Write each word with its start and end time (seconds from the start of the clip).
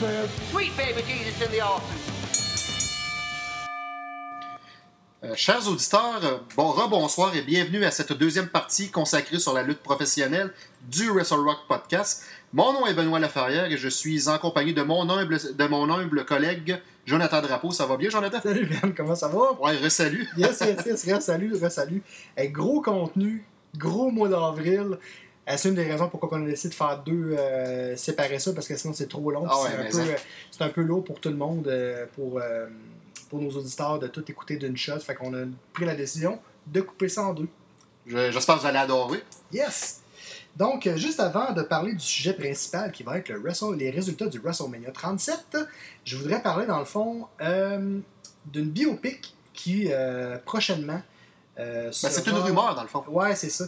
Sweet 0.00 0.74
baby 0.78 1.02
Jesus 1.06 1.42
in 1.42 1.50
the 1.50 1.60
office. 1.60 2.08
Euh, 5.22 5.34
chers 5.36 5.68
auditeurs, 5.68 6.20
euh, 6.24 6.38
bon 6.56 6.68
rebonsoir 6.70 7.36
et 7.36 7.42
bienvenue 7.42 7.84
à 7.84 7.90
cette 7.90 8.14
deuxième 8.14 8.48
partie 8.48 8.90
consacrée 8.90 9.38
sur 9.38 9.52
la 9.52 9.62
lutte 9.62 9.82
professionnelle 9.82 10.54
du 10.88 11.10
Wrestle 11.10 11.40
Rock 11.40 11.58
Podcast. 11.68 12.24
Mon 12.54 12.72
nom 12.72 12.86
est 12.86 12.94
Benoît 12.94 13.18
Laferrière 13.18 13.66
et 13.70 13.76
je 13.76 13.88
suis 13.90 14.26
en 14.30 14.38
compagnie 14.38 14.72
de 14.72 14.80
mon 14.80 15.06
humble, 15.10 15.36
de 15.54 15.66
mon 15.66 15.90
humble 15.90 16.24
collègue 16.24 16.80
Jonathan 17.04 17.42
Drapeau. 17.42 17.70
Ça 17.70 17.84
va 17.84 17.98
bien, 17.98 18.08
Jonathan? 18.08 18.40
Salut 18.42 18.70
Ben, 18.82 18.94
comment 18.96 19.14
ça 19.14 19.28
va? 19.28 19.52
Ouais, 19.60 19.76
resalut. 19.76 20.26
Yes, 20.38 20.60
yes, 20.62 20.86
yes, 20.86 21.06
re- 21.08 21.20
salut, 21.20 21.52
re- 21.52 21.68
salut. 21.68 22.02
Eh, 22.38 22.48
gros 22.48 22.80
contenu, 22.80 23.44
gros 23.76 24.10
mois 24.10 24.30
d'avril. 24.30 24.96
Eh, 25.46 25.56
C'est 25.56 25.68
une 25.70 25.74
des 25.74 25.84
raisons 25.90 26.08
pourquoi 26.08 26.28
on 26.38 26.42
a 26.44 26.46
décidé 26.46 26.68
de 26.70 26.74
faire 26.74 27.02
deux 27.04 27.34
euh, 27.38 27.96
séparer 27.96 28.38
ça, 28.38 28.52
parce 28.52 28.68
que 28.68 28.76
sinon 28.76 28.92
c'est 28.92 29.08
trop 29.08 29.30
long. 29.30 29.46
Ah 29.48 29.62
ouais, 29.62 29.68
c'est, 29.90 30.00
un 30.00 30.04
peu, 30.04 30.10
euh, 30.10 30.16
c'est 30.50 30.62
un 30.64 30.68
peu 30.68 30.82
lourd 30.82 31.04
pour 31.04 31.18
tout 31.20 31.28
le 31.30 31.36
monde, 31.36 31.66
euh, 31.68 32.06
pour, 32.14 32.38
euh, 32.38 32.66
pour 33.28 33.40
nos 33.40 33.50
auditeurs, 33.50 33.98
de 33.98 34.06
tout 34.06 34.24
écouter 34.30 34.56
d'une 34.56 34.76
shot. 34.76 35.00
Fait 35.00 35.14
qu'on 35.14 35.34
a 35.34 35.44
pris 35.72 35.84
la 35.86 35.94
décision 35.94 36.38
de 36.66 36.80
couper 36.82 37.08
ça 37.08 37.22
en 37.24 37.32
deux. 37.32 37.48
Je- 38.06 38.30
J'espère 38.30 38.56
que 38.56 38.60
vous 38.60 38.66
allez 38.66 38.78
adorer. 38.78 39.22
Yes! 39.52 40.00
Donc, 40.56 40.86
euh, 40.86 40.96
juste 40.96 41.20
avant 41.20 41.52
de 41.52 41.62
parler 41.62 41.92
du 41.92 42.00
sujet 42.04 42.32
principal 42.32 42.90
qui 42.92 43.02
va 43.04 43.18
être 43.18 43.28
le 43.28 43.38
Wrestle- 43.40 43.76
les 43.76 43.90
résultats 43.90 44.26
du 44.26 44.38
WrestleMania 44.40 44.90
37, 44.90 45.56
je 46.04 46.16
voudrais 46.16 46.42
parler 46.42 46.66
dans 46.66 46.78
le 46.80 46.84
fond 46.84 47.26
euh, 47.40 47.98
d'une 48.46 48.68
biopic 48.68 49.34
qui 49.54 49.88
euh, 49.90 50.38
prochainement. 50.44 51.00
euh, 51.58 51.84
Ben, 51.86 51.92
c'est 51.92 52.26
une 52.26 52.36
rumeur, 52.36 52.74
dans 52.74 52.82
le 52.82 52.88
fond. 52.88 53.04
Ouais, 53.08 53.34
c'est 53.36 53.48
ça. 53.50 53.66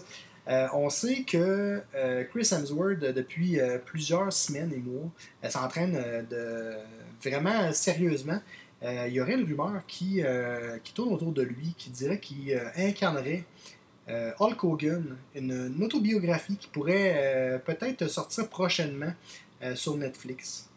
Euh, 0.48 0.66
on 0.72 0.90
sait 0.90 1.22
que 1.22 1.82
euh, 1.94 2.24
Chris 2.24 2.48
Hemsworth, 2.52 3.00
depuis 3.00 3.60
euh, 3.60 3.78
plusieurs 3.78 4.32
semaines 4.32 4.72
et 4.72 4.78
mois, 4.78 5.10
s'entraîne 5.48 6.26
de 6.30 6.72
vraiment 7.22 7.72
sérieusement. 7.72 8.40
Il 8.84 9.12
y 9.12 9.20
aurait 9.20 9.34
une 9.34 9.44
rumeur 9.44 9.86
qui, 9.86 10.22
qui 10.82 10.92
tourne 10.92 11.14
autour 11.14 11.30
de 11.30 11.42
lui 11.42 11.72
qui 11.78 11.90
dirait 11.90 12.18
qu'il 12.18 12.60
incarnerait 12.76 13.44
Hulk 14.08 14.64
Hogan, 14.64 15.16
une, 15.36 15.80
autobiographie 15.80 16.56
qui 16.56 16.66
pourrait 16.66 17.62
peut-être 17.64 18.08
sortir 18.08 18.48
prochainement 18.48 19.12
sur 19.76 19.96
Netflix. 19.96 20.68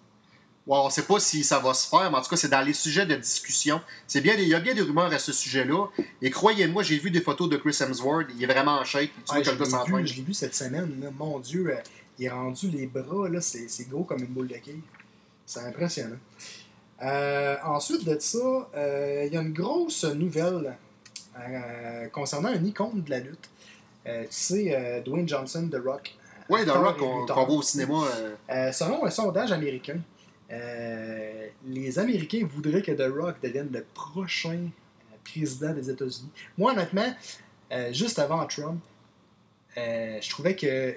Ouais, 0.67 0.77
on 0.79 0.85
ne 0.85 0.89
sait 0.91 1.03
pas 1.03 1.19
si 1.19 1.43
ça 1.43 1.59
va 1.59 1.75
se 1.75 1.87
faire, 1.87 2.09
mais 2.09 2.17
en 2.17 2.21
tout 2.21 2.29
cas, 2.29 2.35
c'est 2.37 2.47
dans 2.49 2.61
les 2.65 2.73
sujets 2.73 3.05
de 3.05 3.15
discussion. 3.15 3.79
C'est 4.07 4.21
bien, 4.21 4.33
il 4.33 4.47
y 4.47 4.55
a 4.55 4.59
bien 4.59 4.73
des 4.73 4.81
rumeurs 4.81 5.13
à 5.13 5.19
ce 5.19 5.31
sujet-là. 5.31 5.85
Et 6.23 6.31
croyez-moi, 6.31 6.81
j'ai 6.81 6.97
vu 6.97 7.11
des 7.11 7.21
photos 7.21 7.47
de 7.49 7.57
Chris 7.57 7.77
Hemsworth. 7.79 8.27
Il 8.35 8.43
est 8.43 8.47
vraiment 8.47 8.79
en 8.79 8.83
shape. 8.83 9.03
Tu 9.03 9.11
vois 9.27 9.35
Ouais, 9.35 9.41
que 9.43 9.45
je 9.45 9.51
le 9.51 9.57
gars 9.59 9.83
l'ai 9.85 10.01
vu, 10.01 10.07
je 10.07 10.21
vu 10.23 10.33
cette 10.33 10.55
semaine. 10.55 10.99
là. 11.03 11.09
Mon 11.15 11.37
Dieu, 11.39 11.67
euh, 11.69 11.75
il 12.17 12.25
est 12.25 12.29
rendu 12.29 12.69
les 12.71 12.87
bras, 12.87 13.29
là, 13.29 13.41
c'est 13.41 13.67
gros 13.89 14.03
comme 14.05 14.19
une 14.19 14.25
boule 14.27 14.47
de 14.47 14.55
quille. 14.55 14.81
C'est 15.45 15.59
impressionnant. 15.59 16.17
Euh, 17.03 17.55
ensuite 17.63 18.03
de 18.05 18.17
ça, 18.19 18.39
euh, 18.75 19.23
il 19.27 19.33
y 19.33 19.37
a 19.37 19.41
une 19.41 19.53
grosse 19.53 20.05
nouvelle 20.05 20.75
euh, 21.37 22.07
concernant 22.07 22.49
un 22.49 22.63
icône 22.63 23.03
de 23.03 23.09
la 23.11 23.19
lutte. 23.19 23.49
Euh, 24.07 24.21
tu 24.23 24.27
sais, 24.31 24.75
euh, 24.75 25.01
Dwayne 25.01 25.27
Johnson, 25.27 25.69
The 25.71 25.77
Rock. 25.85 26.15
Oui, 26.49 26.65
The 26.65 26.69
Rock 26.69 26.97
qu'on 26.97 27.25
voit 27.45 27.55
au 27.55 27.61
cinéma. 27.61 28.03
euh, 28.17 28.35
Euh, 28.49 28.71
selon 28.71 29.05
un 29.05 29.09
sondage 29.09 29.51
américain, 29.51 29.97
euh, 30.51 31.47
les 31.65 31.99
Américains 31.99 32.47
voudraient 32.49 32.81
que 32.81 32.91
The 32.91 33.11
Rock 33.11 33.35
devienne 33.41 33.69
le 33.71 33.83
prochain 33.93 34.59
euh, 34.59 35.15
président 35.23 35.73
des 35.73 35.89
États-Unis. 35.89 36.29
Moi, 36.57 36.71
honnêtement, 36.73 37.13
euh, 37.71 37.91
juste 37.93 38.19
avant 38.19 38.45
Trump, 38.45 38.79
je 39.75 40.29
trouvais 40.29 40.55
que 40.55 40.95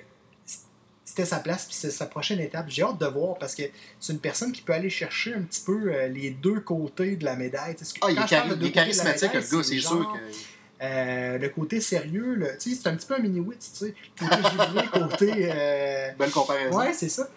c'était 1.05 1.25
sa 1.25 1.39
place, 1.39 1.65
puis 1.65 1.75
c'est 1.75 1.91
sa 1.91 2.07
prochaine 2.07 2.39
étape. 2.39 2.67
J'ai 2.69 2.83
hâte 2.83 2.99
de 2.99 3.07
voir 3.07 3.39
parce 3.39 3.55
que 3.55 3.63
c'est 3.99 4.13
une 4.13 4.19
personne 4.21 4.53
qui 4.53 4.61
peut 4.63 4.75
aller 4.75 4.91
chercher 4.91 5.35
un 5.35 5.41
petit 5.41 5.63
peu 5.63 5.91
les 6.09 6.31
deux 6.31 6.61
côtés 6.61 7.17
de 7.17 7.25
la 7.25 7.35
médaille. 7.35 7.75
Que- 7.75 7.81
Ah, 8.03 8.11
il 8.11 8.19
est, 8.19 8.27
chari- 8.27 8.51
de 8.57 8.67
il 8.67 8.73
charismatique, 8.73 9.33
le 9.33 9.41
gars, 9.41 9.63
c'est 9.65 9.81
sûr 9.81 10.13
que. 10.13 10.85
euh, 10.85 11.39
le 11.39 11.49
côté 11.49 11.81
sérieux, 11.81 12.35
le- 12.35 12.57
tu 12.59 12.71
sais, 12.71 12.81
c'est 12.83 12.89
un 12.89 12.95
petit 12.95 13.07
peu 13.07 13.15
un 13.15 13.19
mini-witz, 13.21 13.73
tu 13.73 13.87
sais. 13.87 13.95
Le 14.21 14.91
côté 15.09 15.33
euh, 15.51 16.13
Belle 16.19 16.31
comparaison. 16.31 16.79
Ouais, 16.79 16.93
c'est 16.93 17.09
ça. 17.09 17.29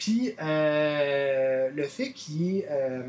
Puis 0.00 0.34
euh, 0.40 1.68
le 1.72 1.84
fait 1.84 2.10
qu'il 2.12 2.56
est. 2.58 2.66
euh, 2.70 3.02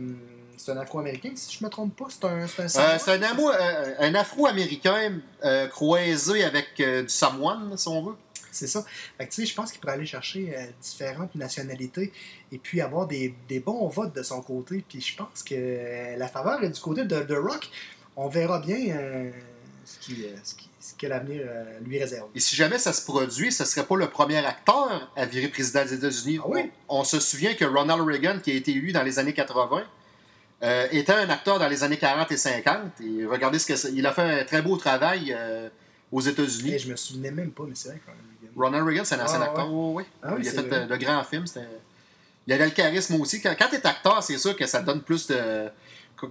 c'est 0.57 0.72
un 0.74 0.78
Afro-Américain, 0.78 1.31
si 1.35 1.57
je 1.57 1.63
me 1.66 1.69
trompe 1.72 1.96
pas, 1.96 2.06
c'est 2.09 2.24
un. 2.25 2.46
C'est 2.46 2.62
un, 2.62 2.66
Euh, 2.66 2.97
c'est 3.00 3.24
un, 3.24 3.40
euh, 3.40 3.96
un 3.97 4.13
afro-américain 4.13 5.19
euh, 5.44 5.68
croisé 5.68 6.44
avec 6.44 6.68
du 6.78 7.09
samoan, 7.09 7.75
si 7.78 7.88
on 7.88 8.03
veut. 8.03 8.16
C'est 8.51 8.68
ça. 8.68 8.84
Fait 9.18 9.25
que, 9.28 9.31
tu 9.34 9.41
sais, 9.41 9.47
je 9.47 9.56
pense 9.56 9.72
qu'il 9.72 9.80
pourrait 9.80 9.94
aller 9.94 10.06
chercher 10.06 10.53
différentes 10.81 11.34
nationalités 11.35 12.12
et 12.51 12.57
puis 12.57 12.81
avoir 12.81 13.07
des, 13.07 13.34
des 13.47 13.62
bons 13.62 13.88
votes 13.88 14.13
de 14.13 14.22
son 14.24 14.41
côté. 14.41 14.84
Puis 14.88 15.00
je 15.00 15.16
pense 15.16 15.41
que 15.41 16.18
la 16.18 16.28
faveur 16.28 16.62
est 16.62 16.69
du 16.69 16.80
côté 16.81 17.06
de 17.06 17.22
The 17.22 17.38
Rock. 17.38 17.69
On 18.18 18.28
verra 18.28 18.59
bien 18.59 18.78
ce, 19.85 19.97
qui, 20.00 20.25
ce, 20.44 20.53
qui- 20.56 20.69
ce 20.81 20.94
que 20.96 21.06
l'avenir 21.08 21.44
euh, 21.46 21.80
lui 21.86 22.00
réserve. 22.00 22.28
Et 22.34 22.40
si 22.40 22.56
jamais 22.56 22.80
ça 22.80 22.92
se 22.92 23.06
produit, 23.06 23.52
ce 23.52 23.64
serait 23.66 23.86
pas 23.86 23.96
le 23.96 24.09
premier 24.09 24.44
acteur 24.46 25.12
à 25.16 25.25
virer 25.25 25.47
président 25.47 25.84
des 25.86 25.94
États-Unis. 25.94 26.40
Ah 26.42 26.47
oui? 26.47 26.72
on, 26.90 27.00
on 27.00 27.03
se 27.03 27.19
souvient 27.19 27.53
que 27.53 27.66
Ronald 27.66 28.02
Reagan, 28.02 28.40
qui 28.44 28.52
a 28.52 28.56
été 28.56 28.72
élu 28.72 28.92
dans 28.92 29.03
les 29.03 29.19
années 29.19 29.34
80, 29.34 29.84
euh, 30.64 30.88
était 30.92 31.14
un 31.14 31.30
acteur 31.30 31.59
dans 31.59 31.68
les 31.68 31.84
années 31.84 31.97
40 31.97 32.31
et 32.31 32.38
50. 32.38 32.78
Et 33.02 33.25
regardez 33.25 33.59
ce 33.59 33.68
que. 33.74 33.94
Il 33.94 34.06
a 34.06 34.12
fait 34.12 34.42
un 34.42 34.44
très 34.44 34.62
beau 34.62 34.75
travail 34.78 35.36
euh, 35.38 35.69
aux 36.12 36.22
États-Unis. 36.22 36.74
Et 36.74 36.80
je 36.80 36.90
me 36.90 36.96
souvenais 36.96 37.31
même 37.31 37.52
pas, 37.52 37.63
mais 37.68 37.75
c'est 37.75 37.90
vrai 37.90 38.02
quand 38.06 38.12
même. 38.12 38.52
Ronald 38.56 38.86
Reagan, 38.86 39.03
c'est 39.06 39.16
un 39.16 39.24
ancien 39.24 39.40
Ah, 39.42 39.46
acteur. 39.46 39.72
Oui, 39.72 39.94
oui. 39.98 40.03
Ah 40.22 40.34
oui, 40.36 40.42
il 40.44 40.50
a 40.50 40.52
fait 40.52 40.62
vrai. 40.62 40.88
de 40.88 40.96
grands 40.98 41.24
films. 41.24 41.46
Il 42.48 42.53
avait 42.53 42.66
le 42.66 42.72
charisme 42.72 43.16
aussi. 43.22 43.42
Quand, 43.42 43.56
quand 43.58 43.69
tu 43.69 43.75
es 43.75 43.88
acteur, 43.88 44.22
c'est 44.22 44.38
sûr 44.38 44.56
que 44.56 44.66
ça 44.66 44.81
donne 44.81 45.02
plus 45.02 45.28
de. 45.28 45.69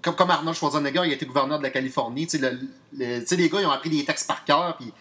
Comme, 0.02 0.14
comme 0.14 0.30
Arnold 0.30 0.56
Schwarzenegger, 0.56 1.02
il 1.06 1.10
a 1.10 1.14
été 1.14 1.26
gouverneur 1.26 1.58
de 1.58 1.62
la 1.64 1.70
Californie. 1.70 2.26
Tu 2.26 2.38
sais, 2.38 2.50
le- 2.50 2.58
le- 2.96 3.36
les 3.36 3.48
gars, 3.48 3.60
ils 3.60 3.66
ont 3.66 3.70
appris 3.70 3.90
des 3.90 4.04
textes 4.04 4.26
par 4.26 4.44
cœur. 4.44 4.76
Puis 4.78 4.92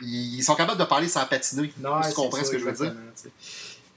ils 0.00 0.42
sont 0.42 0.54
capables 0.54 0.78
de 0.78 0.84
parler 0.84 1.08
sans 1.08 1.24
patiner. 1.26 1.72
Non, 1.80 2.00
tu 2.06 2.14
comprends 2.14 2.38
ça, 2.38 2.44
ce 2.44 2.50
que 2.52 2.58
je 2.58 2.64
veux 2.64 2.72
dire? 2.72 2.94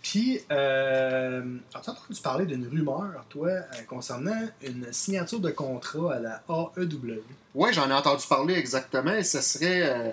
Puis, 0.01 0.41
euh, 0.51 1.44
as-tu 1.75 1.89
entendu 1.91 2.22
parler 2.23 2.45
d'une 2.47 2.67
rumeur, 2.67 3.23
toi, 3.29 3.50
euh, 3.50 3.63
concernant 3.88 4.47
une 4.63 4.91
signature 4.91 5.39
de 5.39 5.51
contrat 5.51 6.16
à 6.16 6.19
la 6.19 6.44
AEW? 6.50 7.22
Oui, 7.53 7.69
j'en 7.72 7.88
ai 7.88 7.94
entendu 7.94 8.25
parler 8.28 8.56
exactement. 8.56 9.13
Et 9.13 9.23
ce 9.23 9.41
serait 9.41 9.81
euh, 9.83 10.09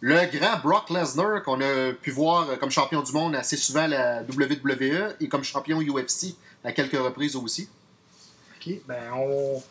le 0.00 0.38
grand 0.38 0.58
Brock 0.62 0.90
Lesnar 0.90 1.42
qu'on 1.42 1.58
a 1.62 1.92
pu 1.94 2.10
voir 2.10 2.58
comme 2.58 2.70
champion 2.70 3.00
du 3.02 3.12
monde 3.12 3.34
assez 3.34 3.56
souvent 3.56 3.80
à 3.84 3.88
la 3.88 4.22
WWE 4.24 5.14
et 5.20 5.28
comme 5.28 5.42
champion 5.42 5.80
UFC 5.80 6.34
à 6.62 6.72
quelques 6.72 6.98
reprises 6.98 7.34
aussi. 7.34 7.66
OK, 8.60 8.74
ben 8.86 9.00
on, 9.14 9.62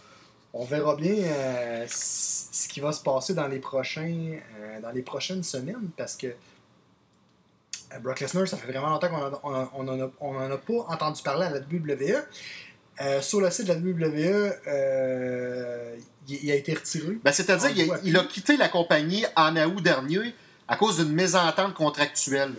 on 0.54 0.66
verra 0.66 0.96
bien 0.96 1.14
euh, 1.16 1.86
ce 1.90 2.68
qui 2.68 2.80
va 2.80 2.92
se 2.92 3.01
passer 3.04 3.34
dans 3.34 3.48
les, 3.48 3.60
prochains, 3.60 4.38
euh, 4.60 4.81
dans 4.81 4.92
les 4.92 5.01
prochaines 5.04 5.44
semaines 5.44 5.90
parce 5.96 6.16
que 6.16 6.28
euh, 7.94 8.00
Brock 8.01 8.19
Lesnar, 8.19 8.48
ça 8.48 8.57
fait 8.57 8.72
vraiment 8.72 8.90
longtemps 8.90 9.10
qu'on 9.10 9.16
en 9.18 9.34
a- 9.34 9.40
on 9.44 9.54
en- 9.56 9.69
on 9.74 9.88
en 9.88 10.01
a- 10.06 10.12
on 10.22 10.36
en 10.38 10.51
a 10.51 10.57
pas 10.57 10.86
entendu 10.90 11.22
parler 11.24 11.46
à 11.46 11.50
la 11.51 11.60
WWE. 11.60 12.24
Euh, 13.01 13.22
sur 13.22 13.40
le 13.40 13.50
site 13.50 13.66
de 13.68 13.74
la 13.74 13.80
WWE, 13.80 14.54
euh, 14.68 15.96
il, 16.28 16.44
il 16.44 16.51
a 16.51 16.56
été 16.56 16.74
retiré. 16.74 17.18
Ben, 17.24 17.31
C'est-à-dire 17.31 17.74
qu'il 17.74 17.92
a, 17.92 18.00
il 18.04 18.18
a 18.18 18.24
plus. 18.24 18.30
quitté 18.30 18.57
la 18.57 18.68
compagnie 18.69 19.25
en 19.36 19.56
août 19.56 19.81
dernier 19.81 20.36
à 20.68 20.75
cause 20.75 20.98
d'une 20.98 21.13
mésentente 21.13 21.74
contractuelle. 21.74 22.54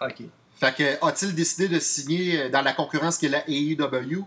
OK. 0.00 0.22
Fait 0.58 0.74
que 0.74 1.04
a-t-il 1.06 1.34
décidé 1.34 1.68
de 1.68 1.78
signer 1.78 2.48
dans 2.50 2.62
la 2.62 2.72
concurrence 2.72 3.18
qui 3.18 3.26
est 3.26 3.28
la 3.28 3.44
AEW 3.48 4.24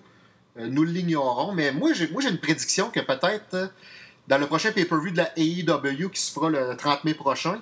Nous 0.57 0.83
l'ignorons, 0.83 1.51
mais 1.51 1.71
moi 1.71 1.91
j'ai 1.93 2.07
moi 2.09 2.21
j'ai 2.21 2.29
une 2.29 2.39
prédiction 2.39 2.89
que 2.89 3.01
peut-être 3.01 3.53
euh, 3.53 3.67
dans 4.27 4.37
le 4.37 4.47
prochain 4.47 4.71
pay-per-view 4.71 5.11
de 5.11 5.17
la 5.17 5.31
AEW 5.37 6.09
qui 6.09 6.21
se 6.21 6.31
fera 6.31 6.49
le 6.49 6.75
30 6.77 7.03
mai 7.03 7.13
prochain, 7.13 7.61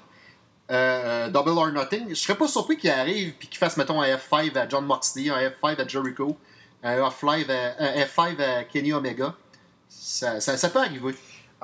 euh, 0.72 1.28
Double 1.30 1.50
or 1.50 1.72
Nothing, 1.72 2.10
je 2.10 2.16
serais 2.16 2.38
pas 2.38 2.48
surpris 2.48 2.78
qu'il 2.78 2.92
arrive 2.92 3.34
et 3.42 3.48
qu'il 3.48 3.58
fasse 3.58 3.78
mettons 3.78 4.02
un 4.02 4.08
F5 4.16 4.56
à 4.56 4.70
John 4.70 4.86
Moxley, 4.86 5.30
un 5.30 5.40
F5 5.40 5.82
à 5.82 5.88
Jericho, 5.88 6.38
un 6.84 6.98
F5 7.10 7.50
à, 7.50 7.84
un 7.84 8.06
F5 8.06 8.42
à 8.42 8.64
Kenny 8.66 8.94
Omega. 8.94 9.36
Ça, 9.90 10.40
ça, 10.40 10.56
ça 10.56 10.70
peut 10.70 10.80
arriver. 10.80 11.16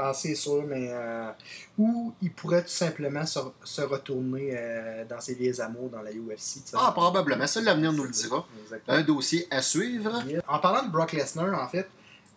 Ah, 0.02 0.14
c'est 0.14 0.34
sûr, 0.36 0.64
mais. 0.66 0.88
euh, 0.92 1.30
ou 1.78 2.14
il 2.22 2.32
pourrait 2.32 2.62
tout 2.64 2.70
simplement 2.70 3.26
se, 3.26 3.40
se 3.66 3.82
retourner 3.82 4.52
euh, 4.54 5.04
dans 5.04 5.20
ses 5.20 5.34
vieilles 5.36 5.60
amours 5.60 5.90
dans 5.90 6.02
la 6.02 6.12
UFC. 6.12 6.38
tu 6.38 6.60
sais. 6.70 6.78
Ah, 6.78 6.92
probablement. 6.94 7.46
Ça, 7.48 7.60
l'avenir 7.62 7.92
nous 7.92 8.04
le 8.06 8.10
dira. 8.10 8.46
Exactement. 8.64 8.98
Un 8.98 9.02
dossier 9.02 9.46
à 9.52 9.62
suivre. 9.62 10.24
En 10.48 10.60
parlant 10.60 10.84
de 10.88 10.92
Brock 10.92 11.12
Lesnar, 11.12 11.54
en 11.62 11.68
fait, 11.68 11.90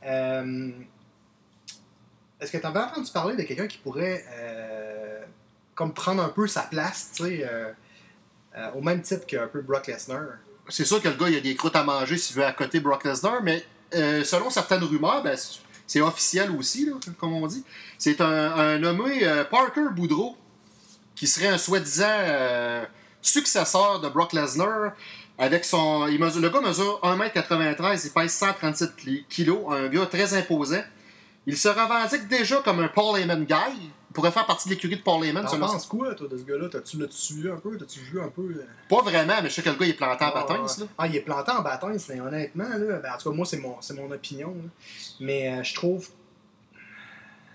euh, 0.04 0.70
est-ce 2.40 2.50
que 2.50 2.58
tu 2.58 2.66
avais 2.66 2.80
entendu 2.80 3.10
parler 3.12 3.36
de 3.36 3.42
quelqu'un 3.44 3.68
qui 3.68 3.78
pourrait 3.78 4.24
euh, 4.32 5.20
comme 5.76 5.94
prendre 5.94 6.22
un 6.22 6.28
peu 6.30 6.48
sa 6.48 6.62
place, 6.62 7.10
tu 7.14 7.22
sais, 7.24 7.46
euh, 7.48 7.70
au 8.74 8.80
même 8.80 9.02
type 9.02 9.24
qu'un 9.26 9.46
peu 9.46 9.60
Brock 9.60 9.86
Lesnar? 9.86 10.22
C'est 10.68 10.84
sûr 10.84 11.00
que 11.00 11.08
le 11.08 11.14
gars, 11.14 11.28
il 11.28 11.36
a 11.36 11.40
des 11.40 11.54
croûtes 11.54 11.76
à 11.76 11.84
manger 11.84 12.18
s'il 12.18 12.36
veut 12.36 12.44
à 12.44 12.52
côté 12.52 12.80
Brock 12.80 13.04
Lesnar, 13.04 13.40
mais 13.42 13.64
euh, 13.94 14.24
selon 14.24 14.50
certaines 14.50 14.82
rumeurs, 14.82 15.22
ben, 15.22 15.36
c'est 15.92 16.00
officiel 16.00 16.50
aussi, 16.52 16.88
comme 17.18 17.34
on 17.34 17.46
dit. 17.46 17.62
C'est 17.98 18.22
un, 18.22 18.78
nommé 18.78 19.24
euh, 19.24 19.44
Parker 19.44 19.90
Boudreau, 19.94 20.38
qui 21.14 21.26
serait 21.26 21.48
un 21.48 21.58
soi-disant 21.58 22.06
euh, 22.08 22.82
successeur 23.20 24.00
de 24.00 24.08
Brock 24.08 24.32
Lesnar. 24.32 24.92
Avec 25.36 25.64
son. 25.64 26.06
Le 26.06 26.48
gars 26.48 26.60
mesure 26.60 26.98
1m93, 27.02 28.06
il 28.06 28.10
pèse 28.10 28.32
137 28.32 28.90
kg, 29.28 29.50
un 29.70 29.88
gars 29.88 30.06
très 30.06 30.32
imposant. 30.34 30.82
Il 31.46 31.58
se 31.58 31.68
revendique 31.68 32.26
déjà 32.28 32.62
comme 32.64 32.80
un 32.80 32.88
Paul 32.88 33.18
Heyman 33.18 33.44
guy. 33.44 33.90
Pourrait 34.12 34.30
faire 34.32 34.46
partie 34.46 34.68
de 34.68 34.74
l'écurie 34.74 34.96
de 34.96 35.02
Paul 35.02 35.24
Heyman. 35.24 35.46
Selon 35.48 35.66
penses 35.66 35.86
quoi, 35.86 36.14
toi, 36.14 36.28
de 36.28 36.36
ce 36.36 36.42
gars-là? 36.42 36.68
T'as-tu 36.70 36.98
l'as-tu 36.98 37.16
suivi 37.16 37.48
un 37.48 37.56
peu? 37.56 37.76
T'as-tu 37.78 38.00
vu 38.00 38.20
un 38.20 38.28
peu? 38.28 38.42
euh? 38.42 38.66
Pas 38.88 39.00
vraiment, 39.02 39.34
mais 39.42 39.48
je 39.48 39.54
sais 39.54 39.62
que 39.62 39.70
le 39.70 39.76
gars 39.76 39.86
il 39.86 39.90
est 39.90 39.94
planté 39.94 40.24
en 40.24 40.28
Ah, 40.34 40.44
là. 40.48 40.86
Ah, 40.98 41.06
il 41.06 41.16
est 41.16 41.20
planté 41.20 41.50
en 41.52 41.62
bâton, 41.62 41.88
mais 42.08 42.20
honnêtement, 42.20 42.68
là, 42.68 42.98
ben, 42.98 43.12
en 43.14 43.18
tout 43.18 43.30
cas, 43.30 43.36
moi, 43.36 43.46
c'est 43.46 43.58
mon, 43.58 43.76
mon 43.96 44.10
opinion. 44.12 44.48
là. 44.48 44.68
Mais 45.20 45.52
euh, 45.52 45.62
je 45.62 45.74
trouve. 45.74 46.08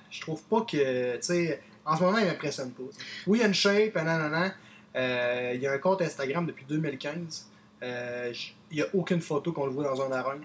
Je 0.09 0.21
trouve 0.21 0.41
pas 0.43 0.61
que. 0.61 1.15
Tu 1.17 1.21
sais, 1.21 1.61
en 1.85 1.95
ce 1.97 2.03
moment, 2.03 2.17
il 2.17 2.25
m'impressionne 2.25 2.71
pas. 2.71 2.83
tu. 2.97 3.05
Oui, 3.27 3.39
il 3.39 3.41
y 3.41 3.43
a 3.43 3.47
une 3.47 3.53
shape, 3.53 3.95
nanana. 3.95 4.51
Euh, 4.95 5.51
il 5.53 5.61
y 5.61 5.67
a 5.67 5.73
un 5.73 5.77
compte 5.77 6.01
Instagram 6.01 6.45
depuis 6.45 6.65
2015. 6.67 7.47
Euh, 7.83 8.33
j- 8.33 8.55
il 8.71 8.77
n'y 8.77 8.81
a 8.83 8.87
aucune 8.93 9.21
photo 9.21 9.51
qu'on 9.51 9.65
le 9.67 9.71
voit 9.71 9.83
dans 9.83 10.01
un 10.01 10.11
arène. 10.11 10.41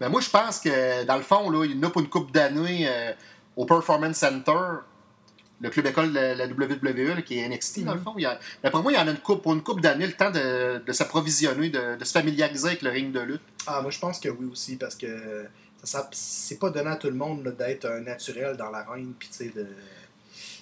Ben 0.00 0.08
moi, 0.08 0.20
je 0.20 0.30
pense 0.30 0.60
que, 0.60 1.04
dans 1.04 1.16
le 1.16 1.22
fond, 1.22 1.50
là, 1.50 1.64
il 1.66 1.76
y 1.76 1.78
en 1.78 1.82
a 1.88 1.90
pour 1.90 2.00
une 2.00 2.08
coupe 2.08 2.32
d'années 2.32 2.88
au 3.56 3.66
Performance 3.66 4.16
Center, 4.16 4.78
le 5.62 5.70
club 5.70 5.86
école 5.86 6.08
de 6.10 6.14
la, 6.14 6.34
la 6.34 6.46
WWE, 6.46 7.14
là, 7.14 7.22
qui 7.22 7.38
est 7.38 7.48
NXT, 7.48 7.84
dans 7.84 7.92
le 7.94 7.98
Mhm. 7.98 8.04
fond. 8.04 8.14
Il 8.18 8.22
y 8.22 8.26
a- 8.26 8.38
D'après 8.62 8.82
moi, 8.82 8.92
il 8.92 8.96
y 8.96 8.98
en 8.98 9.06
a 9.06 9.10
une 9.12 9.18
coupe, 9.18 9.42
pour 9.42 9.54
une 9.54 9.62
coupe 9.62 9.80
d'années, 9.80 10.06
le 10.06 10.12
temps 10.12 10.30
de, 10.30 10.82
de 10.84 10.92
s'approvisionner, 10.92 11.68
de, 11.70 11.96
de 11.96 12.04
se 12.04 12.12
familiariser 12.12 12.68
avec 12.68 12.82
le 12.82 12.90
ring 12.90 13.12
de 13.12 13.20
lutte. 13.20 13.42
Ah, 13.66 13.80
moi, 13.80 13.90
je 13.90 13.98
pense 13.98 14.18
que 14.18 14.28
oui 14.28 14.46
aussi, 14.50 14.76
parce 14.76 14.96
que 14.96 15.46
ça, 15.84 16.08
c'est 16.12 16.58
pas 16.58 16.70
donné 16.70 16.90
à 16.90 16.96
tout 16.96 17.08
le 17.08 17.14
monde 17.14 17.54
d'être 17.58 17.86
un 17.86 18.00
naturel 18.00 18.56
dans 18.56 18.70
l'arène, 18.70 19.12
puis 19.18 19.28
tu 19.28 19.34
sais, 19.36 19.52
de. 19.54 19.66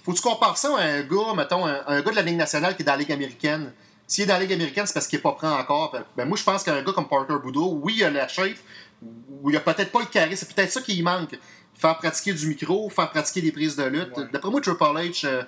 Faut 0.04 0.12
que 0.12 0.16
tu 0.16 0.22
compares 0.22 0.56
ça 0.56 0.76
à 0.78 0.82
un 0.82 1.02
gars, 1.02 1.34
mettons, 1.36 1.66
un, 1.66 1.82
un 1.86 2.00
gars 2.00 2.10
de 2.10 2.16
la 2.16 2.22
Ligue 2.22 2.36
nationale 2.36 2.74
qui 2.76 2.82
est 2.82 2.84
dans 2.86 2.92
la 2.92 2.98
Ligue 2.98 3.12
américaine. 3.12 3.72
S'il 4.06 4.24
est 4.24 4.26
dans 4.26 4.34
la 4.34 4.40
Ligue 4.40 4.52
américaine, 4.54 4.86
c'est 4.86 4.94
parce 4.94 5.06
qu'il 5.06 5.18
n'est 5.18 5.22
pas 5.22 5.32
prêt 5.32 5.46
encore. 5.46 5.94
Ben, 6.16 6.26
moi, 6.26 6.36
je 6.36 6.42
pense 6.42 6.62
qu'un 6.64 6.82
gars 6.82 6.92
comme 6.92 7.06
Parker 7.08 7.36
Boudreau, 7.42 7.78
oui, 7.82 7.94
il 7.98 8.04
a 8.04 8.10
la 8.10 8.26
shape, 8.28 8.56
ou 9.02 9.50
il 9.50 9.56
a 9.56 9.60
peut-être 9.60 9.92
pas 9.92 10.00
le 10.00 10.06
carré, 10.06 10.34
c'est 10.36 10.52
peut-être 10.52 10.70
ça 10.72 10.80
qui 10.80 10.94
lui 10.94 11.02
manque. 11.02 11.38
Faire 11.80 11.96
pratiquer 11.96 12.34
du 12.34 12.48
micro, 12.48 12.90
faire 12.90 13.10
pratiquer 13.10 13.40
des 13.40 13.52
prises 13.52 13.74
de 13.74 13.84
lutte. 13.84 14.14
Ouais. 14.16 14.24
D'après 14.30 14.50
moi, 14.50 14.60
Triple 14.60 14.84
H, 14.84 15.26
euh, 15.26 15.42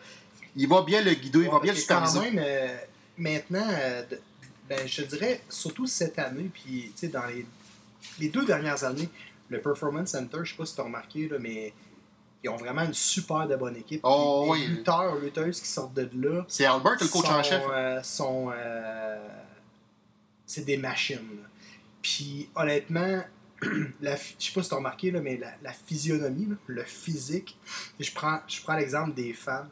il 0.57 0.67
va 0.67 0.81
bien 0.81 1.03
le 1.03 1.13
guider, 1.13 1.41
il 1.41 1.51
va 1.51 1.61
bien 1.61 1.75
le 1.75 1.79
que 1.79 1.87
quand 1.87 2.07
superviser. 2.07 2.31
même, 2.37 2.45
euh, 2.47 2.77
maintenant, 3.19 3.67
euh, 3.69 4.03
ben, 4.67 4.81
je 4.87 5.03
dirais, 5.03 5.43
surtout 5.51 5.87
cette 5.87 6.19
année, 6.19 6.51
puis 6.53 6.91
dans 7.13 7.27
les, 7.27 7.45
les 8.19 8.29
deux 8.31 8.47
dernières 8.47 8.83
années, 8.83 9.11
le 9.51 9.61
Performance 9.61 10.09
Center, 10.09 10.39
je 10.43 10.53
sais 10.53 10.57
pas 10.57 10.65
si 10.65 10.75
tu 10.75 10.81
as 10.81 10.85
remarqué, 10.85 11.29
là, 11.29 11.37
mais 11.39 11.75
ils 12.43 12.49
ont 12.49 12.57
vraiment 12.57 12.83
une 12.83 12.95
super 12.95 13.47
de 13.47 13.55
bonne 13.57 13.77
équipe. 13.77 14.01
Oh, 14.03 14.45
les 14.55 14.63
oui. 14.63 14.67
lutteurs, 14.69 15.17
lutteuses 15.17 15.61
qui 15.61 15.69
sortent 15.69 15.93
de 15.95 16.09
là 16.15 16.47
C'est 16.49 16.65
Albert, 16.65 16.97
le 16.99 17.09
coach 17.09 17.29
en 17.29 17.43
chef. 17.43 17.63
sont, 18.05 18.51
c'est 20.47 20.65
des 20.65 20.79
machines. 20.79 21.41
Puis 22.01 22.49
honnêtement, 22.55 23.23
la, 24.01 24.17
je 24.17 24.23
sais 24.39 24.53
pas 24.53 24.63
si 24.63 24.69
tu 24.69 24.75
as 24.75 24.79
remarqué, 24.79 25.11
là, 25.11 25.21
mais 25.21 25.37
la, 25.37 25.53
la 25.63 25.73
physionomie, 25.73 26.47
là, 26.47 26.57
le 26.67 26.83
physique, 26.85 27.59
je 27.99 28.11
prends, 28.13 28.41
je 28.47 28.61
prends 28.63 28.77
l'exemple 28.77 29.15
des 29.15 29.33
femmes. 29.33 29.69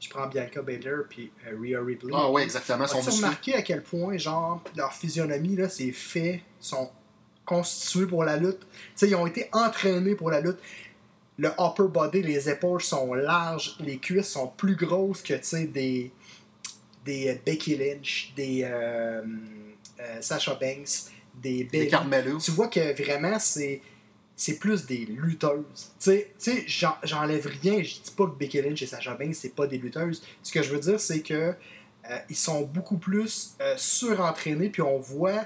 Je 0.00 0.08
prends 0.08 0.28
Bianca 0.28 0.62
Belair 0.62 1.04
puis 1.08 1.32
euh, 1.46 1.56
Rhea 1.60 1.84
Ripley. 1.84 2.12
Ah 2.14 2.30
oui, 2.30 2.42
exactement, 2.42 2.84
As-tu 2.84 3.10
remarqué 3.10 3.54
à 3.54 3.62
quel 3.62 3.82
point, 3.82 4.16
genre, 4.16 4.62
leur 4.76 4.92
physionomie, 4.92 5.56
là, 5.56 5.68
c'est 5.68 5.90
fait, 5.90 6.42
sont 6.60 6.90
constitués 7.44 8.06
pour 8.06 8.22
la 8.22 8.36
lutte? 8.36 8.60
Tu 8.60 8.66
sais, 8.94 9.08
ils 9.08 9.16
ont 9.16 9.26
été 9.26 9.48
entraînés 9.52 10.14
pour 10.14 10.30
la 10.30 10.40
lutte. 10.40 10.58
Le 11.36 11.48
upper 11.58 11.88
body, 11.88 12.22
les 12.22 12.48
épaules 12.48 12.82
sont 12.82 13.14
larges, 13.14 13.76
les 13.80 13.98
cuisses 13.98 14.28
sont 14.28 14.48
plus 14.48 14.76
grosses 14.76 15.22
que, 15.22 15.34
des, 15.66 16.12
des 17.04 17.28
euh, 17.28 17.34
Becky 17.44 17.76
Lynch, 17.76 18.32
des 18.36 18.62
euh, 18.64 19.22
euh, 20.00 20.20
Sasha 20.20 20.54
Banks, 20.54 21.10
des. 21.42 21.88
Carmelo. 21.88 22.38
Tu 22.38 22.50
vois 22.50 22.68
que 22.68 23.00
vraiment, 23.02 23.38
c'est 23.38 23.80
c'est 24.36 24.58
plus 24.58 24.86
des 24.86 25.04
lutteuses. 25.06 25.92
Tu 26.00 26.22
sais- 26.38 26.64
j'enlève 27.02 27.46
rien. 27.60 27.82
Je 27.82 27.94
dis 27.94 28.12
pas 28.16 28.26
que 28.26 28.38
Becky 28.38 28.62
Lynch 28.62 28.80
et 28.82 28.86
Sasha 28.86 29.14
Banks, 29.14 29.34
c'est 29.34 29.54
pas 29.54 29.66
des 29.66 29.78
lutteuses. 29.78 30.22
Ce 30.44 30.52
que 30.52 30.62
je 30.62 30.70
veux 30.70 30.78
dire, 30.78 31.00
c'est 31.00 31.22
que 31.22 31.34
euh, 31.34 32.18
ils 32.30 32.36
sont 32.36 32.62
beaucoup 32.62 32.98
plus 32.98 33.56
euh, 33.60 33.74
surentraînés, 33.76 34.70
puis 34.70 34.80
on 34.80 34.98
voit 34.98 35.44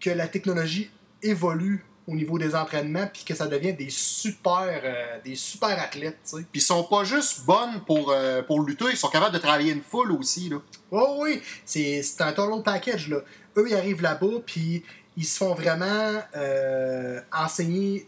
que 0.00 0.10
la 0.10 0.28
technologie 0.28 0.90
évolue 1.22 1.84
au 2.08 2.14
niveau 2.14 2.38
des 2.38 2.54
entraînements, 2.54 3.06
puis 3.12 3.24
que 3.24 3.34
ça 3.34 3.46
devient 3.46 3.72
des 3.72 3.90
super, 3.90 4.80
euh, 4.84 5.18
des 5.24 5.34
super 5.34 5.80
athlètes. 5.80 6.18
Puis 6.32 6.46
ils 6.54 6.60
sont 6.60 6.84
pas 6.84 7.04
juste 7.04 7.44
bonnes 7.44 7.82
pour, 7.84 8.10
euh, 8.10 8.42
pour 8.42 8.62
lutter, 8.62 8.86
ils 8.90 8.96
sont 8.96 9.08
capables 9.08 9.34
de 9.34 9.40
travailler 9.40 9.72
une 9.72 9.82
foule 9.82 10.12
aussi. 10.12 10.48
Là. 10.48 10.58
Oh 10.92 11.18
oui, 11.20 11.42
c'est 11.64 12.02
un 12.20 12.32
total 12.32 12.62
package. 12.62 13.08
Là. 13.08 13.22
Eux, 13.56 13.66
ils 13.68 13.74
arrivent 13.74 14.02
là-bas, 14.02 14.40
puis 14.44 14.84
ils 15.16 15.24
se 15.24 15.38
font 15.38 15.54
vraiment 15.54 16.22
euh, 16.36 17.20
enseigner 17.32 18.06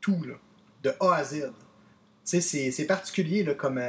tout, 0.00 0.22
là, 0.24 0.34
de 0.82 0.94
A 1.00 1.16
à 1.16 1.24
Z. 1.24 1.52
C'est 2.24 2.86
particulier 2.88 3.44
là, 3.44 3.54
comme, 3.54 3.80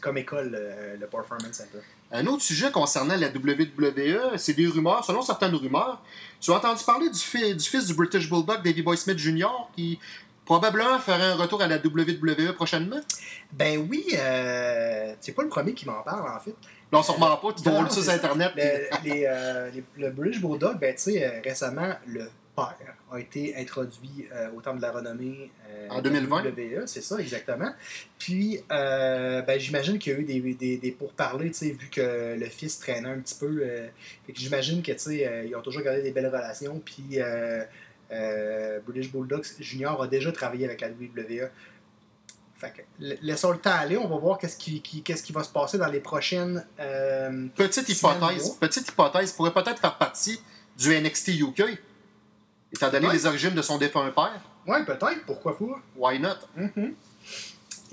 comme 0.00 0.18
école, 0.18 0.96
le 0.98 1.06
Performance 1.06 1.52
Center. 1.52 1.78
Un 2.12 2.26
autre 2.26 2.42
sujet 2.42 2.70
concernant 2.70 3.16
la 3.16 3.28
WWE, 3.28 4.36
c'est 4.36 4.52
des 4.52 4.66
rumeurs. 4.66 5.04
Selon 5.04 5.22
certaines 5.22 5.54
rumeurs, 5.54 6.02
tu 6.40 6.50
as 6.52 6.56
entendu 6.56 6.84
parler 6.84 7.08
du, 7.08 7.18
fi- 7.18 7.54
du 7.54 7.64
fils 7.64 7.86
du 7.86 7.94
British 7.94 8.28
Bulldog, 8.28 8.62
Davy 8.62 8.82
Boy 8.82 8.96
Smith 8.98 9.18
Jr., 9.18 9.46
qui 9.74 9.98
probablement 10.44 10.98
ferait 10.98 11.22
un 11.22 11.34
retour 11.36 11.62
à 11.62 11.66
la 11.66 11.76
WWE 11.78 12.52
prochainement? 12.54 13.00
Ben 13.52 13.86
oui, 13.88 14.04
euh, 14.14 15.14
c'est 15.20 15.32
pas 15.32 15.42
le 15.42 15.48
premier 15.48 15.72
qui 15.72 15.86
m'en 15.86 16.02
parle, 16.02 16.28
en 16.30 16.38
fait. 16.40 16.54
Là, 16.90 16.98
on 16.98 17.02
s'en 17.02 17.14
remet 17.14 17.26
pas, 17.40 17.52
tu 17.54 17.66
non, 17.68 17.88
ça 17.88 18.02
sur. 18.02 18.12
Internet. 18.12 18.52
puis- 18.54 18.62
Le, 18.62 19.14
les, 19.14 19.24
euh, 19.26 19.70
les- 19.70 19.84
le 20.04 20.10
British 20.10 20.40
Bulldog, 20.42 20.78
ben, 20.78 20.94
tu 20.94 21.02
sais, 21.02 21.24
euh, 21.24 21.40
récemment, 21.42 21.94
le 22.06 22.28
père 22.54 22.76
a 23.10 23.18
été 23.18 23.56
introduit 23.56 24.26
euh, 24.32 24.50
au 24.56 24.60
Temple 24.60 24.76
de 24.78 24.82
la 24.82 24.92
Renommée 24.92 25.50
euh, 25.68 25.88
En 25.90 26.02
2020. 26.02 26.44
WWE, 26.44 26.86
c'est 26.86 27.00
ça, 27.02 27.18
exactement. 27.18 27.72
Puis, 28.18 28.60
euh, 28.70 29.42
ben, 29.42 29.58
j'imagine 29.58 29.98
qu'il 29.98 30.12
y 30.12 30.16
a 30.16 30.18
eu 30.18 30.24
des, 30.24 30.40
des, 30.54 30.76
des 30.78 30.90
pourparlers, 30.92 31.50
vu 31.62 31.88
que 31.90 32.36
le 32.38 32.46
fils 32.46 32.78
traînait 32.78 33.08
un 33.08 33.18
petit 33.20 33.34
peu. 33.38 33.60
euh, 33.62 33.88
fait 34.26 34.32
que 34.32 34.38
j'imagine 34.38 34.82
que, 34.82 34.92
euh, 34.92 35.44
ils 35.46 35.56
ont 35.56 35.62
toujours 35.62 35.82
gardé 35.82 36.02
des 36.02 36.10
belles 36.12 36.26
relations. 36.28 36.80
Puis, 36.84 37.20
euh, 37.20 37.64
euh, 38.12 38.80
British 38.86 39.10
Bulldogs 39.10 39.46
Junior 39.58 40.02
a 40.02 40.06
déjà 40.08 40.30
travaillé 40.32 40.64
avec 40.66 40.80
la 40.82 40.88
WWE. 40.90 41.48
Fait 42.56 42.70
que, 42.70 42.82
la- 43.00 43.14
laissons 43.22 43.50
le 43.52 43.58
temps 43.58 43.72
aller, 43.74 43.96
on 43.96 44.06
va 44.08 44.16
voir 44.16 44.38
qu'est-ce 44.38 44.56
qui, 44.56 44.80
qui- 44.82 45.02
qu'est-ce 45.02 45.22
qui 45.22 45.32
va 45.32 45.42
se 45.42 45.50
passer 45.50 45.78
dans 45.78 45.88
les 45.88 46.00
prochaines. 46.00 46.64
euh, 46.78 47.46
Petite 47.56 47.88
hypothèse, 47.88 48.50
petite 48.60 48.88
hypothèse, 48.88 49.32
pourrait 49.32 49.52
peut-être 49.52 49.80
faire 49.80 49.96
partie 49.98 50.40
du 50.78 50.90
NXT 50.94 51.28
UK, 51.40 51.62
étant 52.72 52.90
donné 52.90 53.08
les 53.12 53.26
origines 53.26 53.54
de 53.54 53.62
son 53.62 53.78
défunt 53.78 54.10
père? 54.10 54.40
Ouais, 54.66 54.84
peut-être, 54.84 55.24
pourquoi 55.26 55.58
pas? 55.58 55.82
Why 55.96 56.18
not? 56.18 56.36
Mhm. 56.56 56.94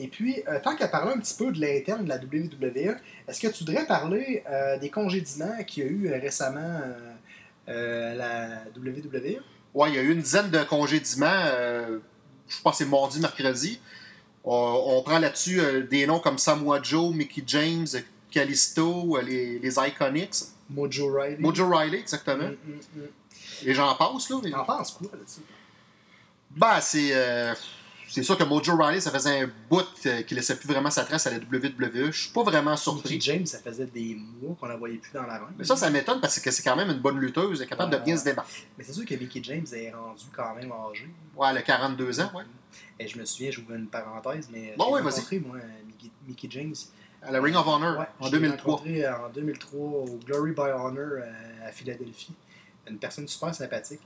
Et 0.02 0.08
puis, 0.08 0.42
euh, 0.48 0.60
tant 0.64 0.76
qu'à 0.76 0.88
parler 0.88 1.12
un 1.14 1.20
petit 1.20 1.36
peu 1.36 1.52
de 1.52 1.60
l'interne 1.60 2.06
de 2.06 2.10
la 2.10 2.18
WWE, 2.18 2.96
est-ce 3.28 3.42
que 3.42 3.48
tu 3.48 3.66
voudrais 3.66 3.86
parler 3.86 4.44
euh, 4.50 4.78
des 4.80 4.90
congédiements 4.90 5.62
qu'il 5.68 5.84
y 5.84 5.88
a 5.88 5.90
eu 5.90 6.08
euh, 6.08 6.20
récemment 6.20 6.60
euh, 6.60 7.14
euh, 7.68 8.12
à 8.14 8.16
la 8.16 8.48
WWE? 8.78 9.42
Ouais, 9.74 9.90
il 9.90 9.96
y 9.96 10.00
a 10.00 10.02
eu 10.02 10.12
une 10.14 10.22
dizaine 10.22 10.50
de 10.50 10.64
congédiements, 10.64 11.44
je 12.48 12.62
pense 12.64 12.78
que 12.78 12.84
c'est 12.84 12.90
mardi, 12.90 13.20
mercredi. 13.20 13.80
On, 14.44 14.84
on 14.88 15.04
prend 15.04 15.20
là-dessus 15.20 15.62
des 15.92 16.08
noms 16.08 16.20
comme 16.20 16.40
Samoa 16.40 16.82
Joe, 16.82 17.14
Mickey 17.14 17.44
James, 17.46 17.86
Callisto, 18.32 19.20
les, 19.22 19.60
les 19.60 19.76
Iconics, 19.78 20.46
Mojo 20.70 21.14
Riley. 21.14 21.38
Mojo 21.40 21.68
Riley, 21.70 22.00
exactement. 22.00 22.50
Mm, 22.50 22.72
mm, 22.72 23.02
mm. 23.02 23.08
Et 23.66 23.74
j'en 23.74 23.96
passe, 23.96 24.30
là. 24.30 24.38
mais- 24.44 24.52
T'en 24.52 24.66
penses 24.66 24.92
quoi 24.92 25.08
là-dessus? 25.14 25.42
Ben, 26.52 26.80
c'est. 26.82 27.10
euh, 27.14 27.54
c'est 28.08 28.24
sûr 28.24 28.36
que 28.36 28.44
Mojo 28.44 28.76
Riley, 28.76 29.00
ça 29.02 29.12
faisait 29.12 29.42
un 29.44 29.50
bout 29.70 29.86
euh, 30.08 30.24
qu'il 30.24 30.36
laissait 30.36 30.56
plus 30.58 30.68
vraiment 30.68 30.90
sa 30.90 31.06
trace 31.06 31.28
à 31.28 31.30
la 31.30 31.38
WWE. 31.38 32.12
Je 32.12 32.22
suis 32.24 32.32
pas 32.32 32.42
vraiment 32.42 32.72
Mickey 32.72 32.82
surpris. 32.84 33.22
James, 33.22 33.46
ça 33.46 33.60
faisait 33.60 33.86
des 33.86 34.16
mois 34.42 34.56
qu'on 34.60 34.66
la 34.66 34.78
voyait 34.78 34.98
plus 34.98 35.12
dans 35.14 35.22
la 35.28 35.36
ring. 35.38 35.50
Mais 35.60 35.64
ça, 35.64 35.76
ça 35.76 35.92
m'étonne 35.92 36.20
parce 36.20 36.40
que 36.40 36.50
c'est 36.50 36.64
quand 36.64 36.76
même 36.76 36.90
une 36.90 36.98
bonne 37.00 37.20
lutteuse, 37.20 37.60
elle 37.60 37.66
est 37.66 37.70
capable 37.70 37.94
Ouais, 37.94 38.00
de 38.00 38.06
bien 38.06 38.16
ouais. 38.16 38.20
se 38.20 38.26
démarquer. 38.26 38.68
Mais 38.80 38.84
c'est 38.84 38.94
sûr 38.94 39.06
que 39.06 39.14
Mickey 39.14 39.42
James 39.44 39.66
est 39.74 39.92
rendu 39.92 40.26
quand 40.36 40.56
même 40.56 40.72
âgé. 40.72 41.08
Ouais, 41.36 41.50
elle 41.52 41.58
a 41.58 41.62
42 41.62 42.20
ans, 42.22 42.32
ouais. 42.36 42.44
Et 43.00 43.08
je 43.08 43.18
me 43.20 43.26
souviens, 43.26 43.52
j'ouvre 43.52 43.74
une 43.76 43.88
parenthèse, 43.88 44.50
mais 44.52 44.74
Bon, 44.76 44.92
ouais, 44.92 45.04
vas-y. 45.04 45.38
moi, 45.40 45.58
Mickey, 45.86 46.10
Mickey 46.28 46.48
James. 46.50 46.74
À 47.22 47.32
la 47.32 47.42
Ring 47.42 47.56
of 47.56 47.68
Honor 47.68 48.00
Ouais, 48.00 48.06
en 48.20 48.28
je 48.28 48.32
l'ai 48.32 48.40
2003. 48.40 48.72
rencontré 48.76 49.06
euh, 49.06 49.18
en 49.26 49.30
2003 49.30 49.80
au 49.80 50.20
Glory 50.26 50.52
by 50.54 50.62
Honor 50.62 50.96
euh, 50.98 51.68
à 51.68 51.72
Philadelphie. 51.72 52.34
Une 52.90 52.98
personne 52.98 53.28
super 53.28 53.54
sympathique. 53.54 54.02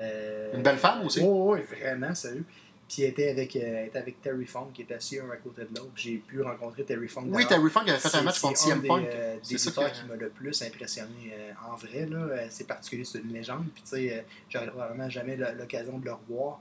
Euh, 0.00 0.54
Une 0.54 0.62
belle 0.62 0.78
femme 0.78 1.04
aussi. 1.06 1.20
Oui, 1.20 1.60
oui, 1.70 1.78
vraiment, 1.78 2.14
sérieux. 2.14 2.44
Puis 2.88 3.02
elle 3.02 3.10
était 3.10 3.30
avec, 3.30 3.54
euh, 3.54 3.84
était 3.86 3.98
avec 3.98 4.20
Terry 4.20 4.46
Funk, 4.46 4.70
qui 4.74 4.82
était 4.82 4.94
assis 4.94 5.20
un 5.20 5.30
à 5.30 5.36
côté 5.36 5.62
de 5.62 5.68
l'autre. 5.78 5.92
J'ai 5.94 6.16
pu 6.16 6.42
rencontrer 6.42 6.82
Terry 6.82 7.06
Funk. 7.06 7.26
Oui. 7.28 7.46
Terry 7.46 7.70
Funk 7.70 7.82
avait 7.86 7.98
fait 7.98 8.16
un 8.16 8.22
match 8.22 8.40
contre 8.40 8.58
c'est 8.58 8.66
un 8.72 8.74
CM 8.74 8.82
des, 8.82 8.88
Punk. 8.88 9.06
euh, 9.06 9.34
des 9.36 9.40
C'est 9.44 9.58
ça 9.58 9.70
lutteurs 9.70 9.92
que- 9.92 9.96
qui 9.98 10.04
m'a 10.08 10.16
le 10.16 10.28
plus 10.30 10.62
impressionné 10.62 11.32
en 11.70 11.76
vrai. 11.76 12.06
là. 12.06 12.48
C'est 12.50 12.66
particulier, 12.66 13.04
c'est 13.04 13.18
une 13.20 13.32
légende. 13.32 13.66
Puis 13.74 13.82
tu 13.84 13.90
sais, 13.90 14.24
j'aurais 14.48 14.66
probablement 14.68 15.08
jamais 15.08 15.36
l'occasion 15.36 15.98
de 15.98 16.04
le 16.06 16.12
revoir. 16.14 16.60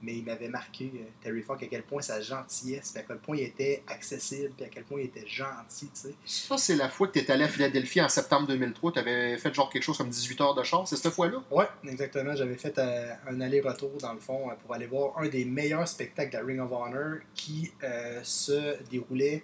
Mais 0.00 0.16
il 0.16 0.24
m'avait 0.24 0.48
marqué, 0.48 0.92
euh, 0.94 1.08
Terry 1.20 1.42
Funk, 1.42 1.58
à 1.60 1.66
quel 1.66 1.82
point 1.82 2.00
sa 2.00 2.20
gentillesse, 2.20 2.92
puis 2.92 3.00
à 3.00 3.04
quel 3.04 3.18
point 3.18 3.36
il 3.36 3.42
était 3.42 3.82
accessible, 3.88 4.52
puis 4.56 4.64
à 4.64 4.68
quel 4.68 4.84
point 4.84 5.00
il 5.00 5.06
était 5.06 5.26
gentil, 5.26 5.90
tu 5.92 6.00
sais. 6.00 6.14
Ça, 6.24 6.56
c'est 6.56 6.76
la 6.76 6.88
fois 6.88 7.08
que 7.08 7.14
tu 7.14 7.18
étais 7.18 7.32
allé 7.32 7.44
à 7.44 7.48
Philadelphie 7.48 8.00
en 8.00 8.08
septembre 8.08 8.46
2003. 8.46 8.92
Tu 8.92 8.98
avais 9.00 9.36
fait 9.38 9.52
genre 9.52 9.68
quelque 9.68 9.82
chose 9.82 9.98
comme 9.98 10.10
18 10.10 10.40
heures 10.40 10.54
de 10.54 10.62
char. 10.62 10.86
C'est 10.86 10.94
cette 10.94 11.12
fois-là? 11.12 11.42
Ouais, 11.50 11.66
exactement. 11.84 12.36
J'avais 12.36 12.54
fait 12.54 12.78
euh, 12.78 13.12
un 13.26 13.40
aller-retour, 13.40 13.90
dans 14.00 14.12
le 14.12 14.20
fond, 14.20 14.48
pour 14.62 14.72
aller 14.72 14.86
voir 14.86 15.18
un 15.18 15.28
des 15.28 15.44
meilleurs 15.44 15.88
spectacles 15.88 16.32
de 16.32 16.38
la 16.38 16.44
Ring 16.44 16.60
of 16.60 16.70
Honor 16.70 17.18
qui 17.34 17.72
euh, 17.82 18.20
se 18.22 18.80
déroulait 18.90 19.42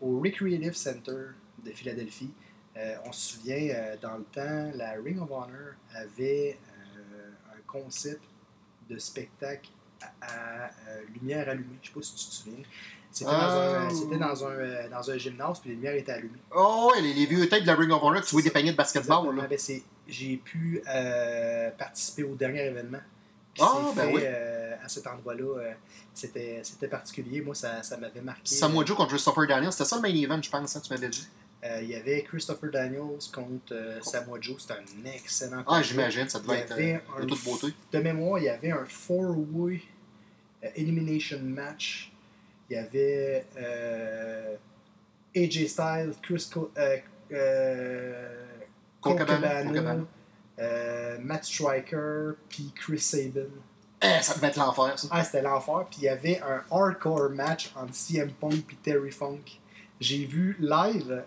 au 0.00 0.20
Recreative 0.20 0.74
Center 0.74 1.32
de 1.62 1.70
Philadelphie. 1.70 2.32
On 3.04 3.12
se 3.12 3.34
souvient, 3.34 3.94
dans 4.00 4.16
le 4.16 4.24
temps, 4.24 4.72
la 4.74 4.92
Ring 4.92 5.20
of 5.20 5.30
Honor 5.30 5.74
avait 5.94 6.58
un 7.52 7.60
concept 7.66 8.22
de 8.88 8.98
spectacle 8.98 9.68
à, 10.20 10.26
à, 10.26 10.70
euh, 10.88 11.00
lumière 11.14 11.48
allumée. 11.48 11.76
Je 11.82 11.88
sais 11.88 11.94
pas 11.94 12.02
si 12.02 12.14
tu 12.14 12.26
te 12.26 12.34
souviens. 12.34 12.64
C'était 13.10 13.30
dans, 13.30 13.36
Oh. 13.36 14.46
un, 14.46 14.50
euh, 14.52 14.88
dans 14.88 15.10
un 15.10 15.18
gymnase, 15.18 15.60
puis 15.60 15.70
les 15.70 15.76
lumières 15.76 15.94
étaient 15.94 16.12
allumées. 16.12 16.38
Oh, 16.54 16.90
ouais, 16.94 17.02
les, 17.02 17.12
les 17.12 17.26
vieux 17.26 17.46
tapes 17.48 17.60
de 17.62 17.66
la 17.66 17.74
Ring 17.74 17.90
of 17.92 18.02
Honor, 18.02 18.22
tu 18.22 18.30
vois 18.32 18.40
des 18.42 18.50
paniers 18.50 18.72
de 18.72 18.76
basketball. 18.76 19.36
Là. 19.36 19.46
Ben, 19.48 19.58
J'ai 20.08 20.36
pu 20.38 20.82
euh, 20.88 21.70
participer 21.72 22.22
au 22.24 22.34
dernier 22.34 22.64
événement 22.66 23.00
qui 23.54 23.62
Ah, 23.62 23.66
s'est 23.90 23.96
ben 23.96 24.08
fait 24.08 24.14
oui. 24.14 24.26
à 24.82 24.88
cet 24.88 25.06
endroit-là. 25.06 25.74
C'était 26.14 26.88
particulier. 26.90 27.42
Moi, 27.42 27.54
ça, 27.54 27.82
ça 27.82 27.98
m'avait 27.98 28.22
marqué. 28.22 28.42
Samoa 28.46 28.82
Joe 28.84 28.96
contre 28.96 29.10
Christopher 29.10 29.46
Daniels, 29.46 29.72
c'était 29.72 29.84
ça 29.84 29.96
le 29.96 30.02
main 30.02 30.08
event, 30.14 30.40
je 30.42 30.50
pense, 30.50 30.74
hein, 30.76 30.80
tu 30.82 30.92
m'avais 30.94 31.08
dit? 31.08 31.28
Il 31.82 31.88
y 31.88 31.94
avait 31.94 32.22
Christopher 32.24 32.70
Daniels 32.72 33.18
contre 33.32 33.72
euh, 33.72 34.00
Samoa 34.00 34.38
Joe. 34.40 34.56
C'était 34.58 34.74
un 34.80 35.10
excellent 35.14 35.62
Ah, 35.66 35.80
j'imagine, 35.82 36.28
ça 36.28 36.40
devait 36.40 36.60
être 36.60 36.74
de 37.20 37.26
toute 37.26 37.44
beauté. 37.44 37.68
De 37.92 37.98
mémoire, 38.00 38.38
il 38.40 38.46
y 38.46 38.48
avait 38.48 38.72
un 38.72 38.84
four-way 38.86 39.80
elimination 40.74 41.40
match. 41.42 42.12
Il 42.70 42.74
y 42.74 42.78
avait 42.78 43.46
euh, 43.58 44.56
AJ 45.36 45.66
Styles, 45.68 46.12
Chris 46.22 46.48
Co- 46.52 46.70
euh, 46.78 46.96
euh, 47.32 48.46
euh, 50.58 51.18
Matt 51.22 51.44
Striker, 51.44 52.32
puis 52.48 52.72
Chris 52.74 52.98
Sabin. 53.00 53.46
Eh, 54.04 54.20
ça 54.22 54.34
devait 54.34 54.48
être 54.48 54.56
l'enfer, 54.56 54.98
ça. 54.98 55.08
Ah, 55.10 55.22
c'était 55.24 55.42
l'enfer. 55.42 55.86
Puis 55.90 56.00
il 56.02 56.04
y 56.04 56.08
avait 56.08 56.40
un 56.40 56.62
hardcore 56.70 57.30
match 57.30 57.72
entre 57.76 57.94
CM 57.94 58.30
Punk 58.32 58.64
et 58.72 58.76
Terry 58.82 59.10
Funk. 59.12 59.42
J'ai 60.00 60.24
vu 60.24 60.56
live 60.60 61.22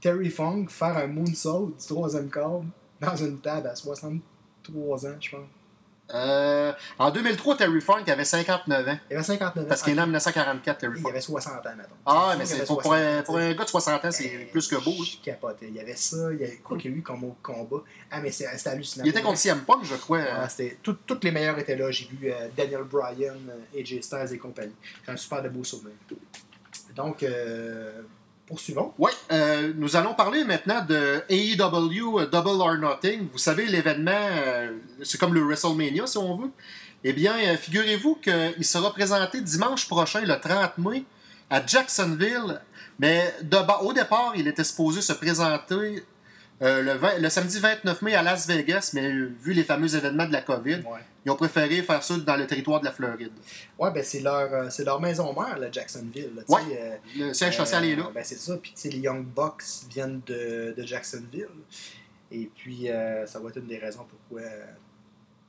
Terry 0.00 0.30
Funk 0.30 0.66
faire 0.68 0.96
un 0.96 1.08
moonsault 1.08 1.74
du 1.78 1.86
troisième 1.86 2.30
câble 2.30 2.66
dans 3.00 3.16
une 3.16 3.40
table 3.40 3.66
à 3.66 3.74
63 3.74 5.06
ans, 5.06 5.16
je 5.20 5.30
pense. 5.30 5.46
Euh, 6.14 6.72
en 6.98 7.10
2003, 7.10 7.56
Terry 7.58 7.80
Funk 7.80 8.04
avait 8.08 8.24
59 8.24 8.88
ans. 8.88 8.98
Il 9.10 9.14
avait 9.16 9.22
59 9.24 9.64
ans. 9.64 9.68
Parce 9.68 9.82
qu'il 9.82 9.92
est 9.92 9.96
né 9.96 10.02
en 10.02 10.06
1944, 10.06 10.78
Terry 10.78 10.94
Il 10.96 11.02
Funk. 11.02 11.10
avait 11.10 11.20
60 11.20 11.54
ans, 11.54 11.70
mettons. 11.76 11.88
Ah, 12.06 12.34
mais 12.38 12.46
c'est 12.46 12.64
pour, 12.66 12.80
pour 12.80 12.92
60 12.94 13.18
un, 13.18 13.22
pour 13.22 13.38
gars 13.38 13.52
de 13.54 13.64
60 13.68 14.04
ans, 14.04 14.10
c'est 14.10 14.24
Eh, 14.24 14.44
plus 14.46 14.66
que 14.68 14.76
beau. 14.76 14.94
Je 15.04 15.16
capotais. 15.22 15.66
Il 15.68 15.74
y 15.74 15.80
avait 15.80 15.94
ça. 15.96 16.16
Il 16.32 16.40
y 16.40 16.44
avait... 16.44 16.56
Quoi 16.56 16.78
qu'il 16.78 16.90
y 16.90 16.94
a 16.94 16.96
eu 16.96 17.02
comme 17.02 17.24
autre 17.24 17.36
combat. 17.42 17.82
Ah, 18.10 18.20
mais 18.20 18.30
c'est- 18.32 18.48
c'était 18.56 18.70
hallucinant. 18.70 19.04
Il 19.04 19.10
était 19.10 19.20
contre 19.22 19.38
CM 19.38 19.60
Punk, 19.60 19.84
je 19.84 19.96
crois. 19.96 20.22
Ah, 20.30 20.48
tout- 20.82 20.96
toutes 21.06 21.24
les 21.24 21.30
meilleurs 21.30 21.58
étaient 21.58 21.76
là. 21.76 21.90
J'ai 21.90 22.06
vu 22.06 22.32
euh, 22.32 22.48
Daniel 22.56 22.84
Bryan, 22.84 23.36
euh, 23.50 23.78
AJ 23.80 24.00
Styles 24.00 24.32
et 24.32 24.38
compagnie. 24.38 24.74
C'est 25.04 25.12
un 25.12 25.16
super 25.16 25.42
de 25.42 25.48
beau 25.50 25.62
souvenir. 25.64 25.94
Donc, 26.96 27.22
euh, 27.22 28.00
poursuivons. 28.48 28.92
Oui, 28.98 29.12
euh, 29.30 29.72
nous 29.76 29.94
allons 29.94 30.14
parler 30.14 30.42
maintenant 30.42 30.84
de 30.84 31.22
AEW 31.28 32.18
euh, 32.20 32.26
Double 32.26 32.60
or 32.60 32.76
Nothing. 32.78 33.28
Vous 33.30 33.38
savez, 33.38 33.66
l'événement, 33.66 34.10
euh, 34.12 34.72
c'est 35.04 35.18
comme 35.18 35.34
le 35.34 35.42
WrestleMania, 35.42 36.06
si 36.06 36.18
on 36.18 36.36
veut. 36.36 36.50
Eh 37.04 37.12
bien, 37.12 37.34
euh, 37.36 37.56
figurez-vous 37.56 38.16
qu'il 38.16 38.64
sera 38.64 38.92
présenté 38.92 39.40
dimanche 39.40 39.86
prochain, 39.86 40.22
le 40.22 40.34
30 40.40 40.78
mai, 40.78 41.04
à 41.50 41.64
Jacksonville. 41.64 42.60
Mais 42.98 43.32
de 43.42 43.58
au 43.82 43.92
départ, 43.92 44.32
il 44.34 44.48
était 44.48 44.64
supposé 44.64 45.02
se 45.02 45.12
présenter 45.12 46.02
euh, 46.60 46.82
le, 46.82 46.92
20 46.94 47.18
le 47.18 47.28
samedi 47.28 47.60
29 47.60 48.02
mai 48.02 48.14
à 48.14 48.22
Las 48.22 48.46
Vegas, 48.48 48.90
mais 48.94 49.06
euh, 49.10 49.32
vu 49.40 49.52
les 49.52 49.62
fameux 49.64 49.94
événements 49.94 50.26
de 50.26 50.32
la 50.32 50.42
COVID, 50.42 50.76
Ouais. 50.86 51.00
ils 51.24 51.30
ont 51.30 51.36
préféré 51.36 51.82
faire 51.82 52.02
ça 52.02 52.16
dans 52.18 52.36
le 52.36 52.46
territoire 52.46 52.80
de 52.80 52.86
la 52.86 52.92
Floride. 52.92 53.30
Ouais, 53.78 53.90
ben 53.92 54.02
c'est 54.02 54.20
leur, 54.20 54.52
euh, 54.52 54.68
c'est 54.70 54.84
leur 54.84 55.00
maison 55.00 55.32
mère, 55.32 55.58
là, 55.58 55.70
Jacksonville. 55.70 56.30
là, 56.36 56.42
Ouais. 56.48 56.60
euh, 56.80 56.96
Le 57.16 57.32
siège 57.32 57.56
social 57.56 57.84
est 57.84 57.94
là. 57.96 58.10
Ben, 58.12 58.24
c'est 58.24 58.38
ça. 58.38 58.56
Puis, 58.56 58.74
les 58.84 58.98
Young 58.98 59.24
Bucks 59.24 59.62
viennent 59.90 60.20
de, 60.26 60.74
de 60.76 60.82
Jacksonville. 60.84 61.46
Et 62.32 62.50
puis, 62.54 62.88
ça 63.26 63.38
va 63.40 63.48
être 63.48 63.56
une 63.58 63.66
des 63.68 63.78
raisons 63.78 64.04
pourquoi 64.08 64.46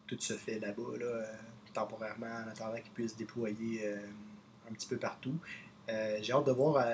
tout 0.07 0.15
se 0.19 0.33
fait 0.33 0.59
là-bas, 0.59 0.97
là, 0.99 1.25
temporairement, 1.73 2.25
en 2.45 2.49
attendant 2.49 2.75
qu'ils 2.79 2.91
puissent 2.93 3.17
déployer 3.17 3.81
un 4.69 4.73
petit 4.73 4.87
peu 4.87 4.95
partout. 4.97 5.35
J'ai 6.21 6.31
hâte 6.31 6.45
de 6.45 6.51
voir, 6.51 6.85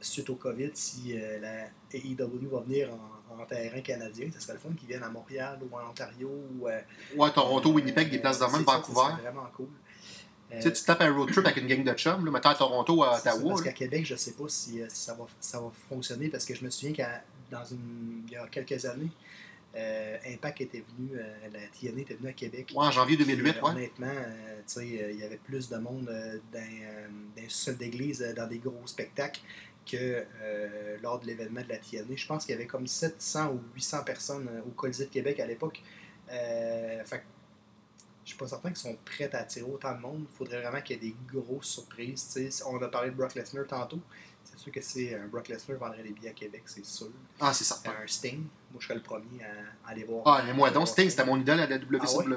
suite 0.00 0.30
au 0.30 0.36
COVID, 0.36 0.70
si 0.74 1.14
la 1.40 1.64
AEW 1.92 2.48
va 2.52 2.60
venir 2.60 2.90
en, 2.92 3.21
en 3.40 3.44
terrain 3.46 3.80
canadien. 3.80 4.28
Ça 4.32 4.40
serait 4.40 4.54
le 4.54 4.58
fun 4.58 4.70
qu'ils 4.78 4.88
viennent 4.88 5.02
à 5.02 5.08
Montréal 5.10 5.58
ou 5.62 5.76
en 5.76 5.90
Ontario. 5.90 6.30
Ou, 6.58 6.68
euh, 6.68 6.80
Ouais, 7.16 7.30
Toronto, 7.32 7.70
Winnipeg, 7.72 8.10
des 8.10 8.18
places 8.18 8.38
de 8.38 8.44
même, 8.44 8.52
c'est 8.54 8.62
Vancouver. 8.64 9.00
Serait 9.12 9.22
vraiment 9.30 9.48
cool. 9.56 9.68
Euh, 10.52 10.56
Tu 10.56 10.62
sais, 10.62 10.72
tu 10.72 10.84
tapes 10.84 11.00
un 11.00 11.12
road 11.14 11.30
trip 11.32 11.46
avec 11.46 11.56
une 11.56 11.66
gang 11.66 11.82
de 11.82 11.92
chums, 11.94 12.24
là, 12.24 12.30
mettons 12.30 12.50
à 12.50 12.54
Toronto 12.54 13.02
à 13.04 13.16
c'est 13.18 13.30
ça, 13.30 13.36
Ottawa. 13.36 13.50
parce 13.50 13.62
qu'à 13.62 13.72
Québec, 13.72 14.04
je 14.04 14.16
sais 14.16 14.32
pas 14.32 14.44
si, 14.48 14.82
euh, 14.82 14.86
si 14.88 15.02
ça, 15.04 15.14
va, 15.14 15.26
ça 15.40 15.60
va 15.60 15.70
fonctionner 15.88 16.28
parce 16.28 16.44
que 16.44 16.54
je 16.54 16.64
me 16.64 16.70
souviens 16.70 16.92
qu'à 16.92 17.22
dans 17.50 17.64
une, 17.64 18.22
il 18.26 18.32
y 18.32 18.36
a 18.36 18.46
quelques 18.48 18.84
années, 18.84 19.10
euh, 19.74 20.16
Impact 20.26 20.60
était 20.60 20.84
venu, 20.96 21.10
euh, 21.14 21.48
la 21.52 21.60
TNA 21.68 22.02
était 22.02 22.14
venue 22.14 22.28
à 22.28 22.32
Québec. 22.34 22.72
Ouais, 22.74 22.86
en 22.86 22.90
janvier 22.90 23.16
2008, 23.16 23.52
Puis, 23.52 23.62
ouais. 23.62 23.70
Honnêtement, 23.70 24.06
euh, 24.08 24.56
tu 24.66 24.74
sais, 24.74 24.86
il 24.86 25.18
y 25.18 25.22
avait 25.24 25.38
plus 25.38 25.70
de 25.70 25.76
monde 25.78 26.04
dans, 26.04 26.40
dans 26.52 27.32
les 27.36 27.48
sous-sols 27.48 27.78
d'église, 27.78 28.20
dans 28.36 28.46
des 28.46 28.58
gros 28.58 28.86
spectacles, 28.86 29.40
que 29.86 30.24
euh, 30.40 30.96
lors 31.02 31.18
de 31.18 31.26
l'événement 31.26 31.62
de 31.62 31.68
la 31.68 31.78
TNA. 31.78 32.14
Je 32.14 32.26
pense 32.26 32.44
qu'il 32.44 32.52
y 32.52 32.54
avait 32.56 32.66
comme 32.66 32.86
700 32.86 33.52
ou 33.52 33.60
800 33.74 34.04
personnes 34.04 34.48
euh, 34.48 34.60
au 34.66 34.70
Colisée 34.70 35.06
de 35.06 35.10
Québec 35.10 35.40
à 35.40 35.46
l'époque. 35.46 35.82
Euh, 36.30 37.04
fait 37.04 37.24
je 38.24 38.30
suis 38.30 38.38
pas 38.38 38.46
certain 38.46 38.68
qu'ils 38.68 38.78
sont 38.78 38.96
prêts 39.04 39.28
à 39.32 39.38
attirer 39.38 39.68
autant 39.68 39.96
de 39.96 40.00
monde. 40.00 40.26
Il 40.30 40.36
faudrait 40.36 40.62
vraiment 40.62 40.80
qu'il 40.80 40.96
y 40.96 41.08
ait 41.08 41.10
des 41.10 41.16
grosses 41.26 41.66
surprises. 41.66 42.62
On 42.68 42.80
a 42.80 42.86
parlé 42.86 43.10
de 43.10 43.16
Brock 43.16 43.34
Lesnar 43.34 43.66
tantôt. 43.66 43.98
C'est 44.44 44.58
sûr 44.58 44.70
que 44.70 44.80
c'est 44.80 45.16
un 45.16 45.26
Brock 45.26 45.48
Lesnar 45.48 45.76
vendrait 45.76 46.04
des 46.04 46.10
billets 46.10 46.30
à 46.30 46.32
Québec, 46.32 46.62
c'est 46.66 46.84
sûr. 46.84 47.08
Ah, 47.40 47.52
c'est 47.52 47.64
certain. 47.64 47.90
Un 48.00 48.06
Sting, 48.06 48.44
moi 48.70 48.78
je 48.78 48.86
serais 48.86 48.94
le 48.94 49.02
premier 49.02 49.42
à, 49.42 49.88
à 49.88 49.90
aller 49.90 50.04
voir. 50.04 50.22
Ah, 50.26 50.42
mais 50.46 50.54
moi 50.54 50.70
donc, 50.70 50.86
Sting, 50.86 51.10
c'était 51.10 51.24
mon 51.24 51.40
idole 51.40 51.60
à 51.60 51.66
la 51.66 51.78
WCW. 51.78 51.98
Ah 52.00 52.16
ouais? 52.16 52.36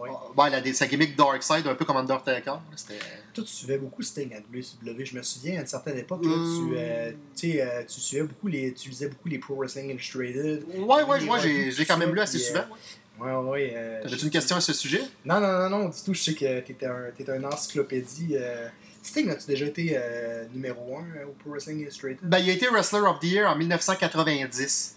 Ouais. 0.00 0.10
Ah, 0.12 0.40
ouais, 0.42 0.50
la, 0.50 0.60
des- 0.60 0.72
sa 0.72 0.86
gimmick 0.86 1.16
Dark 1.16 1.42
Side, 1.42 1.66
un 1.66 1.74
peu 1.74 1.84
comme 1.84 1.96
Undertaker. 1.96 2.58
C'était... 2.76 2.98
Toi, 3.34 3.44
tu 3.44 3.50
suivais 3.52 3.78
beaucoup 3.78 4.02
Sting 4.02 4.32
à 4.34 4.38
WCW. 4.40 5.04
Je 5.04 5.16
me 5.16 5.22
souviens, 5.22 5.58
à 5.58 5.60
une 5.62 5.66
certaine 5.66 5.98
époque, 5.98 6.24
là, 6.24 6.30
Euh. 6.32 6.56
tu, 6.70 6.76
euh, 6.76 7.10
tu 7.36 7.52
sais, 7.52 7.62
euh, 7.62 7.82
tu 7.86 8.00
suivais 8.00 8.22
beaucoup 8.24 8.48
les, 8.48 8.72
tu 8.74 8.88
lisais 8.90 9.08
beaucoup 9.08 9.28
les 9.28 9.38
Pro 9.38 9.54
Wrestling 9.56 9.90
Illustrated. 9.90 10.64
Ouais, 10.76 11.02
ouais, 11.04 11.20
moi, 11.24 11.38
j'ai, 11.38 11.72
quand 11.86 11.96
même 11.98 12.14
lu 12.14 12.20
assez 12.20 12.38
souvent. 12.38 12.60
euh, 12.60 13.24
ouais. 13.24 13.32
Ouais, 13.32 13.50
ouais. 13.50 13.72
euh, 13.74 14.02
T'avais-tu 14.02 14.24
une 14.24 14.30
question 14.30 14.56
à 14.56 14.60
ce 14.60 14.72
sujet? 14.72 15.00
Non, 15.24 15.40
non, 15.40 15.68
non, 15.68 15.68
non, 15.70 15.84
du 15.88 15.96
tout. 16.04 16.14
Je 16.14 16.22
sais 16.22 16.34
que 16.34 16.60
t'étais 16.60 16.86
un, 16.86 17.10
t'étais 17.16 17.32
un 17.32 17.44
encyclopédie. 17.44 18.36
euh. 18.36 18.68
Sting, 19.02 19.30
as-tu 19.30 19.46
déjà 19.46 19.66
été 19.66 19.92
euh, 19.94 20.44
numéro 20.52 20.98
1 20.98 21.24
au 21.26 21.32
Pro 21.32 21.50
Wrestling 21.52 21.80
Illustrated? 21.80 22.18
Ben, 22.22 22.38
il 22.38 22.50
a 22.50 22.52
été 22.52 22.68
Wrestler 22.68 23.00
of 23.00 23.18
the 23.20 23.24
Year 23.24 23.48
en 23.50 23.56
1990. 23.56 24.96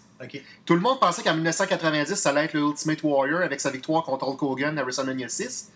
Tout 0.64 0.74
le 0.74 0.80
monde 0.80 1.00
pensait 1.00 1.22
qu'en 1.22 1.34
1990, 1.34 2.14
ça 2.14 2.30
allait 2.30 2.44
être 2.44 2.54
le 2.54 2.60
Ultimate 2.60 3.02
Warrior 3.02 3.42
avec 3.42 3.60
sa 3.60 3.70
victoire 3.70 4.04
contre 4.04 4.26
Hulk 4.26 4.42
Hogan 4.42 4.78
à 4.78 4.82
WrestleMania 4.82 5.28
6. 5.28 5.70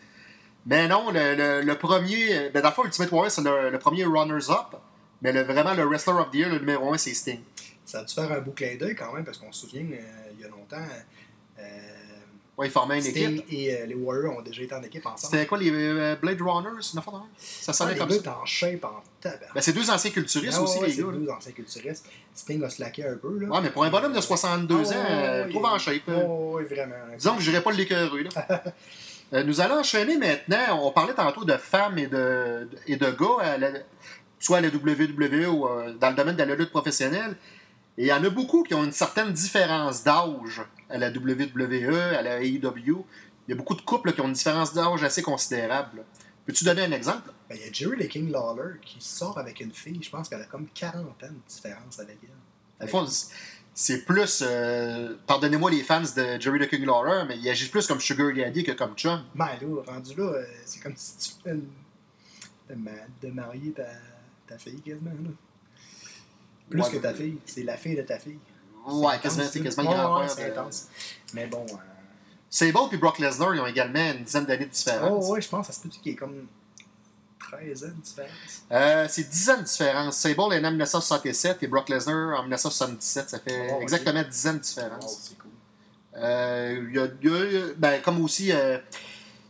Mais 0.66 0.88
non, 0.88 1.10
le, 1.10 1.34
le, 1.34 1.62
le 1.62 1.78
premier. 1.78 2.50
Ben, 2.52 2.60
dans 2.62 2.70
le 2.70 2.74
fond, 2.74 2.84
Ultimate 2.84 3.10
Warrior, 3.12 3.30
c'est 3.30 3.42
le, 3.42 3.70
le 3.70 3.78
premier 3.78 4.04
runners-up. 4.04 4.76
Mais 5.22 5.32
le, 5.32 5.42
vraiment, 5.42 5.74
le 5.74 5.84
Wrestler 5.84 6.14
of 6.14 6.30
the 6.30 6.34
Year, 6.34 6.50
le 6.50 6.58
numéro 6.58 6.92
1, 6.92 6.98
c'est 6.98 7.14
Sting. 7.14 7.40
Ça 7.84 8.00
a 8.00 8.04
dû 8.04 8.12
faire 8.12 8.30
un 8.32 8.40
beau 8.40 8.50
clin 8.50 8.76
d'œil 8.76 8.94
quand 8.96 9.12
même, 9.14 9.24
parce 9.24 9.38
qu'on 9.38 9.52
se 9.52 9.60
souvient, 9.66 9.82
euh, 9.82 10.30
il 10.34 10.40
y 10.40 10.44
a 10.44 10.48
longtemps, 10.48 10.76
euh, 11.58 11.62
Ouais, 12.58 12.68
ils 12.68 12.70
formaient 12.70 12.96
une 12.96 13.02
Sting 13.02 13.34
équipe. 13.40 13.52
et 13.52 13.76
euh, 13.82 13.86
les 13.86 13.94
Warriors 13.94 14.38
ont 14.38 14.40
déjà 14.40 14.62
été 14.62 14.74
en 14.74 14.82
équipe 14.82 15.04
ensemble. 15.04 15.30
C'était 15.30 15.46
quoi, 15.46 15.58
les 15.58 15.70
euh, 15.70 16.16
Blade 16.16 16.40
Runners? 16.40 16.80
Ça 16.80 17.02
Ah, 17.68 17.72
sonnait 17.74 17.92
les 17.92 17.98
comme 17.98 18.08
gars 18.08 18.16
ça. 18.24 18.38
en 18.40 18.46
shape 18.46 18.82
en 18.84 19.02
tabac. 19.20 19.38
Ben, 19.54 19.60
c'est 19.60 19.74
deux 19.74 19.90
anciens 19.90 20.10
culturistes 20.10 20.56
Ah, 20.58 20.62
aussi, 20.62 20.78
ouais, 20.78 20.86
les 20.86 20.92
c'est 20.94 21.02
gars. 21.02 21.08
là. 21.12 21.18
deux 21.18 21.28
anciens 21.28 21.52
culturistes. 21.52 22.06
Sting 22.34 22.64
a 22.64 22.70
slacké 22.70 23.04
un 23.06 23.16
peu. 23.16 23.38
Là. 23.40 23.48
Ouais, 23.48 23.60
mais 23.62 23.68
pour 23.68 23.84
un 23.84 23.90
bonhomme 23.90 24.14
de 24.14 24.20
62 24.22 24.74
Ah, 24.74 24.78
ans, 24.78 24.82
ouais, 24.90 24.94
euh, 25.10 25.44
ouais, 25.44 25.50
trouve 25.50 25.64
en 25.66 25.78
shape. 25.78 26.02
Oh, 26.08 26.54
oui, 26.58 26.64
vraiment. 26.64 26.94
Disons 27.18 27.34
que 27.36 27.42
je 27.42 27.50
dirais 27.50 27.62
pas 27.62 27.72
là. 27.72 28.62
Euh, 29.32 29.42
nous 29.42 29.60
allons 29.60 29.80
enchaîner 29.80 30.16
maintenant. 30.16 30.80
On 30.86 30.92
parlait 30.92 31.12
tantôt 31.12 31.44
de 31.44 31.56
femmes 31.56 31.98
et 31.98 32.06
de, 32.06 32.68
et 32.86 32.94
de 32.96 33.10
gars, 33.10 33.42
à 33.42 33.58
la- 33.58 33.70
soit 34.38 34.58
à 34.58 34.60
la 34.60 34.68
WWE 34.68 35.46
ou 35.48 35.66
dans 35.98 36.10
le 36.10 36.14
domaine 36.14 36.36
de 36.36 36.44
la 36.44 36.54
lutte 36.54 36.70
professionnelle. 36.70 37.34
Et 37.98 38.02
il 38.04 38.08
y 38.08 38.12
en 38.12 38.22
a 38.24 38.28
beaucoup 38.30 38.62
qui 38.62 38.74
ont 38.74 38.84
une 38.84 38.92
certaine 38.92 39.32
différence 39.32 40.04
d'âge 40.04 40.62
à 40.90 40.98
la 40.98 41.10
WWE, 41.10 41.94
à 42.16 42.22
la 42.22 42.42
AEW. 42.42 43.04
Il 43.48 43.50
y 43.50 43.52
a 43.52 43.56
beaucoup 43.56 43.74
de 43.74 43.80
couples 43.82 44.12
qui 44.12 44.20
ont 44.20 44.26
une 44.26 44.32
différence 44.34 44.74
d'âge 44.74 45.02
assez 45.02 45.22
considérable. 45.22 46.04
Peux-tu 46.44 46.64
donner 46.64 46.82
un 46.82 46.92
exemple? 46.92 47.30
Ben, 47.48 47.56
Il 47.58 47.64
y 47.66 47.68
a 47.68 47.72
Jerry 47.72 47.96
the 48.06 48.08
King 48.08 48.30
Lawler 48.30 48.74
qui 48.82 48.98
sort 49.00 49.38
avec 49.38 49.60
une 49.60 49.72
fille. 49.72 49.98
Je 50.02 50.10
pense 50.10 50.28
qu'elle 50.28 50.42
a 50.42 50.46
comme 50.46 50.66
40 50.74 51.04
ans 51.04 51.10
de 51.22 51.34
différence 51.48 51.98
avec 51.98 52.18
elle. 52.80 52.88
Fond, 52.88 53.06
c'est- 53.74 54.04
plus. 54.04 54.42
euh, 54.46 55.14
Pardonnez-moi 55.26 55.70
les 55.70 55.82
fans 55.82 56.00
de 56.02 56.40
Jerry 56.40 56.58
the 56.60 56.68
King 56.68 56.84
Lawler, 56.84 57.24
mais 57.26 57.38
il 57.38 57.48
agit 57.48 57.68
plus 57.68 57.86
comme 57.86 58.00
Sugar 58.00 58.32
Daddy 58.34 58.62
que 58.62 58.72
comme 58.72 58.94
Chum. 58.94 59.22
Ben 59.34 59.46
là, 59.60 59.82
rendu 59.86 60.14
là, 60.16 60.24
euh, 60.24 60.44
c'est 60.66 60.80
comme 60.82 60.94
si 60.96 61.38
tu 61.42 61.50
de 62.68 63.30
marier 63.30 63.72
ta, 63.72 63.84
ta 64.46 64.58
fille 64.58 64.80
quasiment. 64.82 65.10
Là. 65.10 65.30
Plus 66.70 66.80
Ouais, 66.82 66.90
que 66.90 66.96
ta 66.98 67.14
fille, 67.14 67.38
c'est 67.46 67.62
la 67.62 67.76
fille 67.76 67.96
de 67.96 68.02
ta 68.02 68.18
fille. 68.18 68.38
Ouais, 68.86 69.14
C'est 69.16 69.22
quasiment, 69.22 69.44
c'est 69.50 69.60
grand-père. 69.82 70.30
c'est 70.30 70.50
intense. 70.50 70.86
Mais 71.34 71.46
bon. 71.46 71.64
euh, 71.68 71.74
Sable 72.50 72.78
et 72.92 72.96
Brock 72.96 73.18
Lesnar, 73.18 73.54
ils 73.54 73.60
ont 73.60 73.66
également 73.66 74.12
une 74.12 74.24
dizaine 74.24 74.44
d'années 74.46 74.66
de 74.66 74.70
différence. 74.70 75.24
Oh, 75.28 75.32
ouais, 75.32 75.40
je 75.40 75.48
pense 75.48 75.66
ça 75.66 75.72
se 75.72 75.80
peut 75.80 75.88
qu'il 75.88 76.06
y 76.06 76.14
ait 76.14 76.16
comme 76.16 76.46
13 77.38 77.84
ans 77.84 77.88
de 77.88 78.00
différence? 78.02 78.30
Euh, 78.72 79.06
c'est 79.08 79.28
10 79.28 79.50
ans 79.50 79.58
de 79.58 79.62
différence. 79.62 80.16
Sable 80.16 80.52
est 80.54 80.60
né 80.60 80.66
en 80.68 80.70
1967 80.70 81.62
et 81.62 81.66
Brock 81.66 81.88
Lesnar 81.88 82.38
en 82.38 82.42
1977. 82.42 83.30
Ça 83.30 83.38
fait 83.40 83.68
Oh, 83.72 83.78
exactement 83.82 84.22
10 84.22 84.46
ans 84.48 84.54
de 84.54 84.58
différence. 84.58 85.18
c'est 85.28 85.38
cool. 85.38 85.50
Euh, 86.16 86.86
il 86.88 86.96
y 86.96 86.98
a- 86.98 87.08
il 87.22 87.52
y 87.52 87.56
a- 87.58 87.74
ben, 87.76 88.00
comme 88.02 88.22
aussi 88.24 88.50
euh, 88.52 88.78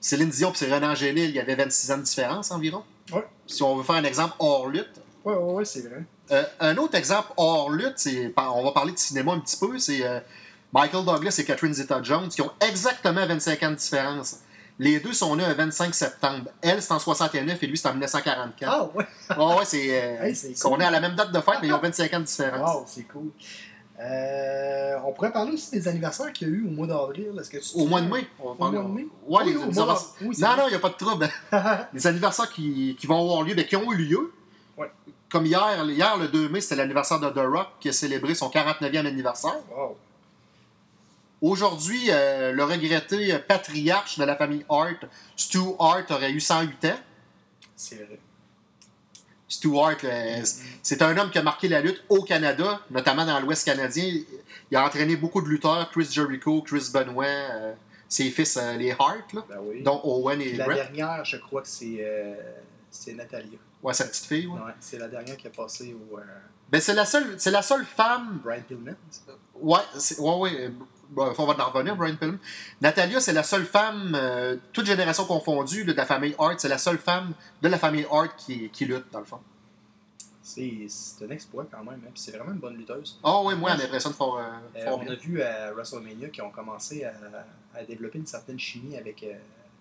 Céline 0.00 0.30
Dion 0.30 0.52
et 0.52 0.64
Renan 0.74 0.90
Angélil, 0.90 1.30
il 1.30 1.36
y 1.36 1.40
avait 1.40 1.54
26 1.54 1.90
ans 1.92 1.98
de 1.98 2.02
différence 2.02 2.50
environ. 2.50 2.82
Ouais. 3.12 3.24
Si 3.46 3.62
on 3.62 3.76
veut 3.76 3.84
faire 3.84 3.94
un 3.96 4.04
exemple 4.04 4.34
hors 4.38 4.68
lutte. 4.68 5.00
Ouais, 5.32 5.64
c'est 5.64 5.80
vrai. 5.88 6.04
Euh, 6.30 6.44
un 6.60 6.76
autre 6.76 6.94
exemple 6.94 7.32
hors 7.36 7.70
lutte, 7.70 8.08
on 8.36 8.64
va 8.64 8.72
parler 8.72 8.92
de 8.92 8.98
cinéma 8.98 9.32
un 9.32 9.40
petit 9.40 9.56
peu, 9.58 9.78
c'est 9.78 10.04
euh, 10.06 10.20
Michael 10.72 11.04
Douglas 11.04 11.36
et 11.38 11.44
Catherine 11.44 11.74
Zeta-Jones 11.74 12.28
qui 12.28 12.42
ont 12.42 12.50
exactement 12.60 13.26
25 13.26 13.62
ans 13.64 13.70
de 13.70 13.74
différence. 13.76 14.36
Les 14.78 15.00
deux 15.00 15.12
sont 15.14 15.34
nés 15.36 15.46
le 15.48 15.54
25 15.54 15.94
septembre. 15.94 16.50
Elle, 16.60 16.82
c'est 16.82 16.92
en 16.92 16.98
69 16.98 17.62
et 17.62 17.66
lui, 17.66 17.78
c'est 17.78 17.88
en 17.88 17.92
1944. 17.92 18.70
Ah, 18.70 18.84
ouais. 18.94 19.06
Ouais, 19.36 19.54
ouais, 19.58 19.64
c'est. 19.64 19.88
euh, 19.90 20.22
Hey, 20.22 20.54
cool. 20.60 20.78
nés 20.78 20.84
à 20.84 20.90
la 20.90 21.00
même 21.00 21.14
date 21.14 21.32
de 21.32 21.40
fête, 21.40 21.56
mais 21.62 21.68
ils 21.68 21.72
ont 21.72 21.78
25 21.80 22.12
ans 22.14 22.20
de 22.20 22.24
différence. 22.24 22.74
Wow, 22.74 22.84
c'est 22.86 23.02
cool. 23.04 23.30
Euh, 23.98 24.96
on 25.06 25.12
pourrait 25.12 25.32
parler 25.32 25.52
aussi 25.52 25.70
des 25.70 25.88
anniversaires 25.88 26.30
qu'il 26.32 26.48
y 26.48 26.50
a 26.50 26.54
eu 26.54 26.66
au 26.66 26.70
mois 26.70 26.86
d'avril. 26.86 27.32
Au 27.74 27.86
mois 27.86 28.02
de 28.02 28.08
mai. 28.12 28.26
on 28.38 28.44
va 28.44 28.50
Au 28.50 28.54
parler- 28.54 28.78
mois 28.78 28.88
de 28.88 28.94
mai? 28.94 29.06
Ouais, 29.26 29.42
Oui, 29.44 29.44
les 29.46 29.54
mois 29.54 29.64
anniversaires-. 29.64 30.14
Oui, 30.20 30.36
non, 30.38 30.48
non, 30.56 30.62
il 30.66 30.70
n'y 30.70 30.74
a 30.74 30.78
pas 30.78 30.88
de 30.90 30.94
trouble. 30.94 31.28
les 31.94 32.06
anniversaires 32.06 32.50
qui, 32.52 32.96
qui 33.00 33.06
vont 33.06 33.18
avoir 33.22 33.42
lieu, 33.42 33.54
ben, 33.54 33.64
qui 33.64 33.76
ont 33.76 33.90
eu 33.92 33.96
lieu. 33.96 34.32
Ouais. 34.76 34.90
Comme 35.36 35.44
hier, 35.44 35.84
hier, 35.90 36.16
le 36.16 36.28
2 36.28 36.48
mai, 36.48 36.62
c'était 36.62 36.76
l'anniversaire 36.76 37.20
de 37.20 37.28
The 37.28 37.44
Rock 37.46 37.68
qui 37.78 37.90
a 37.90 37.92
célébré 37.92 38.34
son 38.34 38.48
49e 38.48 39.04
anniversaire. 39.04 39.58
Wow. 39.70 39.94
Aujourd'hui, 41.42 42.04
euh, 42.08 42.52
le 42.52 42.64
regretté 42.64 43.38
patriarche 43.40 44.18
de 44.18 44.24
la 44.24 44.34
famille 44.34 44.64
Hart, 44.70 45.04
Stu 45.36 45.58
Hart, 45.78 46.10
aurait 46.10 46.32
eu 46.32 46.40
108 46.40 46.86
ans. 46.86 46.98
C'est 47.76 47.96
vrai. 47.96 48.18
Stu 49.46 49.78
Hart, 49.78 50.04
euh, 50.04 50.42
c'est 50.82 51.02
un 51.02 51.14
homme 51.18 51.28
qui 51.28 51.36
a 51.36 51.42
marqué 51.42 51.68
la 51.68 51.82
lutte 51.82 52.02
au 52.08 52.22
Canada, 52.22 52.80
notamment 52.90 53.26
dans 53.26 53.38
l'Ouest 53.38 53.66
canadien. 53.66 54.14
Il 54.70 54.76
a 54.78 54.86
entraîné 54.86 55.16
beaucoup 55.16 55.42
de 55.42 55.48
lutteurs, 55.48 55.90
Chris 55.90 56.08
Jericho, 56.10 56.62
Chris 56.62 56.88
Benoit, 56.94 57.26
euh, 57.26 57.74
ses 58.08 58.30
fils, 58.30 58.58
les 58.78 58.92
Hart, 58.92 59.34
là, 59.34 59.44
Ben 59.50 59.58
oui. 59.60 59.82
dont 59.82 60.00
Owen 60.02 60.40
et 60.40 60.46
Puis 60.46 60.56
la 60.56 60.64
Brett. 60.64 60.78
dernière, 60.78 61.26
je 61.26 61.36
crois 61.36 61.60
que 61.60 61.68
c'est 61.68 62.02
c'est 62.90 63.12
Natalia. 63.12 63.58
Ouais, 63.82 63.94
sa 63.94 64.04
petite 64.06 64.24
fille. 64.24 64.46
ouais. 64.46 64.58
Ouais, 64.60 64.72
c'est 64.80 64.98
la 64.98 65.08
dernière 65.08 65.36
qui 65.36 65.46
a 65.46 65.50
passé 65.50 65.94
au 65.94 66.18
euh, 66.18 66.22
Ben, 66.70 66.80
c'est 66.80 66.94
la 66.94 67.04
seule, 67.04 67.34
c'est 67.38 67.50
la 67.50 67.62
seule 67.62 67.84
femme. 67.84 68.40
Brian 68.42 68.62
Pillman. 68.66 68.94
Ouais, 69.54 69.78
c'est- 69.96 70.18
ouais, 70.18 70.34
ouais. 70.36 70.60
euh, 70.66 70.70
bon, 71.10 71.32
on 71.38 71.46
va 71.46 71.66
en 71.66 71.70
revenir, 71.70 71.94
Brian 71.96 72.16
Pillman. 72.16 72.38
Natalia, 72.80 73.20
c'est 73.20 73.32
la 73.32 73.42
seule 73.44 73.64
femme, 73.66 74.12
euh, 74.14 74.56
toute 74.72 74.86
génération 74.86 75.24
confondue, 75.24 75.84
de 75.84 75.92
la 75.92 76.04
famille 76.06 76.34
Hart, 76.38 76.58
c'est 76.58 76.68
la 76.68 76.78
seule 76.78 76.98
femme 76.98 77.32
de 77.62 77.68
la 77.68 77.78
famille 77.78 78.06
Hart 78.10 78.34
qui, 78.36 78.68
qui 78.70 78.86
lutte, 78.86 79.04
dans 79.12 79.20
le 79.20 79.24
fond. 79.26 79.40
C'est 80.42 80.86
c'est 80.88 81.24
un 81.24 81.30
exploit 81.30 81.66
quand 81.70 81.82
même. 81.82 82.00
Hein. 82.06 82.10
C'est 82.14 82.30
vraiment 82.36 82.52
une 82.52 82.58
bonne 82.58 82.76
lutteuse. 82.76 83.18
Ah 83.24 83.42
ouais, 83.42 83.56
moi, 83.56 83.70
elle 83.72 83.78
m'impressionne 83.78 84.12
fort, 84.12 84.38
euh, 84.38 84.84
fort 84.84 84.98
on 84.98 85.02
bien. 85.02 85.12
a 85.12 85.16
vu 85.16 85.42
à 85.42 85.72
WrestleMania 85.72 86.28
qu'ils 86.28 86.44
ont 86.44 86.50
commencé 86.50 87.04
à, 87.04 87.12
à 87.74 87.82
développer 87.84 88.18
une 88.18 88.26
certaine 88.26 88.58
chimie 88.58 88.96
avec 88.96 89.24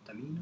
Tamina. 0.06 0.40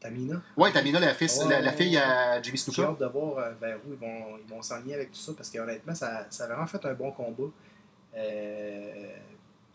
Tamina. 0.00 0.40
Ouais, 0.56 0.72
Tamina, 0.72 0.98
la, 0.98 1.14
fils, 1.14 1.38
Ouais, 1.44 1.60
la, 1.60 1.72
fille 1.72 1.96
à 1.98 2.40
Jimmy 2.40 2.56
J'ai 2.56 2.72
Snuka. 2.72 2.90
hâte 2.90 3.00
de 3.00 3.06
voir 3.06 3.38
euh, 3.38 3.52
vers 3.60 3.76
où 3.86 3.92
ils 3.92 3.98
vont 3.98 4.38
ils 4.38 4.50
vont 4.50 4.62
s'enligner 4.62 4.94
avec 4.94 5.12
tout 5.12 5.18
ça 5.18 5.32
parce 5.36 5.50
qu'honnêtement, 5.50 5.94
ça, 5.94 6.26
ça 6.30 6.44
a 6.44 6.46
vraiment 6.48 6.66
fait 6.66 6.84
un 6.86 6.94
bon 6.94 7.12
combat. 7.12 7.50
Euh, 8.16 9.16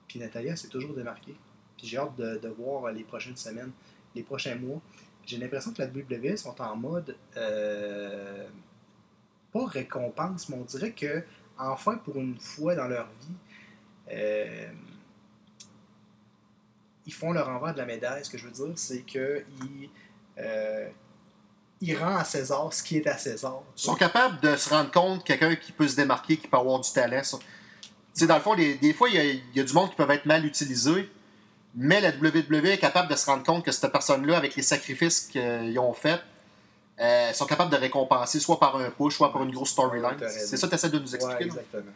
puis 0.08 0.20
Natalia 0.20 0.56
s'est 0.56 0.68
toujours 0.68 0.96
démarquée. 0.96 1.36
Puis 1.78 1.88
j'ai 1.88 1.98
hâte 1.98 2.16
de, 2.18 2.38
de 2.38 2.48
voir 2.50 2.92
les 2.92 3.04
prochaines 3.04 3.38
semaines, 3.38 3.72
les 4.16 4.24
prochains 4.24 4.56
mois. 4.56 4.82
J'ai 5.26 5.38
l'impression 5.38 5.72
que 5.74 5.82
la 5.82 5.88
WWE 5.88 6.36
sont 6.38 6.60
en 6.62 6.76
mode 6.76 7.16
euh, 7.38 8.48
pas 9.52 9.66
récompense, 9.66 10.50
mais 10.50 10.56
on 10.58 10.64
dirait 10.64 10.92
que 10.92 11.24
enfin 11.58 11.98
pour 11.98 12.18
une 12.18 12.40
fois 12.40 12.76
dans 12.76 12.88
leur 12.88 13.08
vie, 13.22 13.36
euh, 14.12 14.68
ils 17.06 17.14
font 17.14 17.32
leur 17.32 17.50
envers 17.50 17.74
de 17.74 17.80
la 17.80 17.86
médaille. 17.86 18.24
Ce 18.26 18.30
que 18.30 18.38
je 18.38 18.46
veux 18.46 18.52
dire, 18.52 18.72
c'est 18.76 19.02
qu'ils 19.02 19.90
euh, 20.40 20.88
ils 21.82 21.96
rendent 21.98 22.20
à 22.20 22.24
César 22.24 22.72
ce 22.74 22.82
qui 22.84 22.98
est 22.98 23.08
à 23.08 23.18
César. 23.18 23.62
Ils 23.78 23.82
sont 23.82 23.96
capables 23.96 24.40
de 24.42 24.56
se 24.56 24.70
rendre 24.70 24.92
compte 24.92 25.24
quelqu'un 25.24 25.56
qui 25.56 25.72
peut 25.72 25.88
se 25.88 25.96
démarquer, 25.96 26.38
qui 26.38 26.48
peut 26.48 26.58
avoir 26.58 26.80
du 26.80 26.92
talent. 26.92 27.24
ça. 27.24 27.38
Tu 27.38 28.22
sais, 28.22 28.28
dans 28.28 28.36
le 28.36 28.42
fond, 28.42 28.56
des, 28.56 28.76
des 28.76 28.94
fois, 28.94 29.10
il 29.10 29.16
y, 29.16 29.20
a, 29.20 29.24
il 29.24 29.42
y 29.56 29.60
a 29.60 29.64
du 29.64 29.74
monde 29.74 29.90
qui 29.90 29.96
peut 29.96 30.10
être 30.10 30.26
mal 30.26 30.46
utilisé, 30.46 31.10
mais 31.76 32.00
la 32.00 32.10
WWE 32.12 32.66
est 32.68 32.78
capable 32.78 33.10
de 33.10 33.16
se 33.16 33.26
rendre 33.26 33.44
compte 33.44 33.66
que 33.66 33.72
cette 33.72 33.92
personne-là, 33.92 34.38
avec 34.38 34.56
les 34.56 34.64
sacrifices 34.64 35.22
qu'ils 35.22 35.78
ont 35.80 35.94
faits, 35.94 36.22
euh, 37.02 37.34
sont 37.34 37.46
capables 37.46 37.72
de 37.72 37.76
récompenser 37.76 38.40
soit 38.40 38.58
par 38.58 38.78
un 38.78 38.90
push, 38.90 39.18
soit 39.18 39.34
par 39.34 39.44
une 39.44 39.52
grosse 39.52 39.72
storyline. 39.72 40.16
Ouais. 40.20 40.30
C'est 40.30 40.56
ça 40.56 40.68
que 40.68 40.72
tu 40.72 40.76
essaies 40.76 40.90
de 40.90 41.00
nous 41.00 41.14
expliquer. 41.14 41.44
exactement. 41.46 41.92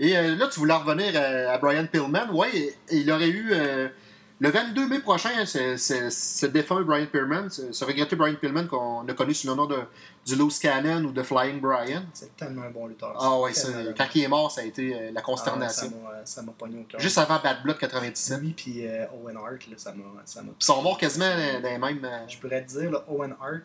Et 0.00 0.16
euh, 0.18 0.34
là, 0.34 0.48
tu 0.48 0.58
voulais 0.58 0.74
revenir 0.74 1.14
à, 1.14 1.52
à 1.52 1.58
Brian 1.58 1.86
Pillman. 1.86 2.26
Oui, 2.32 2.72
il 2.90 3.10
aurait 3.12 3.28
eu. 3.28 3.50
euh, 3.52 3.88
le 4.42 4.48
22 4.50 4.88
mai 4.88 5.00
prochain, 5.00 5.30
hein, 5.36 5.44
ce, 5.44 6.46
défunt 6.46 6.80
Brian 6.80 7.06
Pillman, 7.06 7.50
ce, 7.50 7.84
regretté 7.84 8.16
Brian 8.16 8.36
Pillman 8.36 8.66
qu'on 8.66 9.06
a 9.06 9.12
connu 9.12 9.34
sous 9.34 9.46
le 9.48 9.54
nom 9.54 9.66
de, 9.66 9.78
du 10.26 10.34
Loose 10.34 10.58
Cannon 10.58 11.04
ou 11.04 11.12
de 11.12 11.22
Flying 11.22 11.60
Brian. 11.60 12.02
C'est 12.14 12.34
tellement 12.36 12.62
un 12.62 12.70
bon 12.70 12.86
lutteur. 12.86 13.14
Ah 13.20 13.38
ouais, 13.38 13.52
ça, 13.52 13.68
quand 13.96 14.06
il 14.14 14.22
est 14.22 14.28
mort, 14.28 14.50
ça 14.50 14.62
a 14.62 14.64
été 14.64 14.94
euh, 14.94 15.10
la 15.12 15.20
Ah, 15.20 15.22
consternation. 15.22 15.90
ça 15.90 15.96
m'a- 15.96 16.24
ça 16.26 16.42
m'a 16.42 16.52
pogné 16.52 16.80
au 16.80 16.84
cœur. 16.84 17.00
Juste 17.00 17.18
avant 17.18 17.38
Bad 17.38 17.62
Blood 17.62 17.76
97. 17.78 18.40
Lui 18.40 18.52
puis 18.52 18.86
euh, 18.86 19.04
Owen 19.22 19.36
Hart, 19.36 19.66
là, 19.68 19.74
ça 19.76 19.92
m'a. 19.92 20.04
ça 20.24 20.42
m'a- 20.42 20.52
Ils 20.58 20.64
sont 20.64 20.82
morts 20.82 20.96
quasiment 20.98 21.26
dans 21.28 21.68
les 21.68 21.78
mêmes. 21.78 22.04
euh, 22.04 22.26
Je 22.26 22.38
pourrais 22.38 22.64
te 22.64 22.70
dire, 22.78 22.90
là, 22.90 23.04
Owen 23.08 23.34
Hart, 23.40 23.64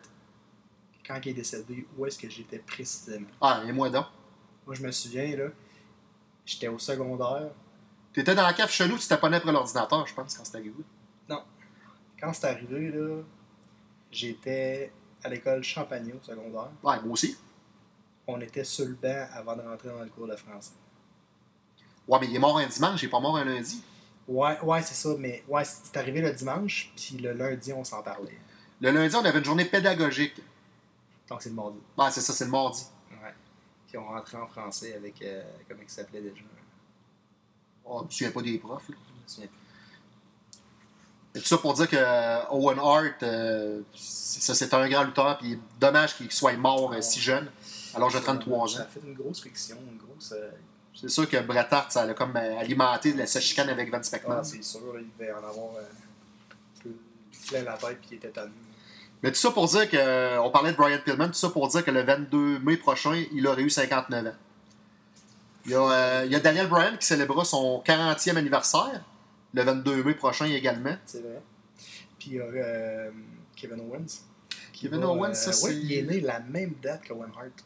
quand 1.06 1.18
il 1.24 1.30
est 1.30 1.34
décédé, 1.34 1.86
où 1.96 2.04
est-ce 2.04 2.18
que 2.18 2.28
j'étais 2.28 2.58
précisément? 2.58 3.26
Ah, 3.40 3.62
et 3.66 3.72
moi 3.72 3.88
donc? 3.88 4.04
Moi, 4.66 4.74
je 4.74 4.82
me 4.82 4.90
souviens, 4.90 5.36
là, 5.36 5.44
j'étais 6.44 6.68
au 6.68 6.78
secondaire. 6.78 7.48
T'étais 8.16 8.34
dans 8.34 8.44
la 8.44 8.54
cave 8.54 8.70
chelou, 8.70 8.96
tu 8.96 9.06
t'apponnais 9.06 9.36
après 9.36 9.52
l'ordinateur, 9.52 10.06
je 10.06 10.14
pense, 10.14 10.34
quand 10.34 10.42
c'est 10.42 10.56
arrivé. 10.56 10.72
Quand 12.18 12.32
c'est 12.32 12.46
arrivé, 12.46 12.90
là, 12.90 13.22
j'étais 14.10 14.90
à 15.22 15.28
l'école 15.28 15.62
Champagny 15.62 16.14
au 16.14 16.22
secondaire. 16.24 16.70
Ouais, 16.82 16.98
moi 17.02 17.10
aussi. 17.10 17.36
On 18.26 18.40
était 18.40 18.64
sur 18.64 18.86
le 18.86 18.94
banc 18.94 19.26
avant 19.34 19.54
de 19.54 19.60
rentrer 19.60 19.90
dans 19.90 20.00
le 20.00 20.08
cours 20.08 20.26
de 20.26 20.34
français. 20.34 20.72
Ouais, 22.08 22.18
mais 22.18 22.26
il 22.28 22.34
est 22.34 22.38
mort 22.38 22.56
un 22.56 22.66
dimanche, 22.66 23.02
il 23.02 23.04
est 23.04 23.10
pas 23.10 23.20
mort 23.20 23.36
un 23.36 23.44
lundi. 23.44 23.82
Ouais, 24.26 24.58
ouais, 24.62 24.80
c'est 24.80 24.94
ça, 24.94 25.10
mais 25.18 25.44
ouais, 25.46 25.64
c'est 25.66 25.98
arrivé 25.98 26.22
le 26.22 26.32
dimanche, 26.32 26.90
puis 26.96 27.18
le 27.18 27.34
lundi, 27.34 27.70
on 27.74 27.84
s'en 27.84 28.02
parlait. 28.02 28.38
Le 28.80 28.92
lundi, 28.92 29.14
on 29.14 29.24
avait 29.26 29.40
une 29.40 29.44
journée 29.44 29.66
pédagogique. 29.66 30.40
Donc 31.28 31.42
c'est 31.42 31.50
le 31.50 31.54
mardi. 31.54 31.80
Ouais, 31.98 32.10
c'est 32.10 32.22
ça, 32.22 32.32
c'est 32.32 32.46
le 32.46 32.50
mardi. 32.50 32.86
Ouais. 33.10 33.34
Puis 33.86 33.98
on 33.98 34.06
rentrait 34.06 34.38
en 34.38 34.46
français 34.46 34.94
avec, 34.94 35.20
euh, 35.20 35.42
comment 35.68 35.82
il 35.82 35.90
s'appelait 35.90 36.22
déjà? 36.22 36.40
Oh, 37.88 38.00
je 38.00 38.04
me 38.06 38.10
souviens 38.10 38.30
pas 38.30 38.42
des 38.42 38.58
profs. 38.58 38.88
là. 38.88 38.96
Me. 39.38 39.44
Et 41.34 41.40
tout 41.40 41.46
ça 41.46 41.58
pour 41.58 41.74
dire 41.74 41.88
que 41.88 41.96
euh, 41.98 42.40
Owen 42.50 42.78
Hart, 42.78 43.22
euh, 43.22 43.82
c'est 43.94 44.40
ça, 44.40 44.54
c'est 44.54 44.72
un 44.72 44.88
grand 44.88 45.04
lutteur, 45.04 45.36
puis 45.38 45.58
dommage 45.78 46.16
qu'il 46.16 46.32
soit 46.32 46.56
mort 46.56 46.92
euh, 46.94 47.00
si 47.02 47.20
jeune, 47.20 47.50
alors 47.94 48.08
j'ai 48.08 48.20
33 48.20 48.68
Ça 48.68 48.78
ans. 48.78 48.82
a 48.82 48.84
fait 48.86 49.00
une 49.06 49.14
grosse 49.14 49.40
friction, 49.40 49.76
une 49.92 49.98
grosse. 49.98 50.32
euh, 50.32 50.50
C'est 50.94 51.10
sûr 51.10 51.28
que 51.28 51.36
Bret 51.42 51.68
Hart, 51.70 51.92
ça 51.92 52.02
a 52.02 52.14
comme 52.14 52.36
alimenté 52.36 53.12
la 53.12 53.26
sa 53.26 53.40
chicane 53.40 53.68
avec 53.68 53.90
Vince 53.90 54.10
McMahon. 54.12 54.38
Ah, 54.40 54.44
c'est 54.44 54.62
sûr, 54.64 54.80
il 54.98 55.08
devait 55.18 55.32
en 55.32 55.36
avoir 55.38 55.72
un 55.78 56.82
peu 56.82 56.90
plein 57.48 57.62
la 57.64 57.76
tête 57.76 57.98
puis 58.00 58.08
il 58.12 58.14
était 58.16 58.30
tanné. 58.30 58.52
Mais 59.22 59.30
tout 59.30 59.38
ça 59.38 59.50
pour 59.50 59.66
dire 59.66 59.90
que. 59.90 60.38
On 60.38 60.50
parlait 60.50 60.72
de 60.72 60.76
Brian 60.76 60.98
Pillman, 61.04 61.26
tout 61.28 61.34
ça 61.34 61.50
pour 61.50 61.68
dire 61.68 61.84
que 61.84 61.90
le 61.90 62.02
22 62.02 62.60
mai 62.60 62.76
prochain, 62.78 63.22
il 63.32 63.46
aurait 63.46 63.62
eu 63.62 63.70
59 63.70 64.26
ans. 64.26 64.30
Il 65.66 65.72
y 65.72 65.74
a, 65.74 65.80
euh, 65.80 66.22
il 66.26 66.32
y 66.32 66.34
a 66.36 66.40
Daniel 66.40 66.68
Bryan 66.68 66.96
qui 66.96 67.06
célébrera 67.06 67.44
son 67.44 67.82
40e 67.84 68.36
anniversaire, 68.36 69.02
le 69.52 69.62
22 69.62 70.04
mai 70.04 70.14
prochain 70.14 70.46
également. 70.46 70.96
C'est 71.06 71.20
vrai. 71.22 71.42
Puis 72.18 72.28
il 72.30 72.34
y 72.36 72.40
a 72.40 72.44
euh, 72.44 73.10
Kevin 73.56 73.80
Owens. 73.80 74.22
Kevin 74.72 75.00
va, 75.00 75.08
Owens, 75.08 75.34
ça, 75.34 75.48
ouais, 75.48 75.52
c'est- 75.54 75.74
il 75.76 75.92
est 75.92 76.02
né 76.02 76.20
la 76.20 76.40
même 76.40 76.74
date 76.82 77.02
que 77.02 77.12
Owen 77.12 77.30
Hart. 77.36 77.64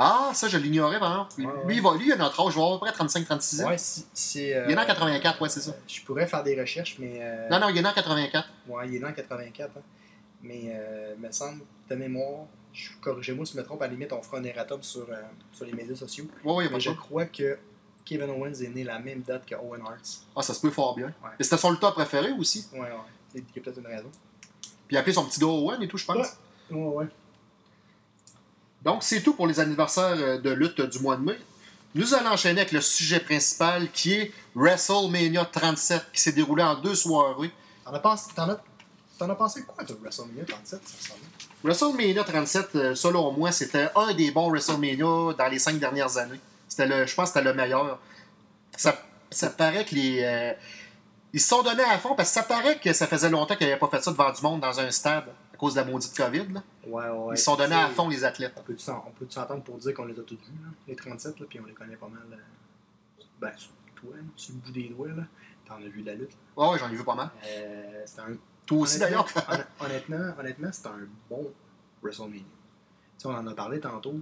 Ah, 0.00 0.30
ça, 0.32 0.46
je 0.48 0.56
l'ignorais, 0.58 1.00
par 1.00 1.10
exemple. 1.10 1.32
Ouais, 1.40 1.62
Lui, 1.64 1.66
ouais. 1.66 1.74
il 1.76 1.82
va, 1.82 1.96
lui, 1.96 2.06
il 2.06 2.12
a 2.12 2.16
notre 2.16 2.40
âge, 2.40 2.52
il 2.54 2.56
va 2.58 2.62
avoir 2.64 2.74
à 2.76 2.78
peu 2.78 2.86
près 2.86 3.04
35-36 3.04 3.62
ans. 3.64 3.68
Ouais, 3.68 3.76
c'est. 3.78 4.54
euh, 4.54 4.64
Il 4.66 4.72
est 4.72 4.74
né 4.76 4.80
en 4.80 4.86
84, 4.86 5.42
ouais, 5.42 5.48
c'est 5.48 5.60
ça. 5.60 5.72
Je 5.88 6.02
pourrais 6.02 6.26
faire 6.28 6.42
des 6.44 6.58
recherches, 6.58 6.96
mais. 7.00 7.18
euh, 7.20 7.48
Non, 7.48 7.58
non, 7.60 7.68
il 7.68 7.76
est 7.78 7.82
né 7.82 7.88
en 7.88 7.92
84. 7.92 8.48
Ouais, 8.68 8.88
il 8.88 8.94
est 8.94 8.98
né 9.00 9.04
en 9.06 9.12
84. 9.12 9.70
hein. 9.76 9.80
Mais 10.42 10.72
euh, 10.72 11.16
me 11.18 11.30
semble, 11.32 11.62
de 11.90 11.94
mémoire, 11.96 12.46
je- 12.46 12.57
corrigez-moi 13.00 13.46
si 13.46 13.54
je 13.54 13.58
me 13.58 13.64
trompe, 13.64 13.82
à 13.82 13.86
la 13.86 13.92
limite, 13.92 14.12
on 14.12 14.22
fera 14.22 14.38
un 14.38 14.44
erratum 14.44 14.82
sur, 14.82 15.06
euh, 15.10 15.16
sur 15.52 15.64
les 15.64 15.72
médias 15.72 15.96
sociaux. 15.96 16.26
Mais 16.44 16.68
de 16.68 16.78
je 16.78 16.90
crois 16.90 17.26
que 17.26 17.58
Kevin 18.04 18.30
Owens 18.30 18.60
est 18.62 18.68
né 18.74 18.84
la 18.84 18.98
même 18.98 19.22
date 19.22 19.46
que 19.46 19.54
Owen 19.54 19.82
Hart. 19.82 20.22
Ah, 20.34 20.42
ça 20.42 20.54
se 20.54 20.60
peut 20.60 20.70
fort 20.70 20.96
bien. 20.96 21.06
Ouais. 21.06 21.30
Et 21.38 21.44
c'était 21.44 21.58
son 21.58 21.70
lutteur 21.70 21.94
préféré 21.94 22.32
aussi. 22.32 22.66
Ouais, 22.72 22.80
ouais. 22.80 22.88
Il 23.34 23.40
y 23.40 23.58
a 23.58 23.62
peut-être 23.62 23.78
une 23.78 23.86
raison. 23.86 24.10
Puis 24.86 24.94
il 24.94 24.96
a 24.96 25.00
appelé 25.00 25.12
son 25.12 25.26
petit 25.26 25.40
dos 25.40 25.50
Owen 25.50 25.82
et 25.82 25.88
tout, 25.88 25.98
je 25.98 26.06
pense. 26.06 26.16
Ouais. 26.70 26.76
Ouais, 26.76 26.94
ouais. 26.96 27.06
Donc, 28.82 29.02
c'est 29.02 29.22
tout 29.22 29.34
pour 29.34 29.46
les 29.46 29.60
anniversaires 29.60 30.16
euh, 30.16 30.38
de 30.38 30.50
lutte 30.50 30.80
du 30.80 31.00
mois 31.00 31.16
de 31.16 31.22
mai. 31.22 31.38
Nous 31.94 32.14
allons 32.14 32.30
enchaîner 32.30 32.60
avec 32.60 32.72
le 32.72 32.80
sujet 32.80 33.18
principal 33.18 33.90
qui 33.90 34.12
est 34.12 34.32
WrestleMania 34.54 35.44
37 35.46 36.06
qui 36.12 36.20
s'est 36.20 36.32
déroulé 36.32 36.62
en 36.62 36.76
deux 36.80 36.94
soirées. 36.94 37.50
T'en 37.84 37.92
as 37.94 38.28
as, 38.36 38.60
t'en 39.18 39.28
as 39.30 39.34
pensé 39.34 39.62
quoi, 39.64 39.84
toi, 39.84 39.96
WrestleMania 40.00 40.44
37, 40.44 40.80
ça 40.86 40.96
ressemble? 40.96 41.20
WrestleMania 41.64 42.24
37, 42.24 42.68
euh, 42.76 42.94
selon 42.94 43.32
moi, 43.32 43.50
c'était 43.52 43.88
un 43.96 44.14
des 44.14 44.30
bons 44.30 44.48
WrestleMania 44.50 45.34
dans 45.36 45.48
les 45.50 45.58
cinq 45.58 45.78
dernières 45.78 46.16
années. 46.18 46.40
C'était 46.68 46.86
le, 46.86 47.06
je 47.06 47.14
pense 47.14 47.30
que 47.30 47.38
c'était 47.38 47.44
le 47.50 47.54
meilleur. 47.54 47.98
Ça, 48.76 48.96
ça 49.30 49.50
paraît 49.50 49.84
que 49.84 49.94
les. 49.94 50.22
euh, 50.22 50.52
ils 51.32 51.40
se 51.40 51.48
sont 51.48 51.62
donnés 51.62 51.82
à 51.84 51.98
fond 51.98 52.14
parce 52.14 52.30
que 52.30 52.34
ça 52.34 52.42
paraît 52.42 52.78
que 52.78 52.92
ça 52.92 53.06
faisait 53.06 53.28
longtemps 53.28 53.54
qu'ils 53.56 53.66
n'avaient 53.66 53.78
pas 53.78 53.88
fait 53.88 54.02
ça 54.02 54.10
devant 54.12 54.30
du 54.32 54.40
monde 54.40 54.60
dans 54.60 54.80
un 54.80 54.90
stade 54.90 55.24
à 55.52 55.56
cause 55.58 55.74
de 55.74 55.80
la 55.80 55.84
maudite 55.86 56.16
COVID. 56.16 56.46
là. 56.52 56.62
Ouais, 56.86 57.08
ouais. 57.08 57.34
Ils 57.34 57.38
se 57.38 57.44
sont 57.44 57.56
donnés 57.56 57.74
à 57.74 57.88
fond, 57.88 58.08
les 58.08 58.24
athlètes. 58.24 58.54
On 58.56 58.62
peut-tu 58.62 58.86
peut 58.86 59.26
s'entendre 59.28 59.62
pour 59.62 59.76
dire 59.76 59.92
qu'on 59.92 60.06
les 60.06 60.18
a 60.18 60.22
tous 60.22 60.36
vus, 60.36 60.62
là, 60.62 60.68
les 60.86 60.96
37, 60.96 61.38
là, 61.40 61.46
puis 61.48 61.60
on 61.60 61.66
les 61.66 61.74
connaît 61.74 61.96
pas 61.96 62.08
mal. 62.08 62.22
euh, 62.32 63.22
Ben, 63.40 63.50
sur 63.56 63.70
toi, 63.96 64.10
là, 64.16 64.22
sur 64.36 64.54
le 64.54 64.60
bout 64.60 64.70
des 64.72 64.88
doigts, 64.88 65.08
là. 65.08 65.24
T'en 65.66 65.74
as 65.76 65.88
vu 65.88 66.00
de 66.00 66.06
la 66.06 66.14
lutte. 66.14 66.30
Ouais, 66.56 66.68
ouais, 66.68 66.78
j'en 66.78 66.88
ai 66.88 66.94
vu 66.94 67.04
pas 67.04 67.14
mal. 67.14 67.28
Euh, 67.46 68.02
c'était 68.06 68.22
un 68.22 68.36
Toi 68.68 68.78
aussi, 68.80 68.98
d'ailleurs. 68.98 69.26
Honnêtement, 69.80 70.16
honn- 70.18 70.34
honnêtement, 70.38 70.68
c'est 70.72 70.86
un 70.86 71.00
bon 71.28 71.52
WrestleMania. 72.02 72.40
Tu 72.40 72.46
sais, 73.18 73.26
on 73.28 73.34
en 73.34 73.46
a 73.46 73.54
parlé 73.54 73.80
tantôt. 73.80 74.20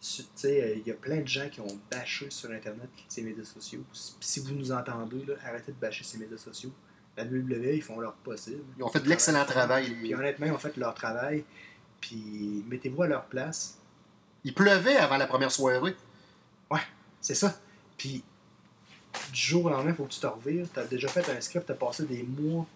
Su- 0.00 0.22
Tu 0.24 0.28
sais, 0.34 0.62
euh, 0.62 0.74
il 0.76 0.86
y 0.86 0.90
a 0.90 0.94
plein 0.94 1.20
de 1.20 1.28
gens 1.28 1.48
qui 1.48 1.60
ont 1.60 1.78
bâché 1.90 2.28
sur 2.30 2.50
Internet 2.50 2.90
ces 3.08 3.22
médias 3.22 3.44
sociaux. 3.44 3.84
Si- 4.20 4.40
vous 4.40 4.54
nous 4.54 4.72
entendez, 4.72 5.24
là, 5.24 5.34
arrêtez 5.46 5.72
de 5.72 5.76
bâcher 5.78 6.02
ces 6.04 6.18
médias 6.18 6.36
sociaux. 6.38 6.72
La 7.16 7.24
WWE, 7.24 7.76
ils 7.76 7.82
font 7.82 8.00
leur 8.00 8.14
possible. 8.14 8.62
Ils 8.78 8.82
ont 8.82 8.88
fait 8.88 9.00
de 9.00 9.08
l'excellent 9.08 9.44
travail. 9.44 9.94
Puis 9.94 10.14
honnêtement, 10.14 10.46
ils 10.46 10.52
ont 10.52 10.58
fait 10.58 10.76
leur 10.76 10.94
travail. 10.94 11.44
Puis 12.00 12.64
mettez-vous 12.68 13.02
à 13.02 13.06
leur 13.06 13.24
place. 13.26 13.78
Il 14.44 14.54
pleuvait 14.54 14.96
avant 14.96 15.18
la 15.18 15.26
première 15.26 15.52
soirée. 15.52 15.94
C'est 17.20 17.36
ça. 17.36 17.56
Puis 17.96 18.24
du 19.32 19.38
jour 19.40 19.66
au 19.66 19.70
lendemain, 19.70 19.90
il 19.90 19.94
faut 19.96 20.06
que 20.06 20.12
tu 20.12 20.18
te 20.18 20.26
revires. 20.26 20.66
Tu 20.74 20.80
as 20.80 20.84
déjà 20.86 21.06
fait 21.06 21.30
un 21.30 21.40
script, 21.40 21.66
tu 21.66 21.70
as 21.72 21.76
passé 21.76 22.04
des 22.04 22.24
mois 22.24 22.66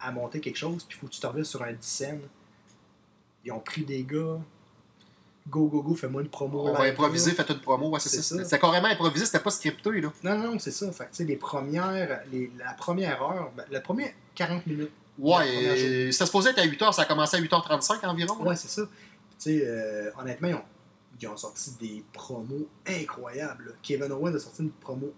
à 0.00 0.12
monter 0.12 0.40
quelque 0.40 0.56
chose, 0.58 0.84
puis 0.84 0.96
il 0.96 1.00
faut 1.00 1.06
que 1.06 1.12
tu 1.12 1.20
te 1.20 1.26
revires 1.26 1.46
sur 1.46 1.62
un 1.62 1.72
10 1.72 1.78
scènes. 1.86 2.20
Ils 3.44 3.52
ont 3.52 3.60
pris 3.60 3.84
des 3.84 4.02
gars. 4.02 4.38
Go, 5.48 5.66
go, 5.68 5.80
go, 5.80 5.94
fais-moi 5.94 6.22
une 6.22 6.28
promo. 6.28 6.66
On 6.68 6.72
va 6.72 6.84
improviser, 6.84 7.30
faites 7.30 7.50
une 7.50 7.60
promo. 7.60 7.90
Ouais, 7.90 8.00
c'est 8.00 8.08
ça. 8.08 8.22
ça. 8.36 8.42
C'était 8.44 8.58
carrément 8.58 8.88
improvisé, 8.88 9.24
c'était 9.26 9.38
pas 9.38 9.50
scripté. 9.50 10.00
Là. 10.00 10.12
Non, 10.24 10.36
non, 10.38 10.58
c'est 10.58 10.72
ça. 10.72 10.90
Fait 10.90 11.04
que, 11.04 11.10
tu 11.10 11.16
sais, 11.18 11.24
les 11.24 11.36
premières, 11.36 12.22
les- 12.32 12.50
la 12.58 12.72
première 12.72 13.22
heure, 13.22 13.52
ben, 13.56 13.64
la 13.70 13.80
première 13.80 14.10
40 14.34 14.66
minutes. 14.66 14.90
Ouais, 15.18 15.46
journée. 15.46 16.12
c'était 16.12 16.26
supposé 16.26 16.50
être 16.50 16.58
à 16.58 16.66
8h, 16.66 16.92
ça 16.92 17.02
a 17.02 17.04
commencé 17.04 17.36
à 17.36 17.40
8h35 17.40 18.04
environ. 18.06 18.42
Ouais, 18.44 18.56
c'est 18.56 18.68
ça. 18.68 18.82
Tu 18.82 18.88
sais, 19.38 19.62
euh, 19.64 20.10
honnêtement, 20.18 20.48
ils 20.48 20.54
ont, 20.54 20.62
ils 21.22 21.28
ont 21.28 21.36
sorti 21.36 21.70
des 21.80 22.04
promos 22.12 22.66
incroyables. 22.86 23.66
là. 23.66 23.72
Kevin 23.82 24.10
Owens 24.12 24.34
a 24.34 24.38
sorti 24.40 24.62
une 24.62 24.70
promo 24.72 25.14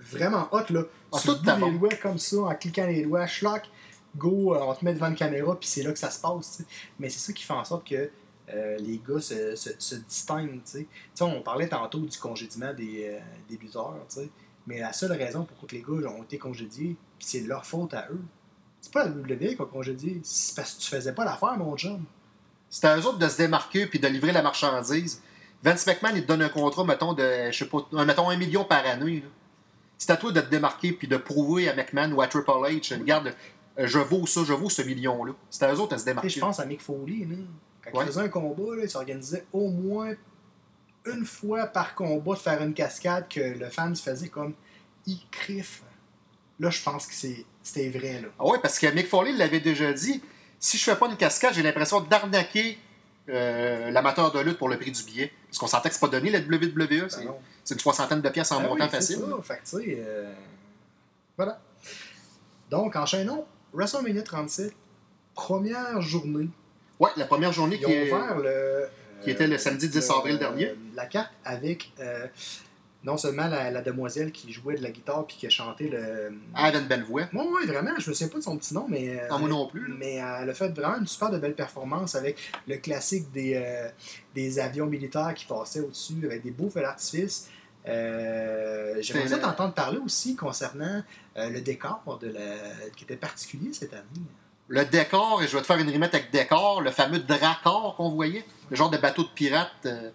vraiment 0.00 0.48
hot, 0.52 0.64
là. 0.70 0.82
Ah, 1.12 1.18
sur 1.18 1.22
tout 1.22 1.30
le 1.32 1.38
bout 1.38 1.44
d'abord. 1.44 1.70
des 1.70 1.78
doigts, 1.78 1.94
comme 2.02 2.18
ça, 2.18 2.36
en 2.38 2.54
cliquant 2.54 2.86
les 2.86 3.02
doigts, 3.04 3.26
schlock, 3.26 3.62
go, 4.16 4.54
euh, 4.54 4.60
on 4.62 4.74
te 4.74 4.84
met 4.84 4.94
devant 4.94 5.08
une 5.08 5.14
caméra, 5.14 5.58
puis 5.58 5.68
c'est 5.68 5.82
là 5.82 5.92
que 5.92 5.98
ça 5.98 6.10
se 6.10 6.20
passe. 6.20 6.62
Mais 6.98 7.08
c'est 7.08 7.18
ça 7.18 7.32
qui 7.32 7.44
fait 7.44 7.52
en 7.52 7.64
sorte 7.64 7.86
que 7.86 8.10
euh, 8.52 8.76
les 8.78 9.00
gars 9.06 9.20
se, 9.20 9.56
se, 9.56 9.94
distinguent, 9.94 10.62
tu 10.64 10.70
sais. 10.70 10.78
Tu 10.80 10.88
sais, 11.14 11.24
on 11.24 11.40
parlait 11.40 11.68
tantôt 11.68 12.00
du 12.00 12.18
congédiement 12.18 12.74
des, 12.74 13.18
euh. 13.50 14.26
Mais 14.66 14.80
la 14.80 14.92
seule 14.92 15.12
raison 15.12 15.44
pour 15.44 15.66
que 15.66 15.74
les 15.74 15.82
gars 15.82 16.10
ont 16.10 16.22
été 16.22 16.38
congédiés, 16.38 16.96
c'est 17.18 17.40
leur 17.40 17.64
faute 17.64 17.94
à 17.94 18.08
eux. 18.10 18.20
C'est 18.80 18.92
pas 18.92 19.04
la 19.04 19.10
WWE 19.10 19.56
qui 19.56 19.62
a 19.62 19.64
congédié, 19.64 20.20
c'est 20.22 20.54
parce 20.54 20.74
que 20.74 20.82
tu 20.82 20.88
faisais 20.88 21.12
pas 21.12 21.24
l'affaire, 21.24 21.56
mon 21.56 21.76
job. 21.76 22.00
C'était 22.68 22.88
à 22.88 22.98
eux 22.98 23.06
autres 23.06 23.18
de 23.18 23.28
se 23.28 23.38
démarquer 23.38 23.86
puis 23.86 23.98
de 23.98 24.08
livrer 24.08 24.32
la 24.32 24.42
marchandise. 24.42 25.22
Vince 25.62 25.86
McMahon, 25.86 26.16
il 26.16 26.22
te 26.22 26.28
donne 26.28 26.42
un 26.42 26.50
contrat, 26.50 26.84
mettons, 26.84 27.14
de, 27.14 27.50
je 27.50 27.58
sais 27.58 27.66
pas, 27.66 27.86
mettons, 28.04 28.28
un 28.28 28.36
million 28.36 28.64
par 28.64 28.84
année. 28.86 29.24
C'est 29.96 30.10
à 30.10 30.16
toi 30.16 30.32
de 30.32 30.40
te 30.40 30.50
démarquer 30.50 30.92
puis 30.92 31.08
de 31.08 31.16
prouver 31.16 31.68
à 31.70 31.74
McMahon 31.74 32.12
ou 32.12 32.20
à 32.20 32.26
Triple 32.26 32.50
H, 32.50 32.98
regarde, 32.98 33.34
je 33.76 33.98
vaux 33.98 34.26
ça, 34.26 34.42
je 34.46 34.52
vaux 34.52 34.70
ce 34.70 34.82
million-là. 34.82 35.32
C'était 35.50 35.72
eux 35.72 35.80
autres 35.80 35.94
à 35.94 35.98
se 35.98 36.04
démarquer. 36.04 36.28
je 36.28 36.40
pense 36.40 36.60
à 36.60 36.64
Mick 36.66 36.80
Foley, 36.80 37.26
là. 37.28 37.36
Quand 37.84 37.98
Ouais. 37.98 38.04
il 38.04 38.06
faisait 38.08 38.20
un 38.22 38.28
combat, 38.28 38.76
là, 38.76 38.82
il 38.84 38.90
s'organisait 38.90 39.44
au 39.52 39.68
moins 39.68 40.14
une 41.06 41.24
fois 41.26 41.66
par 41.66 41.94
combat 41.94 42.32
de 42.34 42.38
faire 42.38 42.62
une 42.62 42.72
cascade 42.72 43.28
que 43.28 43.40
le 43.40 43.68
fan 43.68 43.94
se 43.94 44.02
faisait 44.02 44.28
comme 44.28 44.54
il 45.06 45.20
criffe. 45.30 45.82
Là, 46.60 46.70
je 46.70 46.82
pense 46.82 47.06
que 47.06 47.12
c'est- 47.14 47.44
c'était 47.62 47.90
vrai. 47.90 48.20
Là. 48.22 48.28
Ah 48.38 48.46
ouais, 48.46 48.58
parce 48.62 48.78
que 48.78 48.86
Mick 48.86 49.06
Foley 49.08 49.32
l'avait 49.32 49.60
déjà 49.60 49.92
dit. 49.92 50.22
Si 50.58 50.78
je 50.78 50.84
fais 50.84 50.96
pas 50.96 51.08
une 51.08 51.16
cascade, 51.16 51.52
j'ai 51.52 51.62
l'impression 51.62 52.00
d'arnaquer 52.00 52.78
euh, 53.28 53.90
l'amateur 53.90 54.30
de 54.32 54.38
lutte 54.40 54.58
pour 54.58 54.68
le 54.68 54.78
prix 54.78 54.92
du 54.92 55.02
billet. 55.02 55.32
Parce 55.48 55.56
qu'on 55.58 55.66
sentait 55.66 55.88
que 55.88 55.94
c'est 55.94 56.00
pas 56.00 56.08
donné 56.08 56.28
la 56.30 56.40
WWE. 56.40 57.08
c'est- 57.08 57.24
Ben 57.24 57.32
c'est 57.64 57.72
une 57.74 57.80
soixantaine 57.80 58.20
de 58.20 58.28
pièces 58.28 58.52
en 58.52 58.60
Ben 58.60 58.68
montant 58.68 58.84
oui, 58.84 58.90
facile. 58.90 59.16
ça. 59.18 59.42
Fait 59.42 59.54
que, 59.56 59.60
tu 59.78 59.84
sais, 59.90 59.96
euh, 60.06 60.32
Voilà. 61.36 61.58
Donc, 62.70 62.96
enchaînons. 62.96 63.46
WrestleMania 63.74 64.22
37, 64.22 64.72
première 65.34 66.00
journée. 66.00 66.48
Ouais, 67.00 67.10
la 67.16 67.26
première 67.26 67.52
journée 67.52 67.78
qui 67.78 67.90
est. 67.92 68.10
le. 68.10 68.86
qui 69.22 69.30
était 69.30 69.46
le 69.46 69.58
samedi 69.58 69.88
10 69.88 70.10
avril 70.10 70.38
dernier. 70.38 70.74
La 70.94 71.06
carte 71.06 71.32
avec 71.44 71.92
euh, 72.00 72.26
non 73.02 73.16
seulement 73.16 73.48
la, 73.48 73.70
la 73.70 73.82
demoiselle 73.82 74.30
qui 74.32 74.52
jouait 74.52 74.76
de 74.76 74.82
la 74.82 74.90
guitare 74.90 75.26
puis 75.26 75.36
qui 75.36 75.46
a 75.46 75.50
chanté 75.50 75.88
le. 75.88 76.32
Ah, 76.54 76.68
elle 76.68 76.76
avait 76.76 76.78
une 76.82 76.86
belle 76.88 77.02
voix. 77.02 77.22
Moi, 77.32 77.44
oui, 77.50 77.66
vraiment, 77.66 77.90
je 77.98 78.08
me 78.10 78.14
souviens 78.14 78.28
pas 78.28 78.38
de 78.38 78.44
son 78.44 78.56
petit 78.56 78.72
nom, 78.74 78.86
mais. 78.88 79.18
euh, 79.18 79.26
Ah, 79.28 79.38
moi 79.38 79.48
non 79.48 79.66
plus. 79.66 79.88
là. 79.88 79.94
Mais 79.98 80.22
euh, 80.22 80.38
elle 80.42 80.50
a 80.50 80.54
fait 80.54 80.68
vraiment 80.68 80.98
une 80.98 81.06
super 81.06 81.30
de 81.30 81.38
belle 81.38 81.54
performance 81.54 82.14
avec 82.14 82.36
le 82.68 82.76
classique 82.76 83.30
des, 83.32 83.54
euh, 83.56 83.88
des 84.34 84.58
avions 84.60 84.86
militaires 84.86 85.34
qui 85.34 85.46
passaient 85.46 85.80
au-dessus 85.80 86.14
avec 86.24 86.42
des 86.42 86.50
beaux 86.52 86.70
feux 86.70 86.80
d'artifice. 86.80 87.50
Euh, 87.86 88.96
J'aimerais 89.00 89.28
ça 89.28 89.38
t'entendre 89.38 89.74
parler 89.74 89.98
aussi 89.98 90.36
concernant 90.36 91.02
euh, 91.36 91.50
le 91.50 91.60
décor 91.60 92.18
de 92.20 92.28
la... 92.28 92.40
qui 92.96 93.04
était 93.04 93.16
particulier 93.16 93.72
cette 93.72 93.92
année. 93.92 94.04
Le 94.68 94.84
décor, 94.86 95.42
et 95.42 95.46
je 95.48 95.54
vais 95.54 95.60
te 95.60 95.66
faire 95.66 95.78
une 95.78 95.90
remettre 95.90 96.14
avec 96.14 96.30
décor, 96.30 96.80
le 96.80 96.90
fameux 96.90 97.18
dracor 97.18 97.94
qu'on 97.96 98.08
voyait, 98.08 98.44
le 98.70 98.76
genre 98.76 98.88
de 98.90 98.96
bateau 98.96 99.22
de 99.24 99.28
pirate. 99.28 99.70
euh, 99.84 100.10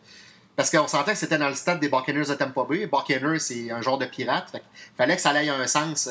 parce 0.55 0.71
qu'on 0.71 0.87
sentait 0.87 1.11
que 1.13 1.17
c'était 1.17 1.37
dans 1.37 1.47
le 1.49 1.55
stade 1.55 1.79
des 1.79 1.87
Buccaneers 1.89 2.25
de 2.25 2.33
Tampa 2.33 2.63
Bay. 2.67 2.85
Buccaneers, 2.87 3.39
c'est 3.39 3.71
un 3.71 3.81
genre 3.81 3.97
de 3.97 4.05
pirate. 4.05 4.49
Fait 4.51 4.59
qu'il 4.59 4.67
fallait 4.97 5.15
que 5.15 5.21
ça 5.21 5.41
ait 5.41 5.47
un 5.49 5.67
sens 5.67 6.09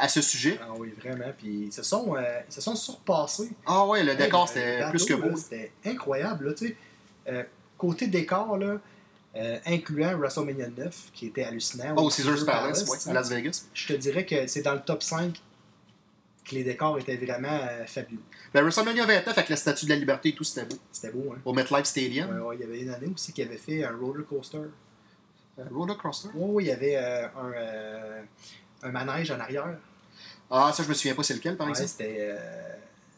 à 0.00 0.08
ce 0.08 0.20
sujet. 0.20 0.58
Ah 0.62 0.72
oui, 0.76 0.92
vraiment. 1.00 1.32
Puis 1.36 1.66
ils 1.66 1.72
se 1.72 1.82
sont, 1.82 2.16
euh, 2.16 2.40
ils 2.48 2.52
se 2.52 2.60
sont 2.60 2.76
surpassés. 2.76 3.50
Ah 3.66 3.86
ouais, 3.86 4.02
le 4.04 4.14
décor, 4.14 4.42
Hey, 4.48 4.54
c'était 4.54 4.90
plus 4.90 5.04
que 5.04 5.14
beau. 5.14 5.36
C'était 5.36 5.72
incroyable. 5.86 6.48
Là, 6.48 6.54
tu 6.54 6.68
sais. 6.68 6.76
Euh, 7.28 7.42
côté 7.76 8.06
décor, 8.08 8.56
là, 8.58 8.76
euh, 9.38 9.58
incluant 9.66 10.16
WrestleMania 10.18 10.68
9, 10.76 11.10
qui 11.12 11.26
était 11.26 11.44
hallucinant. 11.44 11.94
Oh, 11.96 12.10
Caesars 12.10 12.44
Palace, 12.44 12.88
ouais, 12.88 12.98
sais. 12.98 13.10
à 13.10 13.12
Las 13.12 13.30
Vegas. 13.30 13.66
Je 13.72 13.86
te 13.88 13.92
dirais 13.92 14.26
que 14.26 14.46
c'est 14.46 14.62
dans 14.62 14.74
le 14.74 14.80
top 14.80 15.02
5 15.02 15.40
que 16.44 16.54
les 16.54 16.64
décors 16.64 16.98
étaient 16.98 17.16
vraiment 17.16 17.48
euh, 17.62 17.84
fabuleux. 17.86 18.22
Ben, 18.52 18.62
WrestleMania 18.62 19.04
29 19.04 19.28
avec 19.28 19.48
la 19.48 19.56
statue 19.56 19.84
de 19.84 19.90
la 19.90 19.96
liberté 19.96 20.30
et 20.30 20.34
tout, 20.34 20.44
c'était 20.44 20.64
beau. 20.66 20.76
C'était 20.90 21.12
beau, 21.12 21.32
hein? 21.34 21.40
Au 21.44 21.52
MetLife 21.52 21.84
Stadium. 21.84 22.30
Ouais, 22.30 22.40
ouais, 22.40 22.56
il 22.56 22.60
y 22.60 22.64
avait 22.64 22.80
une 22.80 22.90
année 22.90 23.10
aussi 23.14 23.32
qui 23.32 23.42
avait 23.42 23.58
fait 23.58 23.84
un 23.84 23.96
roller 23.96 24.26
coaster. 24.26 24.58
Euh, 25.58 25.64
Roller 25.72 25.96
coaster? 25.98 26.28
Oui, 26.34 26.50
oui, 26.54 26.64
il 26.64 26.66
y 26.68 26.72
avait 26.72 26.96
euh, 26.96 27.26
un, 28.82 28.88
un 28.88 28.90
manège 28.92 29.30
en 29.30 29.40
arrière. 29.40 29.76
Ah, 30.50 30.72
ça, 30.74 30.82
je 30.82 30.88
me 30.88 30.94
souviens 30.94 31.14
pas 31.14 31.22
c'est 31.22 31.34
lequel, 31.34 31.56
par 31.56 31.68
exemple. 31.68 31.88
c'était. 31.88 32.34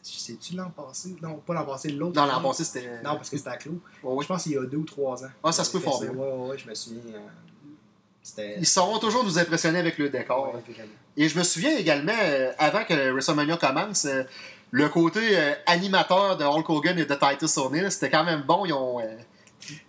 C'est-tu 0.03 0.55
l'an 0.55 0.69
passé? 0.71 1.15
Non, 1.21 1.35
pas 1.45 1.53
l'an 1.53 1.65
passé, 1.65 1.91
l'autre. 1.91 2.13
Dans 2.13 2.25
l'an 2.25 2.41
passé, 2.41 2.63
c'était. 2.63 2.87
Non, 3.03 3.15
parce 3.15 3.29
que 3.29 3.37
c'était 3.37 3.49
à 3.49 3.57
Clos. 3.57 3.79
Ouais, 4.03 4.13
ouais. 4.13 4.23
Je 4.23 4.27
pense 4.27 4.43
qu'il 4.43 4.53
y 4.53 4.57
a 4.57 4.61
deux 4.65 4.77
ou 4.77 4.83
trois 4.83 5.23
ans. 5.23 5.29
Ah, 5.43 5.51
ça 5.51 5.63
se 5.63 5.71
peut 5.71 5.79
fort 5.79 6.01
bien. 6.01 6.11
Ouais, 6.11 6.49
ouais, 6.49 6.57
je 6.57 6.67
me 6.67 6.73
souviens. 6.73 7.01
euh. 7.13 8.55
Ils 8.59 8.67
sauront 8.67 8.99
toujours 8.99 9.23
nous 9.23 9.37
impressionner 9.39 9.79
avec 9.79 9.97
le 9.97 10.09
décor. 10.09 10.53
Et 11.17 11.27
je 11.27 11.37
me 11.37 11.43
souviens 11.43 11.75
également, 11.77 12.13
euh, 12.21 12.51
avant 12.57 12.83
que 12.83 13.11
WrestleMania 13.11 13.57
commence, 13.57 14.05
euh, 14.05 14.23
le 14.71 14.89
côté 14.89 15.37
animateur 15.65 16.37
de 16.37 16.45
Hulk 16.45 16.69
Hogan 16.69 16.97
et 16.99 17.05
de 17.05 17.15
Titus 17.15 17.57
O'Neil, 17.57 17.91
c'était 17.91 18.09
quand 18.09 18.23
même 18.23 18.43
bon. 18.43 18.65
Ils 18.65 18.73
ont. 18.73 18.99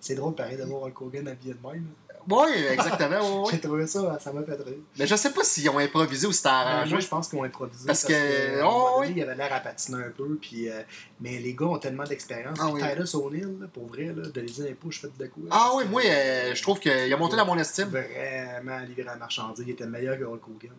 C'est 0.00 0.14
drôle, 0.14 0.34
pareil, 0.34 0.56
de 0.56 0.64
voir 0.64 0.82
Hulk 0.84 1.00
Hogan 1.02 1.28
habillé 1.28 1.54
de 1.54 1.66
même. 1.66 1.86
Oui, 2.30 2.50
exactement. 2.70 3.42
ouais. 3.44 3.50
J'ai 3.52 3.60
trouvé 3.60 3.86
ça, 3.86 4.18
ça 4.20 4.32
m'a 4.32 4.42
fait 4.42 4.54
rire. 4.62 4.74
Mais 4.98 5.06
je 5.06 5.14
sais 5.16 5.30
pas 5.32 5.42
s'ils 5.44 5.68
ont 5.70 5.78
improvisé 5.78 6.26
ou 6.26 6.32
c'était 6.32 6.48
Ben, 6.50 6.54
arrangé. 6.54 6.90
moi, 6.90 7.00
je 7.00 7.08
pense 7.08 7.28
qu'ils 7.28 7.38
ont 7.38 7.44
improvisé. 7.44 7.86
Parce 7.86 8.04
que- 8.04 8.60
un 8.60 8.66
oh, 8.66 8.96
oui. 9.00 9.12
il 9.16 9.22
avait 9.22 9.34
l'air 9.34 9.52
à 9.52 9.60
patiner 9.60 9.98
un 10.04 10.10
peu. 10.10 10.36
Puis, 10.40 10.68
euh, 10.68 10.82
mais 11.20 11.38
les 11.38 11.54
gars 11.54 11.66
ont 11.66 11.78
tellement 11.78 12.04
d'expérience. 12.04 12.58
Ah, 12.60 12.68
oui. 12.72 12.80
Titus 12.82 13.14
O'Neill, 13.14 13.68
pour 13.72 13.86
vrai, 13.86 14.04
là, 14.06 14.28
de 14.28 14.40
les 14.40 14.70
impôts, 14.70 14.90
je 14.90 15.00
fais 15.00 15.08
de 15.18 15.26
quoi. 15.26 15.42
Ah 15.50 15.70
oui, 15.76 15.84
moi, 15.90 16.02
euh, 16.04 16.54
je 16.54 16.62
trouve 16.62 16.78
qu'il 16.80 17.12
a 17.12 17.16
monté 17.16 17.36
dans 17.36 17.46
mon 17.46 17.58
estime. 17.58 17.88
Vraiment 17.88 18.78
livré 18.80 19.02
à 19.02 19.12
la 19.12 19.16
marchandise. 19.16 19.64
Il 19.66 19.70
était 19.70 19.86
meilleur 19.86 20.18
que 20.18 20.24
Hulk 20.24 20.42
Hogan. 20.48 20.72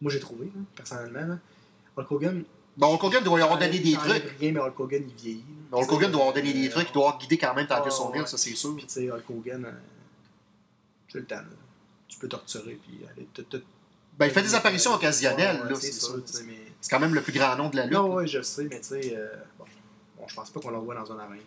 Moi, 0.00 0.12
j'ai 0.12 0.20
trouvé, 0.20 0.46
là, 0.46 0.60
personnellement. 0.76 1.34
Là. 1.34 1.38
Hulk 1.96 2.10
Hogan. 2.12 2.44
Bon, 2.76 2.94
Hulk 2.94 3.02
Hogan 3.04 3.24
doit 3.24 3.42
avoir 3.42 3.58
donné 3.58 3.78
des 3.80 3.92
trucs. 3.94 4.22
rien, 4.38 4.52
mais 4.52 4.60
Hulk 4.60 4.78
Hogan, 4.78 5.02
il 5.08 5.14
vieillit. 5.14 5.44
Hulk 5.72 5.90
Hogan 5.92 6.10
doit 6.12 6.20
avoir 6.20 6.34
donné 6.34 6.52
des 6.52 6.68
Euh, 6.68 6.70
trucs, 6.70 6.88
il 6.90 6.92
doit 6.92 7.06
avoir 7.08 7.18
guidé 7.18 7.36
quand 7.36 7.52
même 7.54 7.66
Ah, 7.68 7.82
O'Neil, 7.82 8.20
ouais. 8.20 8.26
ça 8.26 8.38
c'est 8.38 8.54
sûr. 8.54 8.76
Puis, 8.76 8.86
tu 8.86 8.92
sais, 8.92 9.10
Hulk 9.10 9.24
Hogan, 9.28 9.66
c'est 11.08 11.18
le 11.18 11.24
temps. 11.26 11.36
là. 11.36 11.44
Tu 12.08 12.18
peux 12.18 12.28
torturer, 12.28 12.78
puis 12.82 13.00
aller. 13.10 13.26
te- 13.34 13.42
te- 13.42 13.62
Ben, 14.18 14.26
il 14.26 14.32
fait 14.32 14.42
des 14.42 14.54
apparitions 14.54 14.92
occasionnelles, 14.94 15.56
Ouais, 15.58 15.62
ouais, 15.64 15.70
là, 15.70 15.76
c'est 15.80 15.92
sûr. 15.92 16.16
mais- 16.46 16.54
C'est 16.80 16.90
quand 16.90 17.00
même 17.00 17.14
le 17.14 17.22
plus 17.22 17.32
grand 17.32 17.54
nom 17.56 17.68
de 17.70 17.76
la 17.76 17.84
lutte. 17.84 17.94
Non, 17.94 18.14
ouais, 18.14 18.26
je 18.26 18.40
sais, 18.42 18.64
mais 18.64 18.80
tu 18.80 18.86
sais, 18.88 19.14
euh, 19.16 19.28
bon, 19.58 19.64
bon, 20.18 20.24
je 20.28 20.34
pense 20.34 20.50
pas 20.50 20.60
qu'on 20.60 20.70
le 20.70 20.78
voit 20.78 20.94
dans 20.94 21.12
un 21.12 21.18
arène. 21.18 21.38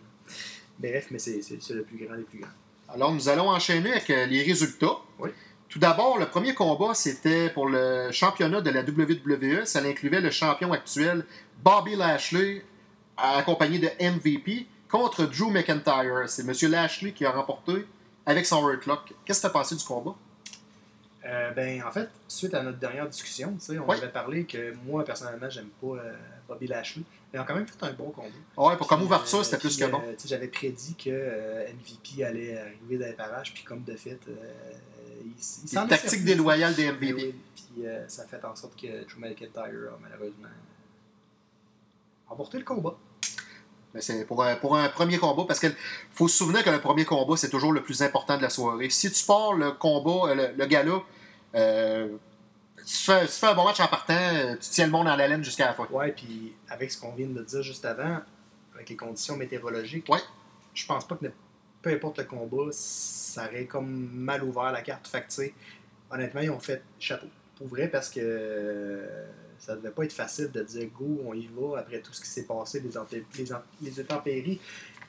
Bref, 0.78 1.08
mais 1.10 1.18
c'est 1.18 1.40
le 1.70 1.82
plus 1.82 2.04
grand 2.06 2.16
des 2.16 2.22
plus 2.22 2.38
grands. 2.38 2.48
Alors, 2.88 3.12
nous 3.12 3.28
allons 3.28 3.48
enchaîner 3.50 3.90
avec 3.92 4.08
euh, 4.10 4.26
les 4.26 4.42
résultats. 4.42 4.96
Oui. 5.18 5.30
Tout 5.68 5.78
d'abord, 5.78 6.18
le 6.18 6.26
premier 6.26 6.54
combat, 6.54 6.94
c'était 6.94 7.48
pour 7.50 7.66
le 7.68 8.10
championnat 8.12 8.60
de 8.60 8.70
la 8.70 8.82
WWE. 8.82 9.64
Ça 9.64 9.80
incluait 9.80 10.20
le 10.20 10.30
champion 10.30 10.72
actuel, 10.72 11.24
Bobby 11.62 11.96
Lashley, 11.96 12.62
accompagné 13.16 13.78
de 13.78 13.88
MVP, 14.00 14.66
contre 14.90 15.24
Drew 15.24 15.50
McIntyre. 15.50 16.24
C'est 16.28 16.42
M. 16.46 16.70
Lashley 16.70 17.12
qui 17.12 17.24
a 17.24 17.30
remporté 17.30 17.86
avec 18.26 18.46
son 18.46 18.68
Hurtlock. 18.68 19.12
Qu'est-ce 19.24 19.40
que 19.40 19.46
t'as 19.46 19.52
pensé 19.52 19.74
du 19.76 19.84
combat? 19.84 20.14
Euh, 21.24 21.52
ben, 21.52 21.82
en 21.84 21.90
fait, 21.92 22.08
suite 22.26 22.52
à 22.54 22.62
notre 22.62 22.78
dernière 22.78 23.08
discussion, 23.08 23.56
on 23.70 23.72
Oui. 23.88 23.96
avait 23.96 24.08
parlé 24.10 24.44
que 24.44 24.74
moi, 24.84 25.04
personnellement, 25.04 25.48
j'aime 25.48 25.68
pas 25.80 25.86
euh, 25.98 26.14
Bobby 26.48 26.66
Lashley. 26.66 27.04
Mais 27.32 27.38
on 27.38 27.42
a 27.42 27.44
quand 27.44 27.54
même 27.54 27.66
fait 27.66 27.82
un 27.84 27.92
bon 27.92 28.10
combat. 28.10 28.28
Ouais, 28.56 28.76
pour 28.76 28.88
comme 28.88 29.02
ouverture, 29.02 29.38
Euh, 29.38 29.42
c'était 29.44 29.58
plus 29.58 29.76
que 29.76 29.84
bon. 29.84 30.02
J'avais 30.24 30.48
prédit 30.48 30.94
que 30.96 31.10
MVP 31.72 32.24
allait 32.24 32.58
arriver 32.58 32.98
dans 32.98 33.06
les 33.06 33.12
parages, 33.12 33.54
puis 33.54 33.62
comme 33.62 33.84
de 33.84 33.94
fait, 33.96 34.18
il, 35.24 35.30
il 35.36 35.42
s'en 35.68 35.86
tactique 35.86 36.24
déloyale 36.24 36.74
des 36.74 36.86
Mais 36.86 36.92
MVP. 36.92 37.12
oui, 37.14 37.34
Puis 37.54 37.84
ça 38.08 38.22
a 38.22 38.26
fait 38.26 38.44
en 38.44 38.54
sorte 38.56 38.74
que 38.80 39.04
Drew 39.04 39.18
McIntyre 39.20 39.62
a 39.62 39.98
malheureusement 40.02 40.48
remporté 42.28 42.58
le 42.58 42.64
combat. 42.64 42.96
Mais 43.94 44.00
c'est 44.00 44.24
pour 44.24 44.42
un, 44.42 44.56
pour 44.56 44.76
un 44.76 44.88
premier 44.88 45.18
combat, 45.18 45.44
parce 45.46 45.60
qu'il 45.60 45.74
faut 46.12 46.26
se 46.28 46.38
souvenir 46.38 46.64
que 46.64 46.70
le 46.70 46.80
premier 46.80 47.04
combat, 47.04 47.36
c'est 47.36 47.50
toujours 47.50 47.72
le 47.72 47.82
plus 47.82 48.02
important 48.02 48.36
de 48.38 48.42
la 48.42 48.48
soirée. 48.50 48.88
Si 48.90 49.10
tu 49.12 49.24
pars 49.26 49.52
le 49.52 49.72
combat, 49.72 50.30
euh, 50.30 50.34
le, 50.34 50.48
le 50.56 50.66
gala, 50.66 51.02
euh, 51.54 52.08
tu, 52.86 52.94
fais, 52.96 53.26
tu 53.26 53.32
fais 53.32 53.48
un 53.48 53.54
bon 53.54 53.64
match 53.64 53.80
en 53.80 53.88
partant, 53.88 54.14
euh, 54.14 54.54
tu 54.54 54.70
tiens 54.70 54.86
le 54.86 54.92
monde 54.92 55.08
en 55.08 55.18
haleine 55.18 55.44
jusqu'à 55.44 55.66
la 55.66 55.74
fin. 55.74 55.86
Ouais, 55.90 56.12
puis 56.12 56.54
avec 56.70 56.90
ce 56.90 56.98
qu'on 57.00 57.12
vient 57.12 57.26
de 57.28 57.42
dire 57.42 57.62
juste 57.62 57.84
avant, 57.84 58.20
avec 58.74 58.88
les 58.88 58.96
conditions 58.96 59.36
météorologiques, 59.36 60.08
Ouais. 60.08 60.20
je 60.74 60.86
pense 60.86 61.06
pas 61.06 61.16
que 61.16 61.26
peu 61.82 61.90
importe 61.90 62.18
le 62.18 62.24
combat, 62.24 62.70
ça 62.72 63.44
aurait 63.46 63.66
comme 63.66 64.08
mal 64.14 64.42
ouvert 64.42 64.72
la 64.72 64.80
carte. 64.82 65.06
Fait 65.06 65.22
que, 65.26 65.50
honnêtement, 66.14 66.40
ils 66.40 66.50
ont 66.50 66.60
fait 66.60 66.82
chapeau. 66.98 67.26
Pour 67.58 67.66
vrai, 67.68 67.88
parce 67.88 68.08
que 68.08 68.20
euh, 68.22 69.26
ça 69.64 69.76
devait 69.76 69.90
pas 69.90 70.04
être 70.04 70.12
facile 70.12 70.50
de 70.50 70.62
dire 70.62 70.88
go, 70.98 71.20
on 71.24 71.34
y 71.34 71.48
va 71.56 71.78
après 71.78 72.00
tout 72.00 72.12
ce 72.12 72.20
qui 72.20 72.28
s'est 72.28 72.42
passé, 72.46 72.80
les, 72.80 72.90
les, 73.12 73.52
les 73.82 74.00
intempéries, 74.00 74.60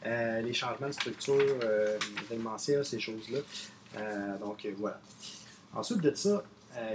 euh, 0.05 0.41
les 0.41 0.53
changements 0.53 0.87
de 0.87 0.91
structure 0.93 1.33
euh, 1.63 1.97
événementiels, 2.29 2.85
ces 2.85 2.99
choses-là. 2.99 3.39
Euh, 3.97 4.37
donc 4.37 4.67
voilà. 4.77 4.99
Ensuite 5.73 6.01
de 6.01 6.13
ça, 6.13 6.43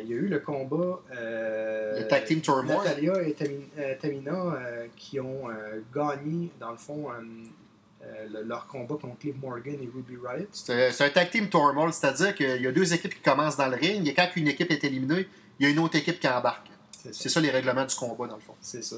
il 0.02 0.08
y 0.08 0.12
a 0.12 0.16
eu 0.16 0.28
le 0.28 0.38
combat. 0.40 1.00
Le 1.10 2.06
tag 2.08 2.24
team 2.24 2.40
turmoil. 2.40 2.78
Natalia 2.84 3.22
et 3.22 3.32
Tami- 3.32 3.98
Tamina 4.00 4.56
qui 4.96 5.18
ont 5.20 5.44
gagné, 5.94 6.50
dans 6.60 6.70
le 6.72 6.76
fond, 6.76 7.06
euh, 7.10 8.26
le- 8.32 8.42
leur 8.44 8.66
combat 8.68 8.94
contre 9.00 9.16
Liv 9.24 9.34
Morgan 9.40 9.74
et 9.82 9.88
Ruby 9.92 10.16
Riot. 10.24 10.46
C'est 10.52 10.92
c'est 10.92 11.04
un 11.04 11.10
tag 11.10 11.30
team 11.30 11.48
turmoil, 11.48 11.92
c'est-à-dire 11.92 12.34
qu'il 12.34 12.62
y 12.62 12.66
a 12.66 12.72
deux 12.72 12.92
équipes 12.94 13.14
qui 13.14 13.20
commencent 13.20 13.56
dans 13.56 13.68
le 13.68 13.76
ring, 13.76 14.06
et 14.06 14.14
quand 14.14 14.28
une 14.36 14.48
équipe 14.48 14.70
est 14.70 14.82
éliminée, 14.84 15.26
il 15.58 15.66
y 15.66 15.68
a 15.68 15.72
une 15.72 15.78
autre 15.80 15.96
équipe 15.96 16.18
qui 16.20 16.28
embarque. 16.28 16.68
C'est 17.12 17.28
ça. 17.28 17.40
Les 17.40 17.50
règlements 17.50 17.84
du 17.84 17.94
combat, 17.94 18.26
dans 18.26 18.36
le 18.36 18.40
fond. 18.42 18.54
C'est 18.60 18.82
ça. 18.82 18.96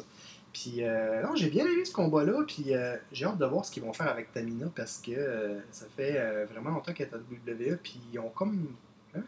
Puis, 0.52 0.82
euh, 0.82 1.22
non, 1.22 1.36
j'ai 1.36 1.48
bien 1.48 1.64
aimé 1.64 1.84
ce 1.84 1.92
combat-là. 1.92 2.42
Puis, 2.46 2.74
euh, 2.74 2.96
j'ai 3.12 3.24
hâte 3.24 3.38
de 3.38 3.46
voir 3.46 3.64
ce 3.64 3.70
qu'ils 3.70 3.84
vont 3.84 3.92
faire 3.92 4.08
avec 4.08 4.32
Tamina 4.32 4.66
parce 4.74 4.98
que 4.98 5.12
euh, 5.12 5.60
ça 5.70 5.86
fait 5.96 6.16
euh, 6.18 6.44
vraiment 6.50 6.70
longtemps 6.70 6.92
qu'elle 6.92 7.08
est 7.08 7.14
à 7.14 7.18
WWE. 7.18 7.76
Puis, 7.82 8.00
ils 8.12 8.18
ont 8.18 8.30
comme 8.30 8.74
hein, 9.14 9.22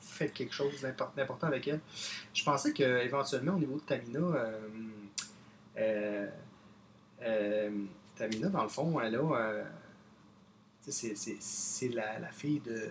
fait 0.00 0.28
quelque 0.30 0.54
chose 0.54 0.72
d'impor- 0.82 1.14
d'important 1.14 1.48
avec 1.48 1.68
elle. 1.68 1.80
Je 2.32 2.42
pensais 2.42 2.72
qu'éventuellement, 2.72 3.52
au 3.54 3.58
niveau 3.58 3.76
de 3.76 3.82
Tamina, 3.82 4.20
Tamina, 8.16 8.48
dans 8.48 8.62
le 8.62 8.68
fond, 8.68 8.98
elle 9.00 9.16
a. 9.16 9.64
c'est 10.88 11.88
la, 11.88 12.18
la 12.18 12.28
fille 12.32 12.60
de, 12.60 12.88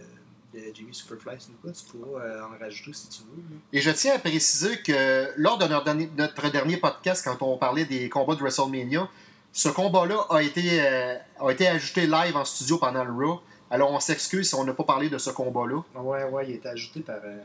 de 0.53 0.59
Jimmy 0.73 0.93
Superfly. 0.93 1.37
Tu 1.37 1.97
pourras 1.97 2.21
euh, 2.21 2.43
en 2.43 2.59
rajouter 2.59 2.93
si 2.93 3.09
tu 3.09 3.21
veux. 3.23 3.43
Et 3.71 3.79
je 3.79 3.91
tiens 3.91 4.15
à 4.15 4.19
préciser 4.19 4.81
que 4.81 5.31
lors 5.37 5.57
de 5.57 5.65
notre 5.65 6.49
dernier, 6.49 6.77
podcast, 6.77 7.23
quand 7.25 7.41
on 7.45 7.57
parlait 7.57 7.85
des 7.85 8.09
combats 8.09 8.35
de 8.35 8.41
WrestleMania, 8.41 9.09
ce 9.53 9.69
combat-là 9.69 10.25
a 10.29 10.41
été, 10.41 10.81
euh, 10.81 11.15
a 11.39 11.49
été 11.51 11.67
ajouté 11.67 12.07
live 12.07 12.35
en 12.35 12.45
studio 12.45 12.77
pendant 12.77 13.03
le 13.03 13.11
Raw. 13.11 13.41
Alors 13.69 13.91
on 13.91 13.99
s'excuse 13.99 14.49
si 14.49 14.55
on 14.55 14.63
n'a 14.63 14.73
pas 14.73 14.83
parlé 14.83 15.09
de 15.09 15.17
ce 15.17 15.29
combat-là. 15.29 15.81
Ouais, 15.95 16.23
ouais, 16.25 16.47
il 16.47 16.53
a 16.53 16.55
été 16.55 16.69
ajouté 16.69 17.01
par, 17.01 17.19
euh, 17.23 17.37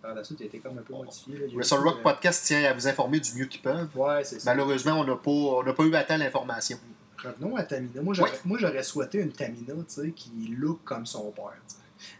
par 0.00 0.14
la 0.14 0.24
suite, 0.24 0.40
il 0.40 0.44
a 0.44 0.46
été 0.46 0.58
comme 0.58 0.78
un 0.78 0.82
peu 0.82 0.94
modifié. 0.94 1.38
Là. 1.38 1.46
Wrestle 1.54 1.80
Rock 1.80 2.02
Podcast 2.02 2.46
tient 2.46 2.64
à 2.64 2.72
vous 2.72 2.86
informer 2.88 3.20
du 3.20 3.34
mieux 3.34 3.46
qu'ils 3.46 3.60
peuvent. 3.60 3.88
Ouais, 3.94 4.24
c'est 4.24 4.40
ça. 4.40 4.50
Malheureusement, 4.50 5.00
on 5.00 5.04
n'a 5.04 5.16
pas, 5.16 5.30
on 5.30 5.64
pas 5.64 5.84
eu 5.84 5.94
à 5.94 6.04
temps 6.04 6.16
l'information. 6.16 6.78
Revenons 7.22 7.56
à 7.56 7.64
Tamina. 7.64 8.02
Moi, 8.02 8.14
j'aurais, 8.14 8.32
moi, 8.44 8.58
j'aurais 8.58 8.82
souhaité 8.82 9.18
une 9.18 9.32
Tamina, 9.32 9.74
qui 10.14 10.30
look 10.58 10.80
comme 10.84 11.06
son 11.06 11.30
père. 11.30 11.56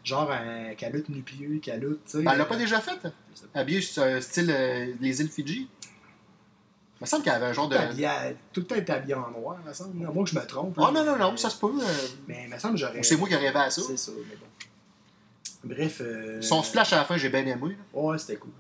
Genre 0.07 0.31
un 0.31 0.73
calotte 0.77 1.09
nu-pied, 1.09 1.59
calotte, 1.59 1.99
tu 2.05 2.19
sais. 2.19 2.23
Ben, 2.23 2.31
elle 2.31 2.39
l'a 2.39 2.45
pas 2.45 2.55
déjà 2.57 2.81
fait? 2.81 2.93
je 3.03 3.41
sais 3.41 3.47
pas. 3.53 3.59
Habillé 3.61 3.81
euh, 3.99 4.21
style 4.21 4.51
euh, 4.55 4.93
les 5.01 5.21
îles 5.21 5.29
Fidji? 5.29 5.69
Il 5.83 7.03
me 7.03 7.07
semble 7.07 7.25
qu'elle 7.25 7.35
avait 7.35 7.47
un 7.47 7.53
genre 7.53 7.69
de. 7.69 7.75
Habillé 7.77 8.09
tout 8.53 8.61
le 8.61 8.67
temps 8.67 8.77
est 8.77 8.89
habillé 8.89 9.15
en 9.15 9.31
noir, 9.33 9.57
il 9.65 9.69
me 9.69 9.75
semble. 9.75 10.07
À 10.07 10.11
moins 10.13 10.23
que 10.23 10.31
je 10.31 10.37
me 10.39 10.47
trompe. 10.47 10.79
Ah 10.79 10.93
là, 10.93 11.03
non, 11.03 11.05
non, 11.05 11.19
non, 11.19 11.33
mais- 11.33 11.37
ça 11.39 11.51
se 11.51 11.59
peut. 11.59 11.67
euh, 11.67 12.07
Mais 12.29 12.45
il 12.45 12.51
me 12.55 12.59
semble 12.59 12.75
que 12.75 12.81
j'aurais. 12.81 13.03
C'est 13.03 13.17
moi 13.17 13.27
qui 13.29 13.35
rêvais 13.35 13.59
à 13.59 13.69
ça. 13.69 13.83
C'est 13.85 13.97
ça, 13.97 14.13
mais 14.29 14.37
bon. 14.37 15.75
Bref. 15.75 16.01
euh, 16.01 16.41
Son 16.41 16.63
splash 16.63 16.93
à 16.93 16.97
la 16.99 17.05
fin, 17.05 17.17
j'ai 17.17 17.29
bien 17.29 17.45
aimé. 17.45 17.71
là. 17.95 18.01
Ouais, 18.01 18.17
c'était 18.19 18.37
cool. 18.37 18.53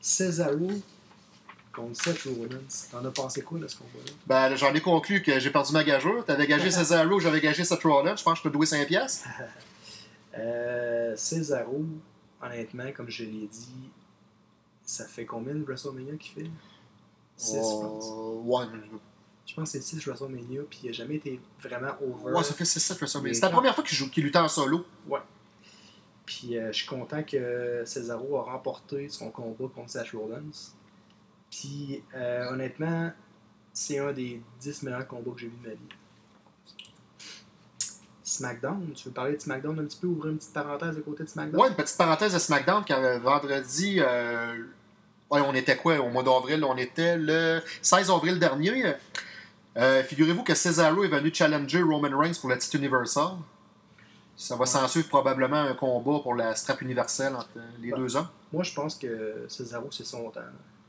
Cesaro 0.00 0.70
contre 1.72 2.00
Seth 2.00 2.22
Rollins. 2.22 2.60
T'en 2.92 3.04
as 3.04 3.10
pensé 3.10 3.42
quoi 3.42 3.58
de 3.58 3.66
ce 3.66 3.76
combat-là? 3.76 4.12
Ben, 4.26 4.54
j'en 4.56 4.72
ai 4.72 4.80
conclu 4.80 5.20
que 5.22 5.40
j'ai 5.40 5.50
perdu 5.50 5.72
ma 5.72 5.82
gageure. 5.82 6.24
T'avais 6.24 6.46
gagé 6.46 6.70
Cesaro, 6.70 7.18
j'avais 7.18 7.40
gagé 7.40 7.64
Seth 7.64 7.82
Rollins. 7.82 8.14
Je 8.16 8.22
pense 8.22 8.38
que 8.38 8.44
je 8.44 8.48
te 8.50 8.56
dois 8.56 8.66
5 8.66 8.86
piastres. 8.86 9.26
Euh, 10.38 11.16
Cesaro, 11.16 11.84
honnêtement, 12.42 12.90
comme 12.92 13.10
je 13.10 13.24
l'ai 13.24 13.46
dit, 13.46 13.90
ça 14.84 15.04
fait 15.06 15.26
combien 15.26 15.54
de 15.54 15.62
WrestleMania 15.64 16.16
qu'il 16.16 16.32
fait? 16.44 16.50
6, 17.36 17.54
je 17.56 17.60
pense. 17.60 18.04
Ouais, 18.44 18.66
Je 19.46 19.54
pense 19.54 19.72
que 19.72 19.78
c'est 19.78 19.82
6 19.82 20.04
WrestleMania, 20.06 20.62
puis 20.68 20.80
il 20.84 20.86
n'a 20.86 20.92
jamais 20.92 21.16
été 21.16 21.40
vraiment 21.60 21.92
over. 22.00 22.32
ouais, 22.36 22.42
ça 22.44 22.54
fait 22.54 22.64
6-7 22.64 22.96
WrestleMania. 22.98 23.34
C'était 23.34 23.46
la 23.46 23.52
première 23.52 23.74
fois 23.74 23.84
qu'il 23.84 23.96
joue- 23.96 24.10
qu'il 24.10 24.24
luttait 24.24 24.38
en 24.38 24.48
solo. 24.48 24.84
Puis 26.26 26.58
euh, 26.58 26.68
je 26.72 26.78
suis 26.78 26.86
content 26.86 27.22
que 27.22 27.82
Cesaro 27.86 28.36
a 28.38 28.42
remporté 28.42 29.08
son 29.08 29.30
combat 29.30 29.64
contre 29.74 29.88
Seth 29.90 30.10
Rollins. 30.10 30.50
Puis 31.50 32.02
euh, 32.14 32.50
honnêtement, 32.52 33.10
c'est 33.72 33.98
un 33.98 34.12
des 34.12 34.42
10 34.60 34.82
meilleurs 34.82 35.06
combats 35.06 35.30
que 35.32 35.40
j'ai 35.40 35.46
vu 35.48 35.56
de 35.62 35.68
ma 35.68 35.74
vie. 35.74 35.88
SmackDown, 38.38 38.92
tu 38.94 39.08
veux 39.08 39.14
parler 39.14 39.36
de 39.36 39.40
SmackDown 39.40 39.78
un 39.78 39.84
petit 39.84 39.98
peu, 40.00 40.06
ouvrir 40.06 40.32
une 40.32 40.38
petite 40.38 40.52
parenthèse 40.52 40.96
à 40.96 41.00
côté 41.00 41.24
de 41.24 41.28
SmackDown? 41.28 41.60
Ouais, 41.60 41.68
une 41.68 41.74
petite 41.74 41.96
parenthèse 41.96 42.32
de 42.34 42.38
SmackDown, 42.38 42.84
car 42.84 42.98
euh, 43.00 43.18
vendredi, 43.18 43.98
euh, 44.00 44.54
ouais, 45.30 45.40
on 45.44 45.54
était 45.54 45.76
quoi? 45.76 45.98
Au 45.98 46.08
mois 46.08 46.22
d'avril 46.22 46.64
On 46.64 46.76
était 46.76 47.16
le 47.16 47.60
16 47.82 48.10
avril 48.10 48.38
dernier. 48.38 48.94
Euh, 49.76 50.02
Figurez-vous 50.02 50.42
que 50.42 50.54
Cesaro 50.54 51.04
est 51.04 51.08
venu 51.08 51.30
challenger 51.32 51.82
Roman 51.82 52.16
Reigns 52.18 52.38
pour 52.40 52.50
la 52.50 52.56
titre 52.56 52.76
Universal. 52.76 53.32
Ça 54.36 54.54
va 54.54 54.66
s'en 54.66 54.86
suivre 54.86 55.08
probablement 55.08 55.60
un 55.60 55.74
combat 55.74 56.20
pour 56.20 56.34
la 56.34 56.54
strap 56.54 56.80
universelle 56.82 57.34
entre 57.34 57.58
les 57.80 57.90
deux 57.90 58.16
hommes. 58.16 58.28
Moi, 58.52 58.62
je 58.62 58.72
pense 58.72 58.94
que 58.94 59.44
Cesaro, 59.48 59.88
c'est 59.90 60.06
son 60.06 60.30
temps. 60.30 60.40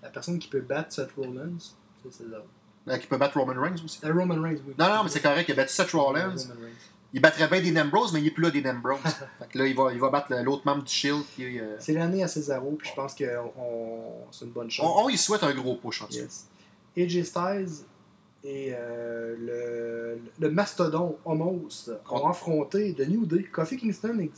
La 0.03 0.09
personne 0.09 0.37
qui 0.37 0.47
peut 0.47 0.61
battre 0.61 0.93
Seth 0.93 1.11
Rollins, 1.17 1.57
C'est 2.03 2.13
Cesaro. 2.13 2.45
Euh, 2.87 2.97
qui 2.97 3.07
peut 3.07 3.17
battre 3.17 3.37
Roman 3.37 3.59
Reigns 3.61 3.83
aussi. 3.83 3.99
Euh, 4.03 4.13
Roman 4.13 4.41
Reigns, 4.41 4.59
oui. 4.65 4.73
Non, 4.77 4.87
non, 4.87 5.03
mais 5.03 5.09
c'est 5.09 5.19
correct. 5.21 5.47
Il 5.49 5.51
a 5.51 5.55
battu 5.55 5.73
Seth 5.73 5.91
Rollins. 5.91 6.35
Il 7.13 7.21
battrait 7.21 7.47
bien 7.47 7.61
Dean 7.73 7.81
Ambrose, 7.85 8.13
mais 8.13 8.19
il 8.19 8.25
n'est 8.25 8.31
plus 8.31 8.43
là, 8.43 8.51
Dean 8.51 8.69
Ambrose. 8.69 8.99
fait 9.39 9.47
que 9.49 9.57
là, 9.57 9.65
il 9.65 9.75
va, 9.75 9.91
il 9.91 9.99
va 9.99 10.09
battre 10.09 10.33
l'autre 10.43 10.61
membre 10.65 10.83
du 10.83 10.91
Shield 10.91 11.23
qui 11.35 11.59
euh, 11.59 11.75
C'est 11.79 11.93
l'année 11.93 12.23
à 12.23 12.27
Cesaro, 12.27 12.71
puis 12.77 12.87
je 12.89 12.93
pense 12.95 13.15
que 13.15 13.25
on- 13.57 14.25
c'est 14.31 14.45
une 14.45 14.51
bonne 14.51 14.69
chose. 14.69 14.85
On, 14.87 15.05
on 15.05 15.09
y 15.09 15.17
souhaite 15.17 15.43
un 15.43 15.53
gros 15.53 15.75
push 15.75 16.01
en. 16.03 16.07
Yes. 16.09 16.47
AJ 16.97 17.23
Styles 17.23 17.85
et 18.43 18.69
euh, 18.73 19.35
le, 19.37 20.19
le 20.39 20.49
mastodon 20.51 21.17
Homos 21.25 21.89
ont 22.09 22.27
affronté 22.27 22.93
The 22.93 23.07
New 23.07 23.25
Day, 23.25 23.43
Kofi 23.43 23.75
Kingston 23.77 24.17
et 24.19 24.31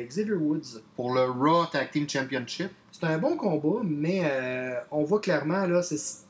et 0.00 0.04
Xavier 0.06 0.34
Woods. 0.34 0.80
Pour 0.96 1.12
le 1.14 1.22
Raw 1.30 1.66
Tag 1.66 1.90
Team 1.90 2.08
Championship. 2.08 2.70
C'est 2.90 3.04
un 3.04 3.18
bon 3.18 3.36
combat, 3.36 3.80
mais 3.84 4.22
euh, 4.24 4.74
on 4.90 5.04
voit 5.04 5.20
clairement, 5.20 5.66
là, 5.66 5.82
c'est. 5.82 6.23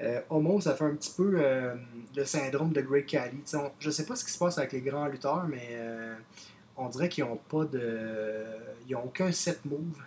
Euh, 0.00 0.20
Homos, 0.28 0.60
ça 0.62 0.74
fait 0.74 0.84
un 0.84 0.94
petit 0.94 1.12
peu 1.16 1.34
euh, 1.36 1.74
le 2.14 2.24
syndrome 2.24 2.72
de. 2.72 2.80
Tu 2.82 3.16
sais, 3.44 3.56
on- 3.56 3.72
je 3.78 3.90
sais 3.90 4.04
pas 4.04 4.14
ce 4.16 4.24
qui 4.24 4.30
se 4.30 4.38
passe 4.38 4.58
avec 4.58 4.72
les 4.72 4.80
grands 4.82 5.06
lutteurs, 5.06 5.46
mais 5.48 5.68
euh, 5.72 6.14
on 6.76 6.88
dirait 6.88 7.08
qu'ils 7.08 7.24
ont 7.24 7.36
pas 7.48 7.64
de. 7.64 8.44
Ils 8.88 8.94
ont 8.96 9.04
aucun 9.04 9.32
set 9.32 9.64
move. 9.64 9.98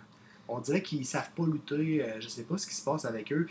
On 0.48 0.60
dirait 0.60 0.82
qu'ils 0.82 1.04
savent 1.06 1.30
pas 1.36 1.44
lutter. 1.46 2.04
je 2.20 2.28
sais 2.28 2.42
pas 2.44 2.58
ce 2.58 2.66
qui 2.66 2.74
se 2.74 2.84
passe 2.84 3.04
avec 3.04 3.32
eux. 3.32 3.46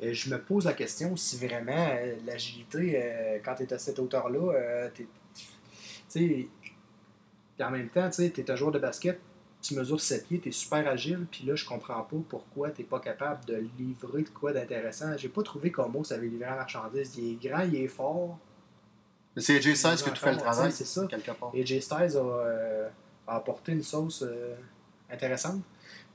Je 0.00 0.30
me 0.30 0.38
pose 0.40 0.64
la 0.64 0.72
question 0.72 1.14
si 1.16 1.36
vraiment 1.36 1.88
l'agilité, 2.24 3.40
quand 3.44 3.54
tu 3.56 3.64
es 3.64 3.72
à 3.72 3.78
cette 3.78 3.98
hauteur-là, 3.98 4.88
tu 4.94 6.48
en 7.60 7.70
même 7.70 7.88
temps, 7.88 8.08
tu 8.10 8.22
es 8.24 8.50
un 8.50 8.56
joueur 8.56 8.72
de 8.72 8.78
basket, 8.78 9.20
tu 9.60 9.74
mesures 9.74 10.00
7 10.00 10.26
pieds, 10.28 10.38
tu 10.40 10.48
es 10.50 10.52
super 10.52 10.86
agile, 10.88 11.26
puis 11.30 11.44
là, 11.44 11.54
je 11.56 11.64
comprends 11.64 12.02
pas 12.02 12.16
pourquoi 12.28 12.70
tu 12.70 12.84
pas 12.84 13.00
capable 13.00 13.44
de 13.44 13.64
livrer 13.78 14.22
de 14.22 14.28
quoi 14.28 14.52
d'intéressant. 14.52 15.16
J'ai 15.16 15.28
pas 15.28 15.42
trouvé 15.42 15.72
qu'Homo 15.72 16.04
savait 16.04 16.28
livrer 16.28 16.46
la 16.46 16.56
marchandise. 16.56 17.12
Il 17.18 17.32
est 17.32 17.48
grand, 17.48 17.62
il 17.64 17.74
est 17.76 17.88
fort. 17.88 18.38
Mais 19.34 19.42
c'est 19.42 19.56
AJ 19.56 19.74
Styles 19.74 19.96
qui 20.02 20.08
a 20.08 20.12
tout 20.12 20.20
fait 20.20 20.32
le 20.32 20.38
travail. 20.38 20.72
c'est 20.72 20.86
ça. 20.86 21.06
Quelque 21.08 21.30
part. 21.32 21.50
Et 21.54 21.64
Jay 21.66 21.80
Styles 21.80 22.16
a, 22.16 22.20
euh, 22.20 22.88
a 23.26 23.36
apporté 23.36 23.72
une 23.72 23.82
sauce 23.82 24.22
euh, 24.22 24.54
intéressante. 25.10 25.60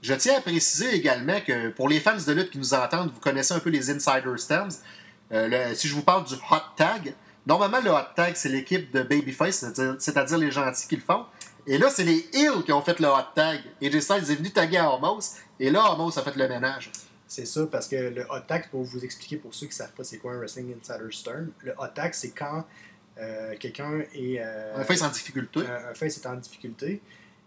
Je 0.01 0.13
tiens 0.15 0.37
à 0.37 0.41
préciser 0.41 0.93
également 0.95 1.39
que 1.41 1.69
pour 1.69 1.87
les 1.89 1.99
fans 1.99 2.17
de 2.17 2.31
lutte 2.33 2.49
qui 2.51 2.57
nous 2.57 2.73
entendent, 2.73 3.11
vous 3.13 3.19
connaissez 3.21 3.53
un 3.53 3.59
peu 3.59 3.69
les 3.69 3.89
Insider 3.89 4.37
Stands. 4.37 4.67
Euh, 5.31 5.47
le- 5.69 5.75
si 5.75 5.87
je 5.87 5.95
vous 5.95 6.01
parle 6.03 6.25
du 6.25 6.33
Hot 6.33 6.57
Tag, 6.75 7.13
normalement 7.47 7.79
le 7.81 7.89
Hot 7.91 8.13
Tag, 8.15 8.35
c'est 8.35 8.49
l'équipe 8.49 8.91
de 8.93 9.01
Babyface, 9.03 9.63
c'est-à-dire 9.99 10.37
les 10.37 10.51
gentils 10.51 10.87
qui 10.87 10.95
le 10.97 11.01
font. 11.01 11.25
Et 11.65 11.77
là, 11.77 11.89
c'est 11.89 12.03
les 12.03 12.27
Hills 12.33 12.63
qui 12.65 12.71
ont 12.73 12.81
fait 12.81 12.99
le 12.99 13.07
Hot 13.07 13.31
Tag. 13.35 13.59
Et 13.81 13.87
AJ 13.87 13.99
Styles 14.01 14.31
est 14.31 14.35
venu 14.35 14.51
taguer 14.51 14.77
à 14.77 14.93
Homos. 14.93 15.19
Et 15.59 15.69
là, 15.69 15.91
Homos 15.93 16.17
a 16.19 16.21
fait 16.23 16.35
le 16.35 16.47
ménage. 16.47 16.91
C'est 17.27 17.45
ça, 17.45 17.65
parce 17.71 17.87
que 17.87 17.95
le 17.95 18.21
hot 18.29 18.41
tag, 18.47 18.69
pour 18.69 18.83
vous 18.83 19.03
expliquer 19.03 19.37
pour 19.37 19.55
ceux 19.55 19.65
qui 19.65 19.71
ne 19.71 19.77
savent 19.77 19.93
pas 19.93 20.03
c'est 20.03 20.17
quoi 20.19 20.33
un 20.33 20.37
Wrestling 20.37 20.75
Insider 20.79 21.09
Stern, 21.11 21.49
le 21.63 21.71
hot 21.79 21.87
tag, 21.95 22.13
c'est 22.13 22.29
quand 22.29 22.63
euh, 23.17 23.55
quelqu'un 23.59 24.01
est. 24.13 24.39
euh, 24.39 24.75
Un 24.75 24.83
face 24.83 25.01
en 25.01 25.09
difficulté. 25.09 25.61
un, 25.61 25.89
un 25.89 25.93
face 25.95 26.17
est 26.17 26.27
en 26.27 26.35
difficulté, 26.35 27.01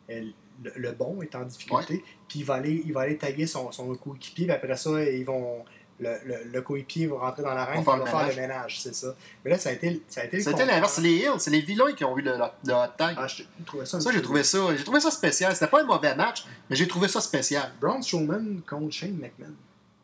le, 0.08 0.32
le 0.74 0.90
bon 0.92 1.22
est 1.22 1.32
en 1.36 1.44
difficulté, 1.44 2.02
puis 2.28 2.40
il 2.40 2.44
va 2.44 2.54
aller, 2.54 2.82
il 2.84 2.92
va 2.92 3.02
aller 3.02 3.16
taguer 3.16 3.46
son, 3.46 3.70
son 3.70 3.94
coéquipier, 3.94 4.46
puis 4.46 4.54
après 4.56 4.76
ça, 4.76 5.00
ils 5.04 5.24
vont. 5.24 5.64
Le, 5.98 6.10
le, 6.26 6.34
le 6.52 6.62
coéquipier 6.62 7.06
va 7.06 7.16
rentrer 7.18 7.42
dans 7.42 7.54
l'arène, 7.54 7.82
faire 7.82 7.96
va 7.96 8.04
le 8.04 8.10
faire 8.10 8.28
le 8.28 8.34
ménage. 8.34 8.80
c'est 8.82 8.94
ça. 8.94 9.14
Mais 9.44 9.50
là, 9.52 9.58
ça 9.58 9.70
a 9.70 9.72
été, 9.72 10.02
ça 10.08 10.20
a 10.20 10.24
été 10.24 10.36
le 10.36 10.42
C'était 10.42 10.66
l'inverse, 10.66 10.92
c'est 10.94 11.00
les 11.00 11.14
Hills, 11.14 11.38
c'est 11.38 11.50
les 11.50 11.62
vilains 11.62 11.92
qui 11.92 12.04
ont 12.04 12.18
eu 12.18 12.22
le, 12.22 12.32
le 12.32 12.72
Hot 12.74 12.88
Tag. 12.98 13.16
Ah, 13.18 13.26
je 13.26 13.42
trouvais 13.64 13.86
ça 13.86 13.96
un 13.96 14.00
Ça, 14.00 14.10
petit 14.10 14.16
j'ai 14.18 14.22
trouvé 14.22 14.42
ça, 14.44 14.58
j'ai 14.76 14.84
trouvé 14.84 15.00
ça 15.00 15.10
spécial. 15.10 15.54
C'était 15.54 15.68
pas 15.68 15.80
un 15.80 15.84
mauvais 15.84 16.14
match, 16.14 16.44
mais 16.68 16.76
j'ai 16.76 16.86
trouvé 16.86 17.08
ça 17.08 17.20
spécial. 17.22 17.72
Braun 17.80 18.02
Strowman 18.02 18.60
contre 18.68 18.92
Shane 18.92 19.16
McMahon. 19.16 19.54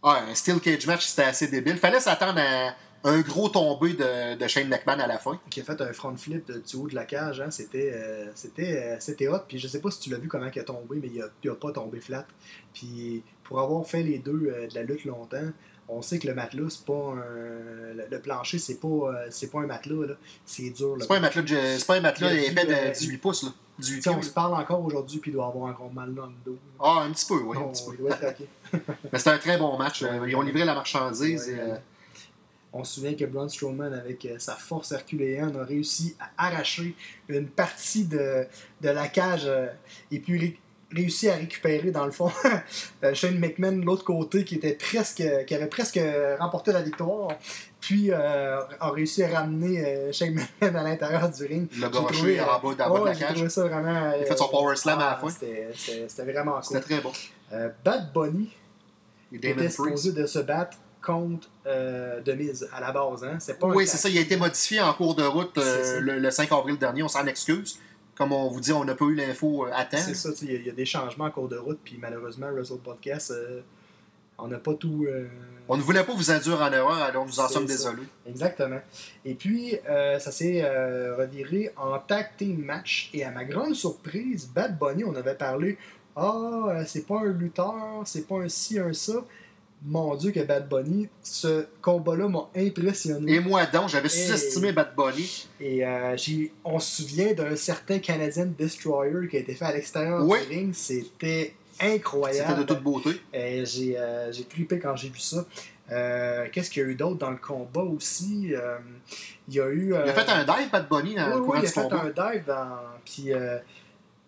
Ah, 0.02 0.24
un 0.28 0.34
Steel 0.34 0.60
Cage 0.60 0.86
match, 0.86 1.06
c'était 1.06 1.24
assez 1.24 1.46
débile. 1.48 1.76
Fallait 1.76 2.00
s'attendre 2.00 2.40
à 2.40 2.74
un 3.04 3.20
gros 3.20 3.48
tombé 3.48 3.94
de, 3.94 4.36
de 4.36 4.46
Shane 4.48 4.68
McMahon 4.68 5.00
à 5.00 5.06
la 5.06 5.18
fin. 5.18 5.38
qui 5.50 5.60
a 5.60 5.64
fait 5.64 5.80
un 5.80 5.92
front 5.92 6.16
flip 6.16 6.50
du 6.50 6.76
haut 6.76 6.88
de 6.88 6.94
la 6.94 7.04
cage. 7.04 7.40
Hein. 7.40 7.50
C'était, 7.50 7.92
euh, 7.94 8.26
c'était, 8.34 8.82
euh, 8.82 8.96
c'était 9.00 9.28
hot. 9.28 9.40
Puis 9.46 9.58
je 9.58 9.68
sais 9.68 9.80
pas 9.80 9.90
si 9.90 10.00
tu 10.00 10.10
l'as 10.10 10.18
vu 10.18 10.28
comment 10.28 10.48
il 10.52 10.58
a 10.58 10.64
tombé, 10.64 10.98
mais 11.02 11.08
il 11.12 11.20
a, 11.20 11.26
il 11.42 11.50
a 11.50 11.54
pas 11.54 11.72
tombé 11.72 12.00
flat. 12.00 12.26
Puis 12.72 13.22
pour 13.44 13.60
avoir 13.60 13.86
fait 13.86 14.02
les 14.02 14.18
deux 14.18 14.46
euh, 14.48 14.68
de 14.68 14.74
la 14.74 14.82
lutte 14.82 15.04
longtemps, 15.04 15.50
on 15.88 16.00
sait 16.02 16.18
que 16.18 16.26
le 16.26 16.34
matelas, 16.34 16.70
c'est 16.70 16.84
pas 16.84 16.92
un. 17.16 17.94
Le, 17.94 18.04
le 18.10 18.20
plancher, 18.20 18.58
c'est 18.58 18.76
pas, 18.80 18.88
euh, 18.88 19.26
c'est 19.30 19.50
pas 19.50 19.60
un 19.60 19.66
matelas. 19.66 20.06
Là. 20.06 20.14
C'est 20.46 20.70
dur. 20.70 20.96
C'est 21.00 21.06
pas 21.08 21.16
un 21.16 21.20
matelas, 21.20 21.42
de- 21.42 21.78
c'est 21.78 21.86
pas 21.86 21.96
un 21.96 22.00
matelas 22.00 22.32
épais 22.34 22.64
de 22.66 22.72
euh, 22.72 22.90
18 22.90 23.18
pouces, 23.18 23.42
là. 23.44 23.50
18 23.78 23.96
Tu 23.96 24.02
sais, 24.02 24.10
on 24.10 24.22
se 24.22 24.30
parle 24.30 24.54
encore 24.54 24.84
aujourd'hui, 24.84 25.18
puis 25.18 25.30
il 25.30 25.34
doit 25.34 25.46
avoir 25.46 25.68
un 25.68 25.72
gros 25.72 25.88
mal 25.90 26.14
dans 26.14 26.26
le 26.26 26.32
dos. 26.44 26.58
Ah, 26.80 27.02
un 27.06 27.10
petit 27.12 27.26
peu, 27.26 27.40
oui. 27.42 27.56
On- 27.58 27.72
il 27.92 27.98
doit 27.98 28.10
être. 28.22 28.42
Mais 29.12 29.18
c'était 29.18 29.30
un 29.30 29.38
très 29.38 29.58
bon 29.58 29.76
match. 29.76 30.02
Euh, 30.02 30.24
Ils 30.28 30.36
ont 30.36 30.42
livré 30.42 30.64
la 30.64 30.74
marchandise. 30.74 31.46
Ouais, 31.48 31.54
et, 31.54 31.60
euh, 31.60 31.76
On 32.74 32.84
se 32.84 32.94
souvient 32.94 33.14
que 33.14 33.24
Braun 33.26 33.48
Strowman, 33.50 33.92
avec 33.92 34.26
sa 34.38 34.54
force 34.56 34.92
herculéenne, 34.92 35.54
a 35.56 35.64
réussi 35.64 36.16
à 36.18 36.46
arracher 36.46 36.94
une 37.28 37.46
partie 37.48 38.04
de, 38.06 38.46
de 38.80 38.88
la 38.88 39.08
cage 39.08 39.46
et 40.10 40.18
puis 40.20 40.58
réussi 40.94 41.28
à 41.28 41.34
récupérer, 41.34 41.90
dans 41.90 42.04
le 42.04 42.12
fond, 42.12 42.30
euh, 43.04 43.14
Shane 43.14 43.38
McMahon 43.38 43.78
de 43.78 43.84
l'autre 43.84 44.04
côté 44.04 44.44
qui, 44.44 44.56
était 44.56 44.74
presque, 44.74 45.22
qui 45.46 45.54
avait 45.54 45.66
presque 45.66 46.00
remporté 46.38 46.72
la 46.72 46.82
victoire. 46.82 47.28
Puis 47.82 48.12
euh, 48.12 48.60
a 48.78 48.90
réussi 48.90 49.24
à 49.24 49.40
ramener 49.40 49.84
euh, 49.84 50.12
Shane 50.12 50.34
McMahon 50.34 50.78
à 50.78 50.82
l'intérieur 50.84 51.28
du 51.28 51.44
ring. 51.44 51.68
Le 51.76 51.90
trouvé, 51.90 52.40
en 52.40 52.46
bas 52.46 52.60
de- 52.62 52.76
de 52.76 53.00
ouais, 53.00 53.10
la 53.10 53.14
cage. 53.16 53.34
trouvé 53.34 53.48
ça 53.48 53.62
vraiment. 53.62 54.12
Il 54.16 54.22
a 54.22 54.24
fait 54.24 54.36
son 54.36 54.48
power 54.48 54.76
slam 54.76 55.00
à 55.00 55.02
la 55.02 55.10
ah, 55.10 55.20
fin. 55.20 55.28
C'était 55.28 56.32
vraiment 56.32 56.52
cool. 56.54 56.62
C'était 56.62 56.80
très 56.80 57.00
bon. 57.00 57.12
Euh, 57.52 57.70
Bad 57.84 58.12
Bunny, 58.14 58.50
Et 59.32 59.36
était 59.36 59.68
supposé 59.68 60.12
de 60.12 60.26
se 60.26 60.38
battre 60.38 60.78
contre 61.04 61.48
euh, 61.66 62.20
The 62.22 62.36
Miz 62.36 62.68
à 62.72 62.80
la 62.80 62.92
base. 62.92 63.24
Hein? 63.24 63.38
Pas 63.58 63.66
Oui, 63.66 63.88
c'est 63.88 63.96
ça. 63.96 64.08
Il 64.08 64.16
a 64.16 64.20
été 64.20 64.36
modifié 64.36 64.80
en 64.80 64.94
cours 64.94 65.16
de 65.16 65.24
route 65.24 65.58
euh, 65.58 66.00
le 66.00 66.30
5 66.30 66.52
avril 66.52 66.78
dernier. 66.78 67.02
On 67.02 67.08
s'en 67.08 67.26
excuse. 67.26 67.80
Comme 68.14 68.32
on 68.32 68.48
vous 68.48 68.60
dit, 68.60 68.72
on 68.72 68.84
n'a 68.84 68.94
pas 68.94 69.04
eu 69.06 69.14
l'info 69.14 69.66
euh, 69.66 69.70
à 69.74 69.84
temps. 69.84 69.96
C'est 69.98 70.14
ça, 70.14 70.28
il 70.42 70.52
y 70.52 70.56
a- 70.56 70.58
il 70.58 70.66
y, 70.66 70.70
a 70.70 70.72
des 70.74 70.84
changements 70.84 71.24
en 71.24 71.30
cours 71.30 71.48
de 71.48 71.56
route, 71.56 71.78
puis 71.82 71.98
malheureusement, 72.00 72.48
Russell 72.54 72.78
Podcast, 72.78 73.30
euh, 73.30 73.60
on 74.38 74.48
n'a 74.48 74.58
pas 74.58 74.74
tout. 74.74 75.06
euh, 75.08 75.26
On 75.68 75.76
ne 75.76 75.82
voulait 75.82 76.04
pas 76.04 76.12
vous 76.14 76.30
induire 76.30 76.60
en 76.60 76.70
erreur, 76.72 76.96
alors 77.02 77.24
nous 77.24 77.40
en 77.40 77.48
sommes 77.48 77.66
ça. 77.68 77.74
désolés. 77.74 78.02
Exactement. 78.26 78.80
Et 79.24 79.34
puis, 79.34 79.76
euh, 79.88 80.18
ça 80.18 80.30
s'est 80.32 80.62
reviré 81.16 81.70
en 81.76 81.98
tag 81.98 82.30
team 82.36 82.62
match. 82.64 83.10
Et 83.14 83.24
à 83.24 83.30
ma 83.30 83.44
grande 83.44 83.74
surprise, 83.74 84.48
Bad 84.54 84.78
Bunny, 84.78 85.04
on 85.04 85.14
avait 85.14 85.34
parlé 85.36 85.78
Ah, 86.14 86.82
c'est 86.86 87.06
pas 87.06 87.20
un 87.20 87.32
lutteur, 87.32 88.02
c'est 88.04 88.26
pas 88.28 88.36
un 88.36 88.48
ci, 88.48 88.78
un 88.78 88.92
ça. 88.92 89.24
Mon 89.84 90.14
Dieu, 90.14 90.30
que 90.30 90.40
Bad 90.40 90.68
Bunny, 90.68 91.08
ce 91.22 91.66
combat-là 91.80 92.28
m'a 92.28 92.48
impressionné. 92.56 93.32
Et 93.34 93.40
moi 93.40 93.66
donc, 93.66 93.88
j'avais 93.88 94.08
sous-estimé 94.08 94.72
Bad 94.72 94.94
Bunny. 94.96 95.48
Et 95.60 95.84
euh, 95.84 96.16
j'ai- 96.16 96.52
on 96.64 96.78
se 96.78 97.02
souvient 97.02 97.32
d'un 97.32 97.56
certain 97.56 97.98
Canadian 97.98 98.46
Destroyer 98.56 99.26
qui 99.28 99.36
a 99.36 99.40
été 99.40 99.54
fait 99.54 99.64
à 99.64 99.72
l'extérieur 99.72 100.24
Oui. 100.24 100.38
du 100.48 100.56
ring. 100.56 100.72
C'était 100.74 101.54
incroyable. 101.80 102.48
C'était 102.48 102.60
de 102.60 102.66
toute 102.66 102.82
beauté. 102.82 103.10
Et 103.32 103.64
j'ai 103.66 103.98
euh, 103.98 104.30
j'ai 104.30 104.44
trippé 104.44 104.78
quand 104.78 104.94
j'ai 104.94 105.08
vu 105.08 105.18
ça. 105.18 105.44
Euh, 105.90 106.46
Qu'est-ce 106.52 106.70
qu'il 106.70 106.82
y 106.82 106.86
a 106.86 106.88
eu 106.88 106.94
d'autre 106.94 107.18
dans 107.18 107.30
le 107.32 107.36
combat 107.38 107.82
aussi? 107.82 108.54
Euh, 108.54 108.78
Il 109.48 109.54
y 109.54 109.60
a 109.60 109.68
eu. 109.68 109.88
Il 109.88 109.94
a 110.10 110.14
fait 110.14 110.30
un 110.30 110.44
dive, 110.44 110.70
Bad 110.70 110.88
Bunny, 110.88 111.16
dans 111.16 111.26
oui, 111.26 111.34
le 111.34 111.40
oui, 111.40 111.58
il 111.60 111.66
a 111.66 111.68
fait 111.68 111.82
combat. 111.82 112.02
un 112.04 112.32
dive 112.32 112.44
dans. 112.46 112.78
Puis 113.04 113.30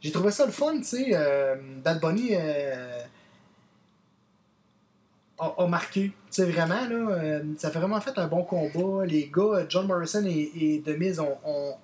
j'ai 0.00 0.10
trouvé 0.10 0.32
ça 0.32 0.46
le 0.46 0.52
fun, 0.52 0.76
tu 0.78 0.84
sais. 0.84 1.12
Bad 1.84 2.00
Bunny 2.00 2.32
a, 5.44 5.62
a 5.62 5.66
marqué. 5.66 6.08
Tu 6.10 6.12
sais, 6.30 6.44
vraiment, 6.50 6.74
là, 6.88 7.10
euh, 7.10 7.42
ça 7.58 7.70
fait 7.70 7.78
vraiment 7.78 8.00
fait 8.00 8.16
un 8.18 8.26
bon 8.26 8.42
combat. 8.44 9.04
Les 9.06 9.30
gars, 9.32 9.64
John 9.68 9.86
Morrison 9.86 10.24
et, 10.26 10.82
Miz 10.98 11.20
ont, 11.20 11.36
ont, 11.44 11.74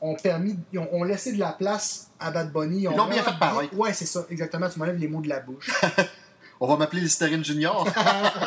ont 0.00 0.14
permis, 0.16 0.58
ont, 0.76 0.88
ont 0.92 1.04
laissé 1.04 1.32
de 1.32 1.38
la 1.38 1.52
place 1.52 2.10
à 2.20 2.30
Bad 2.30 2.52
Bunny. 2.52 2.82
Ils, 2.82 2.88
ont 2.88 2.96
l'ont 2.96 3.06
bien 3.08 3.22
fait 3.22 3.38
pareil. 3.38 3.68
Ouais, 3.72 3.92
c'est 3.92 4.06
ça, 4.06 4.24
exactement. 4.30 4.68
Tu 4.68 4.78
m'enlèves 4.78 4.98
les 4.98 5.08
mots 5.08 5.20
de 5.20 5.28
la 5.28 5.40
bouche. 5.40 5.70
On 6.60 6.66
va 6.66 6.76
m'appeler 6.76 7.02
Listerine 7.02 7.44
Junior. 7.44 7.86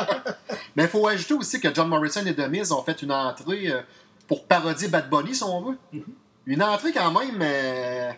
Mais 0.76 0.84
il 0.84 0.90
faut 0.90 1.08
ajouter 1.08 1.34
aussi 1.34 1.60
que 1.62 1.74
John 1.74 1.88
Morrison 1.88 2.26
et 2.26 2.34
Demise 2.34 2.72
ont 2.72 2.84
fait 2.84 3.02
une 3.02 3.12
entrée 3.12 3.72
euh, 3.72 3.82
pour 4.28 4.46
parodier 4.46 4.90
Bad 4.90 5.10
Bunny, 5.10 5.34
si 5.34 5.44
on 5.44 5.62
veut. 5.62 5.78
Mhm. 5.94 6.04
Une 6.46 6.64
entrée 6.64 6.92
quand 6.92 7.12
même. 7.20 7.40
euh, 7.42 8.12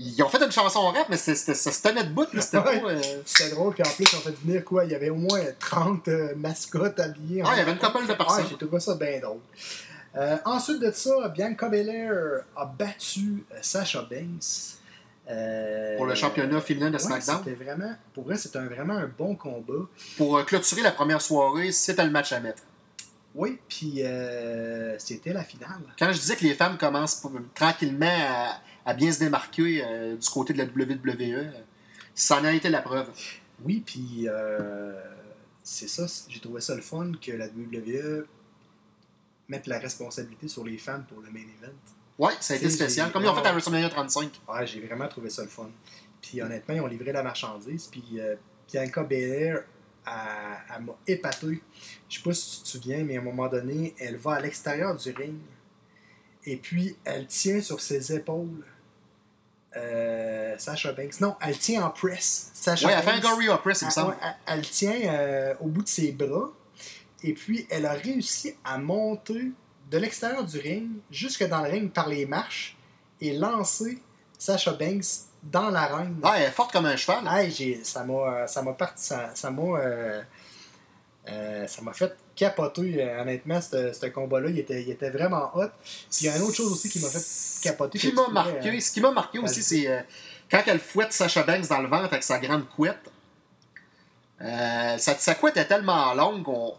Ils 0.00 0.22
ont 0.22 0.28
fait 0.28 0.42
une 0.42 0.52
chanson 0.52 0.86
rap, 0.86 1.08
mais 1.08 1.16
c'était- 1.16 1.34
c'était- 1.34 1.54
ça 1.54 1.72
se 1.72 1.82
tenait 1.82 2.04
debout. 2.04 2.24
C'était 2.40 2.58
Ouais. 2.58 2.80
euh, 2.84 3.00
C'était 3.26 3.50
drôle. 3.50 3.74
Puis 3.74 3.82
en 3.82 3.90
plus, 3.90 4.04
ils 4.12 4.16
ont 4.16 4.20
fait 4.20 4.36
venir 4.44 4.64
quoi? 4.64 4.84
Il 4.84 4.92
y 4.92 4.94
avait 4.94 5.10
au 5.10 5.16
moins 5.16 5.40
30 5.58 6.06
euh, 6.08 6.34
mascottes 6.36 7.00
habillées. 7.00 7.42
en- 7.42 7.46
Ah, 7.48 7.54
il 7.54 7.58
y 7.58 7.62
avait 7.62 7.72
une 7.72 7.78
couple 7.78 8.04
de 8.06 8.12
Ouais, 8.12 8.16
personnes. 8.16 8.46
j'ai 8.48 8.56
trouvé 8.56 8.78
ça 8.80 8.94
bien 8.94 9.18
drôle. 9.20 9.40
Euh, 10.16 10.36
ensuite 10.44 10.80
de 10.80 10.90
ça, 10.92 11.28
Bianca 11.28 11.68
Belair 11.68 12.12
a 12.56 12.64
battu 12.64 13.44
euh, 13.52 13.58
Sasha 13.60 14.02
Banks. 14.02 14.76
euh, 15.30 15.96
Pour 15.98 16.06
le 16.06 16.14
championnat 16.14 16.60
féminin 16.62 16.88
de 16.88 16.94
ouais, 16.94 16.98
SmackDown. 17.00 17.42
C'était 17.44 17.62
vraiment, 17.62 17.92
pour 18.14 18.24
vrai, 18.24 18.36
c'était 18.36 18.60
vraiment 18.60 18.94
un 18.94 19.10
bon 19.18 19.34
combat. 19.36 19.84
Pour 20.16 20.42
clôturer 20.46 20.80
la 20.82 20.92
première 20.92 21.20
soirée, 21.20 21.70
c'était 21.72 22.04
le 22.04 22.10
match 22.10 22.32
à 22.32 22.40
mettre. 22.40 22.62
Oui, 23.34 23.58
puis 23.68 24.02
euh, 24.02 24.98
c'était 24.98 25.34
la 25.34 25.44
finale. 25.44 25.80
Quand 25.98 26.10
je 26.12 26.18
disais 26.18 26.34
que 26.36 26.44
les 26.44 26.54
femmes 26.54 26.78
commencent 26.78 27.16
pour- 27.16 27.32
tranquillement 27.54 28.06
à, 28.08 28.58
à 28.88 28.94
bien 28.94 29.12
se 29.12 29.18
démarquer 29.18 29.84
euh, 29.84 30.16
du 30.16 30.28
côté 30.30 30.54
de 30.54 30.58
la 30.58 30.64
WWE, 30.64 31.52
ça 32.14 32.40
en 32.40 32.44
a 32.44 32.52
été 32.52 32.70
la 32.70 32.80
preuve. 32.80 33.10
Oui, 33.62 33.82
puis 33.84 34.26
euh, 34.26 34.98
c'est 35.62 35.88
ça, 35.88 36.06
j'ai 36.26 36.40
trouvé 36.40 36.62
ça 36.62 36.74
le 36.74 36.80
fun 36.80 37.12
que 37.20 37.32
la 37.32 37.48
WWE 37.48 38.24
mette 39.46 39.66
la 39.66 39.78
responsabilité 39.78 40.48
sur 40.48 40.64
les 40.64 40.78
fans 40.78 41.02
pour 41.06 41.20
le 41.20 41.30
main 41.30 41.40
event. 41.40 41.74
Ouais, 42.18 42.32
ça 42.40 42.54
a 42.54 42.56
été 42.56 42.70
spécial. 42.70 43.12
Comme 43.12 43.24
ils 43.24 43.28
ont 43.28 43.34
fait 43.34 43.46
à. 43.46 43.52
WrestleMania 43.52 43.90
35. 43.90 44.40
Ouais, 44.48 44.66
j'ai 44.66 44.80
vraiment 44.80 45.06
trouvé 45.06 45.28
ça 45.28 45.42
le 45.42 45.48
fun. 45.48 45.68
Puis 46.22 46.40
honnêtement, 46.40 46.74
ils 46.74 46.80
ont 46.80 46.86
livré 46.86 47.12
la 47.12 47.22
marchandise. 47.22 47.88
Puis 47.92 48.18
euh, 48.18 48.36
Bianca 48.72 49.04
Belair, 49.04 49.64
elle 50.06 50.82
m'a 50.82 50.96
épaté. 51.06 51.62
Je 52.08 52.16
sais 52.16 52.22
pas 52.22 52.32
si 52.32 52.56
tu 52.56 52.62
te 52.62 52.68
souviens, 52.68 53.04
mais 53.04 53.18
à 53.18 53.20
un 53.20 53.24
moment 53.24 53.48
donné, 53.48 53.94
elle 53.98 54.16
va 54.16 54.36
à 54.36 54.40
l'extérieur 54.40 54.96
du 54.96 55.10
ring. 55.10 55.36
Et 56.46 56.56
puis, 56.56 56.96
elle 57.04 57.26
tient 57.26 57.60
sur 57.60 57.82
ses 57.82 58.14
épaules 58.14 58.64
euh, 59.76 60.54
Sasha 60.58 60.92
Banks. 60.92 61.20
Non, 61.20 61.36
elle 61.40 61.58
tient 61.58 61.84
en 61.84 61.90
press. 61.90 62.50
Sasha 62.54 62.86
Ouais, 62.86 62.94
elle 62.96 63.02
fait 63.02 63.10
un. 63.10 63.20
Gorilla 63.20 63.58
Press, 63.58 63.82
il 63.82 63.84
me 63.84 63.88
Elle, 63.88 63.92
semble. 63.92 64.16
elle- 64.22 64.36
elle 64.46 64.68
tient 64.68 65.00
euh, 65.04 65.54
au 65.60 65.66
bout 65.68 65.82
de 65.82 65.88
ses 65.88 66.12
bras. 66.12 66.50
Et 67.22 67.32
puis, 67.34 67.66
elle 67.70 67.84
a 67.86 67.92
réussi 67.92 68.54
à 68.64 68.78
monter 68.78 69.52
de 69.90 69.98
l'extérieur 69.98 70.44
du 70.44 70.58
ring 70.58 70.88
jusque 71.10 71.46
dans 71.48 71.62
le 71.62 71.70
ring 71.70 71.90
par 71.92 72.08
les 72.08 72.26
marches 72.26 72.76
et 73.20 73.32
lancer 73.32 74.00
Sasha 74.38 74.72
Banks 74.72 75.04
dans 75.42 75.70
l'arène. 75.70 76.18
Ouais, 76.22 76.30
elle 76.36 76.42
est 76.44 76.50
forte 76.50 76.72
comme 76.72 76.86
un 76.86 76.96
cheval. 76.96 77.24
Ça 77.84 78.04
m'a 78.04 78.46
ça 78.46 78.62
m'a 78.62 78.72
parti 78.72 79.04
ça 79.04 79.30
ça 79.34 79.50
m'a 79.50 79.62
euh, 79.78 80.22
euh, 81.28 81.66
ça 81.66 81.82
m'a 81.82 81.92
fait 81.92 82.16
capoter 82.38 83.02
euh, 83.02 83.20
honnêtement 83.20 83.60
ce 83.60 83.92
ce 83.92 84.06
combat 84.06 84.40
là 84.40 84.48
il 84.48 84.58
était, 84.58 84.82
il 84.82 84.90
était 84.90 85.10
vraiment 85.10 85.50
hot 85.54 85.70
puis 85.82 86.20
il 86.20 86.26
y 86.26 86.28
a 86.28 86.36
une 86.36 86.42
autre 86.42 86.54
chose 86.54 86.72
aussi 86.72 86.88
qui 86.88 87.00
m'a 87.00 87.08
fait 87.08 87.18
capoter 87.60 87.98
Ce 87.98 88.06
qui 88.08 88.14
m'a 88.14 88.28
marqué, 88.28 88.68
euh, 88.68 88.80
ce 88.80 88.92
qui 88.92 89.00
m'a 89.00 89.10
marqué 89.10 89.38
aussi, 89.38 89.62
c'est 89.62 89.88
euh, 89.88 90.00
quand 90.50 90.62
elle 90.66 90.80
fouette 90.80 91.12
Sacha 91.12 91.42
Banks 91.42 91.68
dans 91.68 91.80
le 91.80 91.88
ventre 91.88 92.04
avec 92.06 92.22
sa 92.22 92.38
grande 92.38 92.68
couette. 92.68 93.10
Euh, 94.40 94.98
sa, 94.98 95.16
sa 95.16 95.34
couette 95.34 95.56
est 95.56 95.66
tellement 95.66 96.14
longue 96.14 96.44
qu'on. 96.44 96.74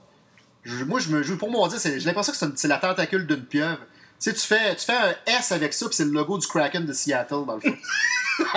moi, 0.85 0.99
je 0.99 1.09
me 1.09 1.23
joue. 1.23 1.37
Pour 1.37 1.51
moi, 1.51 1.67
dire, 1.67 1.79
j'ai 1.83 1.99
l'impression 1.99 2.31
que 2.31 2.57
c'est 2.57 2.67
la 2.67 2.77
tentacule 2.77 3.27
d'une 3.27 3.43
pieuvre. 3.45 3.79
Tu 4.19 4.31
sais, 4.31 4.33
tu 4.33 4.45
fais, 4.45 4.75
tu 4.75 4.85
fais 4.85 4.95
un 4.95 5.15
S 5.25 5.51
avec 5.51 5.73
ça, 5.73 5.87
puis 5.87 5.95
c'est 5.95 6.05
le 6.05 6.11
logo 6.11 6.37
du 6.37 6.47
Kraken 6.47 6.85
de 6.85 6.93
Seattle, 6.93 7.45
dans 7.45 7.55
le 7.55 7.61
fond. 7.61 7.77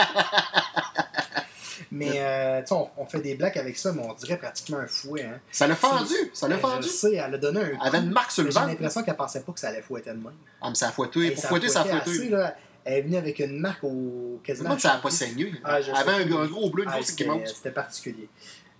mais 1.91 2.11
euh, 2.16 2.62
on, 2.70 2.89
on 2.99 3.07
fait 3.07 3.20
des 3.20 3.35
blagues 3.35 3.59
avec 3.59 3.76
ça 3.76 3.93
mais 3.93 4.03
on 4.03 4.14
dirait 4.14 4.37
pratiquement 4.37 4.78
un 4.78 4.87
fouet 4.87 5.22
hein. 5.24 5.41
Ça 5.51 5.66
l'a 5.66 5.74
fendu, 5.76 6.14
ça 6.33 6.49
l'a 6.49 6.59
fendu. 6.59 6.83
je 6.87 6.89
sais 6.93 7.14
elle 7.14 7.35
a 7.35 7.39
donné 7.39 7.61
un 7.61 7.64
Elle 7.66 7.78
avait 7.83 7.99
une 7.99 8.11
marque 8.11 8.30
sur 8.30 8.43
le 8.45 8.51
j'ai 8.51 8.55
ventre. 8.55 8.68
l'impression 8.68 9.03
qu'elle 9.03 9.16
pensait 9.16 9.41
pas 9.41 9.53
que 9.53 9.61
ça 9.61 9.68
allait 9.68 9.83
fouetter 9.83 10.11
de 10.11 10.16
même 10.16 10.33
Ah, 10.61 10.68
mais 10.68 10.74
ça 10.74 10.89
a 10.89 10.93
fouetté. 10.93 11.26
Et 11.26 11.30
Pour 11.33 11.45
fouetter, 11.45 11.68
ça 11.68 11.80
a 11.80 11.85
fouetté. 11.85 12.11
assez, 12.11 12.28
là. 12.28 12.55
elle 12.85 12.95
est 12.99 13.03
venue 13.03 13.16
avec 13.16 13.39
une 13.39 13.59
marque 13.59 13.85
au 13.85 14.41
quasiment 14.45 14.74
si 14.76 14.83
ça 14.83 14.95
n'a 14.95 14.99
pas 15.01 15.11
saigné. 15.11 15.53
Ah, 15.64 15.80
Elle 15.80 15.95
avait 15.97 16.35
un, 16.35 16.47
gros 16.47 16.70
bleu, 16.70 16.85
une 16.85 16.91
Ah, 16.91 16.95
grosse 16.95 17.07
qui 17.12 17.16
c'était 17.18 17.26
monte. 17.30 17.47
c'était 17.49 17.70
particulier 17.70 18.28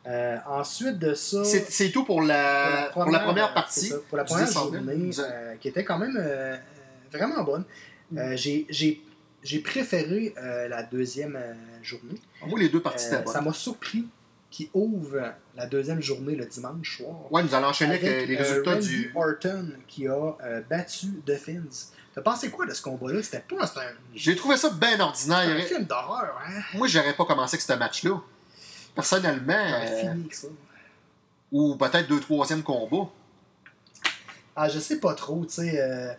Euh, 0.07 0.37
ensuite 0.49 0.99
de 0.99 1.15
ça 1.15 1.45
C'est, 1.45 1.91
tout 1.91 2.05
pour 2.05 2.23
la, 2.23 2.91
pour 2.93 3.05
la 3.05 3.21
première 3.21 3.55
partie. 3.55 3.87
ça, 3.89 3.97
pour 4.09 4.19
la 4.19 4.25
première 4.25 4.51
journée, 4.51 5.11
euh, 5.19 5.55
qui 5.61 5.69
était 5.69 5.85
quand 5.85 5.99
même 5.99 6.17
euh, 6.19 6.57
vraiment 7.13 7.43
bonne. 7.45 7.65
Euh, 8.17 8.37
j'ai, 8.37 9.01
j'ai, 9.43 9.59
préféré 9.61 10.35
euh, 10.39 10.69
la 10.69 10.83
deuxième 10.83 11.37
euh, 11.37 11.55
journée. 11.83 12.21
Moi, 12.47 12.59
les 12.61 12.69
deux 12.69 12.81
parties 12.83 13.07
Euh, 13.13 13.25
ça 13.27 13.41
m'a 13.41 13.53
surpris 13.53 14.07
qu'ils 14.51 14.69
ouvrent 14.75 15.33
la 15.57 15.67
deuxième 15.67 16.03
journée 16.03 16.35
le 16.37 16.45
dimanche 16.47 16.99
soir. 16.99 17.33
Ouais, 17.33 17.43
nous 17.43 17.55
allons 17.55 17.69
enchaîner 17.69 17.95
avec, 17.95 18.05
avec 18.05 18.23
euh, 18.23 18.27
les 18.27 18.37
euh, 18.37 18.43
résultats 18.43 18.73
Randy 18.75 18.89
du. 18.89 19.13
Orton 19.15 19.69
qui 19.89 20.07
a 20.09 20.37
euh, 20.43 20.61
battu 20.69 21.07
The 21.27 21.37
Fins. 21.37 21.91
T'as 22.15 22.21
pensé 22.21 22.51
quoi 22.51 22.67
de 22.67 22.75
ce 22.75 22.83
combat-là? 22.83 23.23
C'était 23.23 23.41
pas 23.41 23.65
un, 23.65 23.83
J'ai 24.15 24.37
trouvé 24.37 24.59
ça 24.59 24.69
bien 24.71 25.01
ordinaire. 25.01 25.57
un 25.57 25.63
film 25.63 25.85
d'horreur, 25.85 26.39
hein? 26.47 26.61
Moi, 26.75 26.87
j'aurais 26.87 27.15
pas 27.15 27.25
commencé 27.25 27.55
avec 27.57 27.63
ce 27.63 27.73
match-là. 27.73 28.21
Personnellement, 28.95 29.55
euh, 29.55 30.01
fini 30.01 30.29
que 30.29 30.37
ça. 30.37 30.49
ou 31.51 31.77
peut-être 31.77 32.07
deux 32.09 32.21
troisième 32.21 32.63
combat. 32.63 33.09
Ah, 34.55 34.69
je 34.69 34.79
sais 34.79 35.01
pas 35.01 35.15
trop, 35.15 35.43
tu 35.47 35.53
sais. 35.55 35.81
euh, 35.81 36.13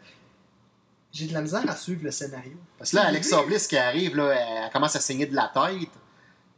j'ai 1.14 1.28
de 1.28 1.34
la 1.34 1.41
misère 1.41 1.64
à 1.70 1.76
suivre 1.76 2.03
le 2.03 2.11
scénario. 2.11 2.53
Parce 2.78 2.91
que 2.91 2.95
là, 2.97 3.03
Alexa. 3.05 3.41
Bliss 3.43 3.68
qui 3.68 3.78
arrive, 3.78 4.16
là, 4.18 4.34
elle 4.66 4.72
commence 4.72 4.95
à 4.95 4.99
saigner 4.99 5.28
de 5.28 5.36
la 5.36 5.49
tête. 5.53 5.88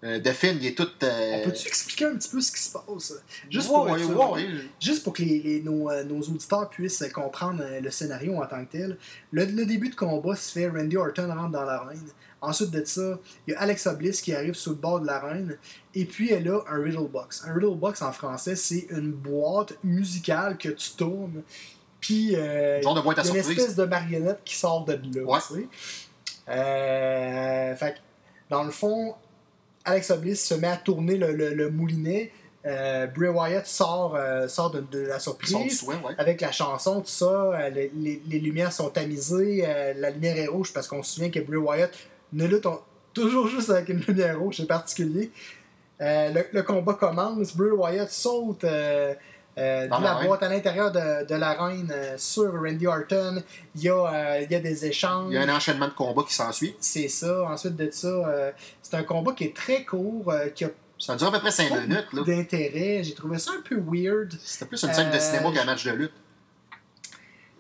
Euh, 0.03 0.19
Delphine, 0.19 0.57
il 0.61 0.67
est 0.67 0.77
tout. 0.77 0.87
euh, 1.03 1.41
On 1.41 1.45
peut-tu 1.49 1.67
expliquer 1.67 2.05
un 2.05 2.15
petit 2.15 2.29
peu 2.29 2.39
ce 2.39 2.51
qui 2.51 2.61
se 2.61 2.71
passe? 2.71 3.13
Juste 3.49 3.67
pour, 3.67 3.85
ouais, 3.89 3.97
sûr, 3.97 4.37
juste 4.79 5.03
pour 5.03 5.13
que 5.13 5.23
les, 5.23 5.39
les- 5.39 5.61
nos, 5.61 5.89
euh, 5.89 6.03
nos 6.03 6.19
auditeurs 6.21 6.69
puissent 6.69 7.03
comprendre 7.13 7.63
euh, 7.63 7.79
le 7.81 7.89
scénario 7.91 8.35
en 8.35 8.45
tant 8.45 8.63
que 8.65 8.71
tel. 8.71 8.97
Le, 9.31 9.45
le 9.45 9.65
début 9.65 9.89
de 9.89 9.95
combat 9.95 10.35
se 10.35 10.51
fait, 10.51 10.69
Randy 10.69 10.95
Orton 10.97 11.27
rentre 11.33 11.51
dans 11.51 11.63
l'arène. 11.63 12.03
Ensuite 12.41 12.69
de 12.71 12.85
ça, 12.85 13.17
il 13.47 13.53
y 13.53 13.55
a 13.55 13.59
Alexa 13.61 13.93
Bliss 13.95 14.21
qui 14.21 14.33
arrive 14.35 14.53
sur 14.53 14.71
le 14.71 14.77
bord 14.77 14.99
de 14.99 15.07
l'arène. 15.07 15.57
Et 15.95 16.05
puis 16.05 16.31
elle 16.31 16.47
a 16.49 16.59
un 16.69 16.83
Riddle 16.83 17.07
Box. 17.11 17.43
Un 17.47 17.53
Riddle 17.53 17.75
Box 17.77 18.01
en 18.03 18.11
français, 18.11 18.55
c'est 18.55 18.85
une 18.91 19.11
boîte 19.11 19.73
musicale 19.83 20.57
que 20.57 20.69
tu 20.69 20.91
tournes. 20.91 21.41
Puis 22.05 22.35
euh, 22.35 22.81
Genre 22.83 22.93
de 22.93 23.01
boîte 23.01 23.17
à 23.19 23.21
il 23.23 23.27
y 23.27 23.31
a 23.31 23.33
une 23.37 23.41
surprise. 23.43 23.59
espèce 23.59 23.75
de 23.75 23.85
marionnette 23.85 24.39
qui 24.45 24.55
sort 24.55 24.85
de 24.85 24.93
là. 24.93 25.23
Ouais. 25.23 25.39
tu 25.47 25.55
sais. 25.55 25.67
Euh, 26.49 27.75
fait 27.75 27.95
dans 28.49 28.63
le 28.63 28.71
fond, 28.71 29.15
Alexa 29.85 30.15
Bliss 30.17 30.45
se 30.45 30.53
met 30.53 30.67
à 30.67 30.77
tourner 30.77 31.17
le, 31.17 31.31
le- 31.31 31.53
le 31.53 31.69
moulinet. 31.71 32.31
Euh, 32.67 33.05
Bray 33.07 33.29
Wyatt 33.29 33.65
sort, 33.67 34.15
euh, 34.15 34.47
sort 34.47 34.71
de, 34.71 34.81
de 34.91 34.99
la 34.99 35.19
Sort 35.19 35.37
du 35.37 35.45
surprise 35.47 35.79
soin, 35.79 35.95
ouais. 36.03 36.13
avec 36.17 36.41
la 36.41 36.51
chanson, 36.51 37.01
tout 37.01 37.07
ça. 37.07 37.69
les, 37.69 37.91
les- 37.95 38.21
les 38.27 38.39
lumières 38.39 38.71
sont 38.73 38.89
tamisées. 38.89 39.65
la 39.97 40.09
lumière 40.11 40.37
est 40.37 40.47
rouge 40.47 40.71
parce 40.73 40.87
qu'on 40.87 41.01
se 41.03 41.15
souvient 41.15 41.29
que 41.31 41.39
Bray 41.39 41.57
Wyatt 41.57 41.91
ne 42.33 42.45
lutte 42.45 42.67
toujours 43.13 43.47
juste 43.47 43.69
avec 43.69 43.89
une 43.89 44.01
lumière 44.01 44.39
rouge, 44.39 44.57
c'est 44.57 44.67
particulier. 44.67 45.31
Le, 45.99 46.41
le 46.51 46.61
combat 46.63 46.93
commence. 46.93 47.55
Bray 47.55 47.71
Wyatt 47.71 48.09
saute 48.11 48.65
euh, 49.57 49.87
Dans 49.87 49.99
de 49.99 50.03
la 50.03 50.15
boîte 50.25 50.43
à 50.43 50.49
l'intérieur 50.49 50.91
de, 50.91 51.25
de 51.25 51.35
l'arène 51.35 51.91
euh, 51.93 52.15
sur 52.17 52.53
Randy 52.53 52.87
Orton. 52.87 53.41
Il 53.75 53.83
y, 53.83 53.89
a, 53.89 53.95
euh, 53.95 54.41
il 54.41 54.51
y 54.51 54.55
a 54.55 54.59
des 54.59 54.85
échanges. 54.85 55.27
Il 55.31 55.35
y 55.35 55.37
a 55.37 55.41
un 55.43 55.55
enchaînement 55.55 55.87
de 55.87 55.93
combats 55.93 56.23
qui 56.23 56.33
s'ensuit. 56.33 56.75
C'est 56.79 57.07
ça. 57.07 57.43
Ensuite 57.45 57.75
de 57.75 57.89
ça, 57.91 58.53
c'est 58.81 58.95
un 58.95 59.03
combat 59.03 59.31
qui 59.33 59.45
est 59.45 59.55
très 59.55 59.83
court, 59.85 60.33
qui 60.53 60.65
a 60.65 60.69
Ça 60.97 61.15
dure 61.15 61.27
à 61.27 61.31
peu 61.31 61.39
près 61.39 61.51
5 61.51 61.69
pas 61.69 61.81
minutes. 61.81 62.07
là. 62.13 62.23
d'intérêt. 62.23 63.03
J'ai 63.03 63.13
trouvé 63.13 63.37
ça 63.39 63.51
un 63.57 63.61
peu 63.61 63.81
weird. 63.85 64.33
C'était 64.43 64.65
plus 64.65 64.83
une 64.83 64.93
scène 64.93 65.11
de 65.11 65.19
cinéma 65.19 65.51
qu'un 65.51 65.65
match 65.65 65.85
de 65.85 65.91
lutte. 65.91 66.13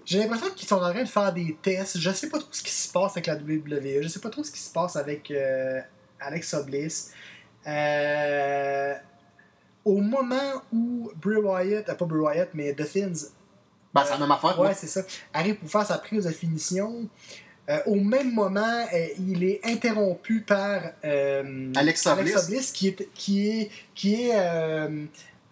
J'ai 0.05 0.19
l'impression 0.19 0.49
qu'ils 0.55 0.67
sont 0.67 0.75
en 0.75 0.91
train 0.91 1.01
de 1.03 1.07
faire 1.09 1.33
des 1.33 1.57
tests. 1.61 1.97
Je 1.97 2.11
sais 2.11 2.29
pas 2.29 2.37
trop 2.37 2.49
ce 2.51 2.61
qui 2.61 2.71
se 2.71 2.91
passe 2.91 3.13
avec 3.13 3.25
la 3.25 3.35
WWE. 3.35 4.01
Je 4.03 4.07
sais 4.07 4.19
pas 4.19 4.29
trop 4.29 4.43
ce 4.43 4.51
qui 4.51 4.59
se 4.59 4.71
passe 4.71 4.95
avec 4.95 5.31
euh, 5.31 5.81
Alexa 6.19 6.61
Bliss. 6.61 7.11
Euh, 7.65 8.93
au 9.85 10.01
moment 10.01 10.61
où 10.73 11.11
Bray 11.21 11.37
Wyatt, 11.37 11.87
euh, 11.87 11.93
pas 11.93 12.05
Bray 12.05 12.19
Wyatt, 12.21 12.49
mais 12.53 12.73
The 12.73 12.83
Fins, 12.83 13.29
Ben, 13.93 14.03
c'est 14.03 14.11
la 14.13 14.17
même 14.19 14.31
affaire. 14.31 14.59
ouais, 14.59 14.67
ouais. 14.69 14.73
c'est 14.73 14.87
ça, 14.87 15.01
arrive 15.33 15.55
pour 15.55 15.69
faire 15.69 15.85
sa 15.85 15.97
prise 15.99 16.25
de 16.25 16.31
finition, 16.31 17.07
euh, 17.69 17.79
au 17.85 17.95
même 17.95 18.33
moment, 18.33 18.85
euh, 18.93 19.07
il 19.19 19.43
est 19.43 19.59
interrompu 19.65 20.41
par 20.41 20.81
euh, 21.03 21.71
Alexa 21.75 22.15
Bliss. 22.15 22.71
qui 22.71 22.89
est, 22.89 23.09
qui 23.13 23.47
est, 23.47 23.69
qui 23.95 24.21
est 24.21 24.35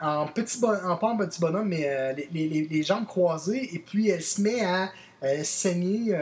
en 0.01 0.27
petit 0.27 0.59
bon, 0.59 0.73
en 0.83 0.97
pas 0.97 1.07
en 1.07 1.17
petit 1.17 1.39
bonhomme, 1.39 1.69
mais 1.69 2.13
les, 2.15 2.27
les- 2.49 2.67
les- 2.69 2.83
jambes 2.83 3.05
croisées, 3.07 3.73
et 3.73 3.79
puis 3.79 4.09
elle 4.09 4.21
se 4.21 4.41
met 4.41 4.61
à 4.65 4.91
saigner 5.43 6.13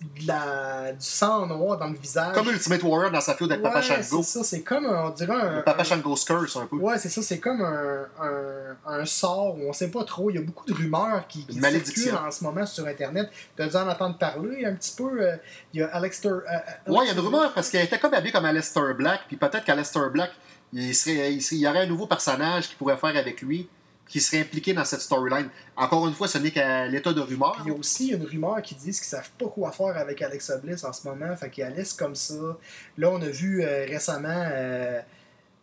de 0.00 0.26
la, 0.26 0.92
du 0.92 1.04
sang 1.04 1.46
noir 1.46 1.76
dans 1.78 1.88
le 1.88 1.94
visage. 1.96 2.32
Comme 2.34 2.48
Ultimate 2.48 2.82
Warrior 2.82 3.10
dans 3.10 3.20
sa 3.20 3.34
feud 3.34 3.50
avec 3.52 3.62
Papa 3.62 3.76
Ouais, 3.80 3.82
Shango. 3.82 4.22
c'est 4.22 4.38
ça, 4.38 4.44
c'est 4.44 4.62
comme, 4.62 4.86
un- 4.86 5.06
on 5.06 5.10
dirait 5.10 5.34
un... 5.34 5.56
Le 5.58 5.62
Papa 5.62 5.82
un- 5.82 5.84
Shango's 5.84 6.24
Curse, 6.24 6.56
un 6.56 6.66
peu. 6.66 6.76
Ouais, 6.76 6.98
c'est 6.98 7.10
ça, 7.10 7.20
c'est 7.22 7.38
comme 7.38 7.60
un, 7.60 8.06
un, 8.20 8.76
un 9.00 9.04
sort 9.04 9.56
où 9.58 9.68
on 9.68 9.72
sait 9.74 9.90
pas 9.90 10.04
trop. 10.04 10.30
Il 10.30 10.36
y 10.36 10.38
a 10.38 10.42
beaucoup 10.42 10.64
de 10.64 10.72
rumeurs 10.72 11.26
qui, 11.28 11.44
qui 11.46 11.60
circulent 11.60 12.14
en 12.16 12.30
ce 12.30 12.42
moment 12.44 12.64
sur 12.64 12.86
Internet. 12.86 13.28
Tu 13.56 13.62
as 13.62 13.68
dû 13.68 13.76
en 13.76 13.88
entendre 13.88 14.16
parler 14.16 14.64
un 14.64 14.74
petit 14.74 14.94
peu? 14.96 15.20
euh, 15.20 15.36
Il 15.74 15.80
y 15.80 15.82
a 15.82 15.88
Alexter. 15.88 16.28
euh, 16.28 16.40
euh, 16.88 16.92
Ouais, 16.92 17.04
il 17.04 17.06
y 17.08 17.10
a 17.10 17.12
une 17.12 17.20
rumeur 17.20 17.52
parce 17.52 17.68
qu'elle 17.68 17.84
était 17.84 17.98
comme 17.98 18.14
habillée 18.14 18.32
comme 18.32 18.44
Aleister 18.46 18.94
Black, 18.96 19.20
puis 19.28 19.36
peut-être 19.36 19.64
qu'Aleister 19.64 20.00
Black, 20.12 20.30
il, 20.72 20.94
serait, 20.94 21.34
il, 21.34 21.42
serait- 21.42 21.56
il 21.56 21.60
y 21.62 21.68
aurait 21.68 21.80
un 21.82 21.86
nouveau 21.86 22.06
personnage 22.06 22.68
qui 22.70 22.74
pourrait 22.76 22.96
faire 22.96 23.16
avec 23.16 23.42
lui, 23.42 23.68
qui 24.10 24.20
serait 24.20 24.40
impliqué 24.40 24.72
dans 24.72 24.84
cette 24.84 25.00
storyline. 25.00 25.48
Encore 25.76 26.08
une 26.08 26.14
fois, 26.14 26.26
ce 26.26 26.36
n'est 26.38 26.50
qu'à 26.50 26.88
l'état 26.88 27.12
de 27.12 27.20
rumeur. 27.20 27.56
Il 27.64 27.68
y 27.68 27.70
a 27.74 27.78
aussi 27.78 28.08
une 28.08 28.24
rumeur 28.24 28.60
qui 28.60 28.74
dit 28.74 28.86
qu'ils 28.86 28.94
savent 28.94 29.30
pas 29.38 29.46
quoi 29.46 29.70
faire 29.70 29.96
avec 29.96 30.20
Alexa 30.20 30.56
Bliss 30.58 30.82
en 30.82 30.92
ce 30.92 31.06
moment. 31.06 31.34
Fait 31.36 31.48
qu'ils 31.48 31.62
la 31.62 31.70
laissent 31.70 31.92
comme 31.92 32.16
ça. 32.16 32.58
Là, 32.98 33.08
on 33.08 33.22
a 33.22 33.28
vu 33.28 33.62
euh, 33.62 33.86
récemment 33.86 34.48
euh, 34.52 35.00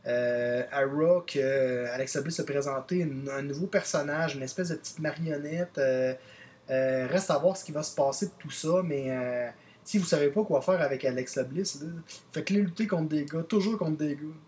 euh, 0.07 0.63
à 0.71 0.83
que 0.83 1.39
euh, 1.39 1.93
Alexa 1.93 2.21
Bliss 2.21 2.39
a 2.39 2.45
présenté 2.45 3.05
un 3.29 3.41
nouveau 3.41 3.67
personnage, 3.67 4.37
une 4.37 4.43
espèce 4.43 4.69
de 4.69 4.75
petite 4.75 4.99
marionnette. 4.99 5.77
Euh, 5.77 6.15
reste 6.69 7.29
à 7.29 7.37
voir 7.37 7.57
ce 7.57 7.65
qui 7.65 7.73
va 7.73 7.83
se 7.83 7.93
passer 7.93 8.27
de 8.27 8.31
tout 8.39 8.51
ça, 8.51 8.81
mais 8.81 9.53
si 9.83 9.97
vous 9.97 10.05
savez 10.05 10.29
pas 10.29 10.43
quoi 10.45 10.61
faire 10.61 10.81
avec 10.81 11.03
Alexa 11.03 11.43
Bliss, 11.43 11.81
là, 11.81 11.87
faites-les 12.31 12.61
lutter 12.61 12.87
contre 12.87 13.09
des 13.09 13.25
gars, 13.25 13.43
toujours 13.43 13.77
contre 13.77 13.97
des 13.97 14.15
gars. 14.15 14.46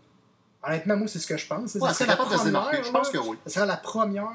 Honnêtement, 0.63 0.97
moi, 0.97 1.07
c'est 1.07 1.19
ce 1.19 1.27
que 1.27 1.37
je 1.37 1.47
pense. 1.47 1.75
Ouais, 1.75 1.87
Ça 1.89 1.93
c'est 1.93 2.05
de 2.05 2.11
se 2.37 2.43
démarquer. 2.45 2.77
première, 2.77 2.83
Je 2.83 2.91
pense 2.91 3.09
que 3.09 3.17
oui. 3.17 3.37
Ce 3.45 3.53
sera 3.53 3.65
la 3.65 3.77
première 3.77 4.27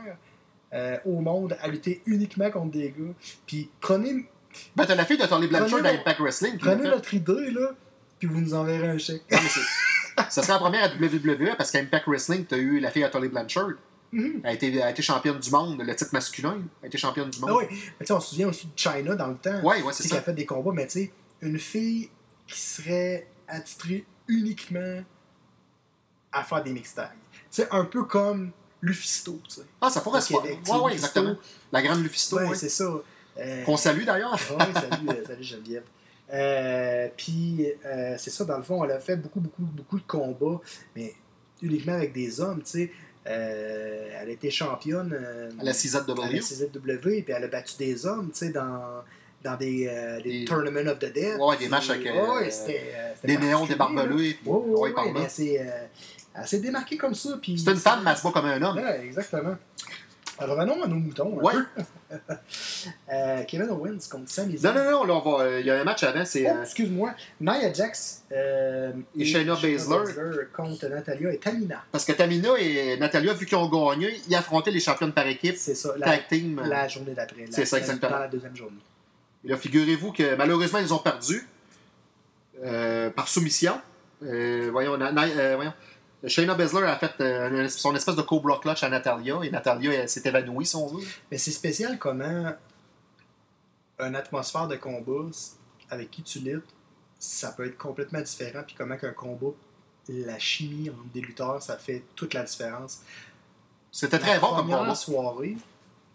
euh, 0.72 0.96
au 1.04 1.20
monde 1.20 1.56
à 1.60 1.68
lutter 1.68 2.02
uniquement 2.06 2.50
contre 2.50 2.70
des 2.72 2.88
gars. 2.96 3.12
Puis 3.46 3.70
prenez, 3.80 4.26
Ben, 4.74 4.86
t'as 4.86 4.94
la 4.94 5.04
fille 5.04 5.18
de 5.18 5.26
Tony 5.26 5.46
Blanchard 5.48 5.82
dans 5.82 5.88
Impact 5.90 6.20
Wrestling. 6.20 6.52
l'a 6.54 6.58
prenez 6.76 6.88
notre 6.88 7.12
idée, 7.14 7.50
là, 7.50 7.70
puis 8.18 8.26
vous 8.28 8.40
nous 8.40 8.54
enverrez 8.54 8.88
un 8.88 8.98
chèque. 8.98 9.22
Non, 9.30 9.38
mais 9.42 9.48
c'est- 9.48 9.60
Ça 10.30 10.42
serait 10.42 10.52
la 10.54 10.58
première 10.60 10.84
à 10.84 10.88
WWE 10.94 11.56
parce 11.58 11.70
qu'à 11.72 11.80
Impact 11.80 12.06
Wrestling, 12.06 12.44
t'as 12.46 12.56
eu 12.56 12.78
la 12.80 12.90
fille 12.90 13.04
à 13.04 13.08
Tony 13.10 13.28
Blanchard. 13.28 13.70
Mhm. 14.12 14.40
Elle 14.44 14.50
a, 14.50 14.52
été, 14.52 14.72
elle 14.72 14.82
a 14.82 14.90
été 14.90 15.02
championne 15.02 15.38
du 15.40 15.50
monde, 15.50 15.82
le 15.84 15.94
titre 15.96 16.10
masculin. 16.12 16.54
Elle 16.80 16.84
a 16.84 16.86
été 16.86 16.98
championne 16.98 17.28
du 17.30 17.40
monde. 17.40 17.50
Ah 17.52 17.56
oui, 17.56 17.64
mais 17.70 17.76
tu 18.00 18.06
sais, 18.06 18.12
on 18.12 18.20
se 18.20 18.30
souvient 18.30 18.48
aussi 18.48 18.66
de 18.68 18.72
China 18.76 19.16
dans 19.16 19.26
le 19.26 19.36
temps. 19.36 19.60
Ouais, 19.62 19.82
ouais, 19.82 19.92
c'est 19.92 20.04
ça. 20.04 20.08
qui 20.10 20.16
a 20.16 20.22
fait 20.22 20.32
des 20.32 20.46
combats, 20.46 20.70
mais 20.72 20.86
tu 20.86 21.00
sais, 21.00 21.12
une 21.42 21.58
fille 21.58 22.10
qui 22.46 22.60
serait 22.60 23.26
attitrée 23.48 24.04
uniquement 24.28 25.02
à 26.34 26.44
faire 26.44 26.62
des 26.62 26.72
mixed 26.72 26.96
tags. 26.96 27.10
Tu 27.32 27.62
sais, 27.62 27.68
un 27.70 27.84
peu 27.84 28.04
comme 28.04 28.50
Lufisto, 28.82 29.40
tu 29.48 29.54
sais. 29.56 29.62
Ah, 29.80 29.88
ça 29.88 30.00
pourrait 30.00 30.20
se 30.20 30.28
faire. 30.28 30.40
C'est 30.42 30.48
ouais, 30.50 30.56
Lufisto. 30.58 30.88
exactement. 30.90 31.36
La 31.72 31.82
grande 31.82 32.02
Lufisto. 32.02 32.36
Ouais, 32.36 32.48
ouais. 32.48 32.56
c'est 32.56 32.68
ça. 32.68 32.84
Euh, 33.38 33.64
Qu'on 33.64 33.76
salue 33.76 34.04
d'ailleurs. 34.04 34.32
Ouais, 34.50 34.72
salut, 34.74 35.08
euh, 35.08 35.24
salut 35.26 35.42
Geneviève. 35.44 35.82
Euh, 36.32 37.08
puis, 37.16 37.66
euh, 37.84 38.14
c'est 38.18 38.30
ça, 38.30 38.44
dans 38.44 38.56
le 38.56 38.62
fond, 38.62 38.84
elle 38.84 38.90
a 38.92 39.00
fait 39.00 39.16
beaucoup, 39.16 39.40
beaucoup, 39.40 39.62
beaucoup 39.62 39.98
de 39.98 40.06
combats, 40.06 40.60
mais 40.96 41.14
uniquement 41.62 41.94
avec 41.94 42.12
des 42.12 42.40
hommes, 42.40 42.62
tu 42.62 42.70
sais. 42.70 42.92
Elle 43.24 44.28
a 44.28 44.30
été 44.30 44.50
championne 44.50 45.12
À 45.60 45.64
la 45.64 45.72
CZW. 45.72 46.20
à 46.22 46.30
la 46.30 46.40
CZW, 46.40 47.22
puis 47.22 47.24
elle 47.28 47.44
a 47.44 47.48
battu 47.48 47.76
des 47.78 48.04
hommes, 48.06 48.30
tu 48.32 48.38
sais, 48.38 48.50
dans, 48.50 49.02
dans 49.42 49.56
des, 49.56 49.86
euh, 49.88 50.20
des 50.20 50.40
Des- 50.40 50.44
Tournament 50.44 50.88
of 50.90 50.98
the 50.98 51.12
Dead. 51.12 51.38
Ouais, 51.40 51.56
des 51.56 51.68
matchs 51.68 51.90
avec, 51.90 52.06
euh, 52.06 52.34
ouais, 52.40 52.50
euh, 52.68 53.12
Des 53.24 53.38
néons, 53.38 53.64
des 53.66 53.76
barbelés. 53.76 54.38
Mais 55.14 55.28
s'est, 55.28 55.58
euh, 55.60 55.86
elle 56.34 56.46
s'est 56.46 56.60
démarquée 56.60 56.96
comme 56.96 57.14
ça. 57.14 57.38
puis- 57.40 57.58
C'est 57.58 57.70
une 57.70 57.76
femme, 57.76 58.00
mais 58.04 58.10
elle 58.10 58.16
se 58.16 58.22
bat 58.22 58.30
comme 58.32 58.46
un 58.46 58.60
homme. 58.62 58.76
Ouais, 58.76 59.04
exactement. 59.04 59.56
Alors, 60.36 60.56
revenons 60.56 60.82
à 60.82 60.88
nos 60.88 60.96
moutons. 60.96 61.38
un 61.38 61.42
Ouais. 61.42 61.52
Euh, 63.12 63.42
Kevin 63.44 63.68
Owens 63.70 63.98
contre 64.10 64.28
Sami 64.30 64.54
Non, 64.54 64.60
Zayn. 64.60 64.74
non, 64.74 64.90
non, 64.90 65.04
là, 65.04 65.14
on 65.24 65.36
va. 65.38 65.60
Il 65.60 65.66
y 65.66 65.70
a 65.70 65.80
un 65.80 65.84
match 65.84 66.02
avant, 66.02 66.24
c'est. 66.24 66.44
Oh, 66.50 66.54
euh, 66.54 66.62
excuse-moi. 66.62 67.14
Nia 67.40 67.72
Jax 67.72 68.24
euh, 68.32 68.92
Et 69.18 69.24
Shayna 69.24 69.54
Baszler. 69.54 70.44
contre 70.54 70.86
Natalia 70.88 71.32
et 71.32 71.38
Tamina. 71.38 71.82
Parce 71.90 72.04
que 72.04 72.12
Tamina 72.12 72.50
et 72.58 72.96
Natalia, 72.98 73.32
vu 73.32 73.46
qu'ils 73.46 73.56
ont 73.56 73.68
gagné, 73.68 74.20
ils 74.28 74.34
affrontaient 74.34 74.70
les 74.70 74.80
championnes 74.80 75.12
par 75.12 75.26
équipe. 75.26 75.56
C'est 75.56 75.74
ça, 75.74 75.94
la, 75.96 76.06
Tag 76.06 76.26
team. 76.28 76.58
euh, 76.58 76.66
la 76.68 76.88
journée 76.88 77.14
d'après. 77.14 77.46
C'est 77.50 77.64
ça, 77.64 77.78
exactement. 77.78 78.12
Dans 78.12 78.18
la 78.18 78.28
deuxième 78.28 78.56
journée. 78.56 78.78
Et 79.44 79.48
là, 79.48 79.56
figurez-vous 79.56 80.12
que 80.12 80.34
malheureusement, 80.34 80.78
ils 80.80 80.92
ont 80.92 80.98
perdu 80.98 81.46
euh, 82.64 83.10
par 83.10 83.28
soumission. 83.28 83.80
Euh, 84.22 84.68
voyons, 84.72 84.96
Na- 84.96 85.12
Na- 85.12 85.24
euh, 85.26 85.54
voyons. 85.56 85.72
Shayna 86.26 86.54
Baszler 86.54 86.84
a 86.84 86.96
fait 86.96 87.20
euh, 87.20 87.68
son 87.68 87.94
espèce 87.94 88.16
de 88.16 88.22
Cobra 88.22 88.58
Clutch 88.58 88.82
à 88.82 88.88
Natalia 88.88 89.38
et 89.42 89.50
Natalia 89.50 89.92
elle, 89.92 90.08
s'est 90.08 90.22
évanouie, 90.24 90.66
si 90.66 90.76
on 90.76 90.86
veut. 90.86 91.04
Mais 91.30 91.38
c'est 91.38 91.50
spécial 91.50 91.98
comment 91.98 92.52
une 93.98 94.16
atmosphère 94.16 94.68
de 94.68 94.76
combat 94.76 95.30
avec 95.90 96.10
qui 96.10 96.22
tu 96.22 96.40
luttes, 96.40 96.64
ça 97.18 97.52
peut 97.52 97.66
être 97.66 97.78
complètement 97.78 98.20
différent. 98.20 98.62
Puis 98.66 98.74
comment 98.76 98.96
qu'un 98.96 99.12
combat, 99.12 99.52
la 100.08 100.38
chimie 100.38 100.90
entre 100.90 101.04
des 101.12 101.20
lutteurs, 101.20 101.62
ça 101.62 101.76
fait 101.76 102.02
toute 102.16 102.34
la 102.34 102.42
différence. 102.42 103.02
C'était 103.92 104.18
très 104.18 104.38
bon 104.40 104.48
comme 104.48 104.56
première 104.66 104.78
combat. 104.80 104.94
soirée, 104.94 105.56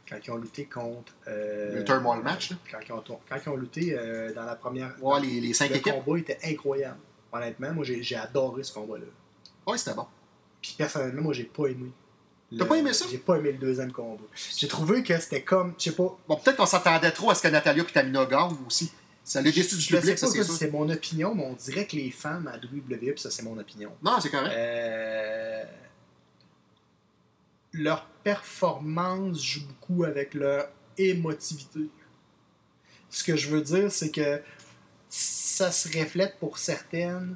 quand 0.07 0.17
ils 0.25 0.31
ont 0.31 0.37
lutté 0.37 0.65
contre. 0.65 1.13
euh, 1.27 1.77
Le 1.77 1.83
Turmoil 1.85 2.21
match, 2.21 2.51
là. 2.51 2.57
Quand 2.69 2.79
ils 2.85 2.91
ont, 2.91 3.03
quand 3.07 3.37
ils 3.45 3.49
ont 3.49 3.55
lutté 3.55 3.95
euh, 3.97 4.33
dans 4.33 4.43
la 4.43 4.55
première. 4.55 4.95
Ouais, 5.01 5.21
les, 5.21 5.39
les 5.39 5.53
cinq 5.53 5.69
le 5.69 5.77
équipes. 5.77 5.93
combat 6.03 6.19
était 6.19 6.39
incroyable. 6.43 6.97
Honnêtement, 7.31 7.71
moi 7.73 7.83
j'ai 7.85 8.01
j'ai 8.03 8.15
adoré 8.17 8.63
ce 8.63 8.73
combat-là. 8.73 9.05
Ouais, 9.67 9.77
c'était 9.77 9.93
bon. 9.95 10.05
Puis 10.61 10.75
personnellement, 10.77 11.21
moi 11.23 11.33
j'ai 11.33 11.43
pas 11.45 11.67
aimé. 11.67 11.91
T'as 12.57 12.65
pas 12.65 12.77
aimé 12.77 12.93
ça? 12.93 13.05
J'ai 13.09 13.19
pas 13.19 13.37
aimé 13.37 13.51
le 13.51 13.59
deuxième 13.59 13.91
combat. 13.91 14.23
J'ai 14.57 14.67
trouvé 14.67 15.03
que 15.03 15.17
c'était 15.19 15.43
comme, 15.43 15.73
je 15.77 15.83
sais 15.85 15.91
pas, 15.95 16.17
Bon, 16.27 16.35
peut-être 16.35 16.57
qu'on 16.57 16.65
s'attendait 16.65 17.11
trop 17.11 17.29
à 17.29 17.35
ce 17.35 17.43
que 17.43 17.47
Natalia 17.47 17.83
et 17.83 17.85
Tamina 17.85 18.25
gagnent 18.25 18.57
aussi. 18.65 18.91
Ça 19.23 19.41
l'a 19.43 19.51
déçu 19.51 19.75
du 19.75 19.85
public, 19.85 20.17
ça, 20.17 20.25
c'est 20.27 20.43
c'est 20.43 20.71
mon 20.71 20.89
opinion, 20.89 21.35
mais 21.35 21.43
on 21.45 21.53
dirait 21.53 21.85
que 21.85 21.95
les 21.95 22.09
femmes 22.09 22.47
à 22.47 22.57
WWE, 22.57 23.15
ça 23.17 23.29
c'est 23.29 23.43
mon 23.43 23.55
opinion, 23.59 23.91
Non, 24.01 24.19
c'est 24.19 24.31
correct. 24.31 24.51
euh, 24.51 25.63
leur 27.73 28.05
performance 28.23 29.43
joue 29.43 29.67
beaucoup 29.67 30.03
avec 30.03 30.33
leur 30.33 30.69
émotivité. 30.97 31.81
Ce 33.11 33.23
que 33.23 33.35
je 33.35 33.49
veux 33.49 33.61
dire, 33.61 33.91
c'est 33.91 34.09
que 34.09 34.41
ça 35.09 35.71
se 35.71 35.87
reflète 35.97 36.37
pour 36.39 36.57
certaines 36.57 37.35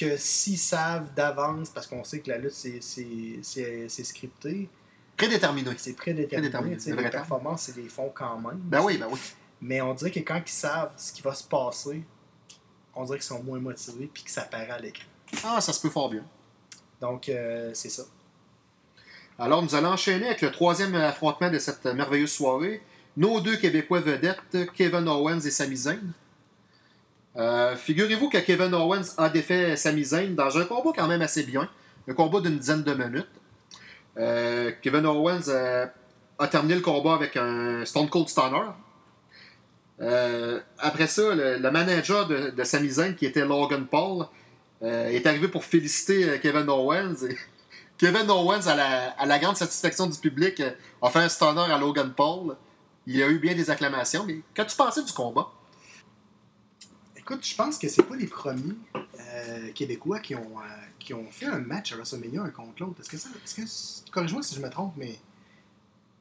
que 0.00 0.16
s'ils 0.16 0.58
savent 0.58 1.12
d'avance, 1.14 1.70
parce 1.70 1.86
qu'on 1.86 2.02
sait 2.04 2.20
que 2.20 2.30
la 2.30 2.38
lutte 2.38 2.52
c'est- 2.52 2.80
c'est 2.80 3.38
c'est- 3.42 3.88
c'est 3.88 4.04
scripté, 4.04 4.68
Prédéterminé. 5.16 5.70
c'est 5.76 5.92
prédéterminé, 5.94 6.48
Prédéterminé, 6.50 7.02
les 7.02 7.10
performances, 7.10 7.70
ils 7.76 7.82
les 7.82 7.88
font 7.88 8.10
quand 8.14 8.38
même. 8.40 8.58
Ben 8.64 8.82
oui, 8.82 8.96
ben 8.98 9.06
oui. 9.10 9.18
Mais 9.60 9.80
on 9.82 9.92
dirait 9.94 10.10
que 10.10 10.20
quand 10.20 10.40
ils 10.44 10.50
savent 10.50 10.92
ce 10.96 11.12
qui 11.12 11.20
va 11.22 11.34
se 11.34 11.44
passer, 11.44 12.02
on 12.94 13.04
dirait 13.04 13.18
qu'ils 13.18 13.26
sont 13.26 13.42
moins 13.42 13.60
motivés 13.60 14.10
puis 14.12 14.22
que 14.22 14.30
ça 14.30 14.42
paraît 14.42 14.70
à 14.70 14.78
l'écran. 14.78 15.04
Ah, 15.44 15.60
ça 15.60 15.72
se 15.72 15.80
peut 15.80 15.90
fort 15.90 16.08
bien. 16.10 16.24
Donc, 17.00 17.28
euh, 17.28 17.70
c'est 17.74 17.90
ça. 17.90 18.02
Alors, 19.38 19.62
nous 19.62 19.74
allons 19.74 19.90
enchaîner 19.90 20.26
avec 20.26 20.40
le 20.42 20.50
troisième 20.50 20.94
affrontement 20.94 21.50
de 21.50 21.58
cette 21.58 21.84
merveilleuse 21.86 22.32
soirée. 22.32 22.82
Nos 23.16 23.40
deux 23.40 23.56
Québécois 23.56 24.00
vedettes, 24.00 24.70
Kevin 24.74 25.08
Owens 25.08 25.40
et 25.40 25.50
Sami 25.50 25.76
Zayn. 25.76 26.00
Euh, 27.36 27.76
Figurez-vous 27.76 28.28
que 28.28 28.38
Kevin 28.38 28.74
Owens 28.74 29.14
a 29.16 29.28
défait 29.28 29.76
Sami 29.76 30.04
Zayn 30.04 30.34
dans 30.34 30.58
un 30.58 30.64
combat 30.64 30.90
quand 30.94 31.06
même 31.06 31.22
assez 31.22 31.44
bien. 31.44 31.68
Un 32.08 32.14
combat 32.14 32.40
d'une 32.40 32.58
dizaine 32.58 32.82
de 32.82 32.94
minutes. 32.94 33.28
Euh, 34.18 34.72
Kevin 34.82 35.06
Owens 35.06 35.48
euh, 35.48 35.86
a 36.38 36.48
terminé 36.48 36.74
le 36.74 36.80
combat 36.80 37.14
avec 37.14 37.36
un 37.36 37.84
Stone 37.84 38.08
Cold 38.08 38.28
Stunner. 38.28 38.70
Après 40.78 41.06
ça, 41.06 41.34
le, 41.34 41.70
manager 41.70 42.26
de, 42.26 42.50
de 42.50 42.64
Zayn, 42.64 43.14
qui 43.14 43.26
était 43.26 43.44
Logan 43.44 43.86
Paul, 43.86 44.26
est 44.82 45.26
arrivé 45.26 45.46
pour 45.48 45.62
féliciter 45.64 46.40
Kevin 46.40 46.68
Owens. 46.70 47.28
Kevin 47.98 48.30
Owens, 48.30 48.66
à 48.66 48.74
la, 48.74 49.10
à 49.10 49.26
la 49.26 49.38
grande 49.38 49.58
satisfaction 49.58 50.06
du 50.06 50.18
public, 50.18 50.62
a 51.02 51.10
fait 51.10 51.18
un 51.18 51.28
stunner 51.28 51.70
à 51.70 51.76
Logan 51.76 52.12
Paul. 52.16 52.56
Il 53.06 53.22
a 53.22 53.28
eu 53.28 53.38
bien 53.38 53.54
des 53.54 53.68
acclamations. 53.68 54.24
Mais 54.26 54.40
qu'as-tu 54.54 54.74
pensé 54.74 55.04
du 55.04 55.12
combat? 55.12 55.48
Écoute, 57.30 57.46
je 57.46 57.54
pense 57.54 57.78
que 57.78 57.88
c'est 57.88 58.02
pas 58.02 58.16
les 58.16 58.26
premiers 58.26 58.74
euh, 58.96 59.70
Québécois 59.72 60.18
qui 60.18 60.34
ont, 60.34 60.58
euh, 60.58 60.62
qui 60.98 61.14
ont 61.14 61.26
fait 61.30 61.46
un 61.46 61.58
match 61.60 61.92
à 61.92 61.96
WrestleMania 61.96 62.42
un 62.42 62.50
contre 62.50 62.82
l'autre. 62.82 63.00
Est-ce 63.00 63.08
que 63.08 63.16
ça. 63.18 63.28
Est-ce 63.44 64.02
que, 64.04 64.10
corrige-moi 64.10 64.42
si 64.42 64.54
je 64.56 64.60
me 64.60 64.68
trompe, 64.68 64.94
mais. 64.96 65.16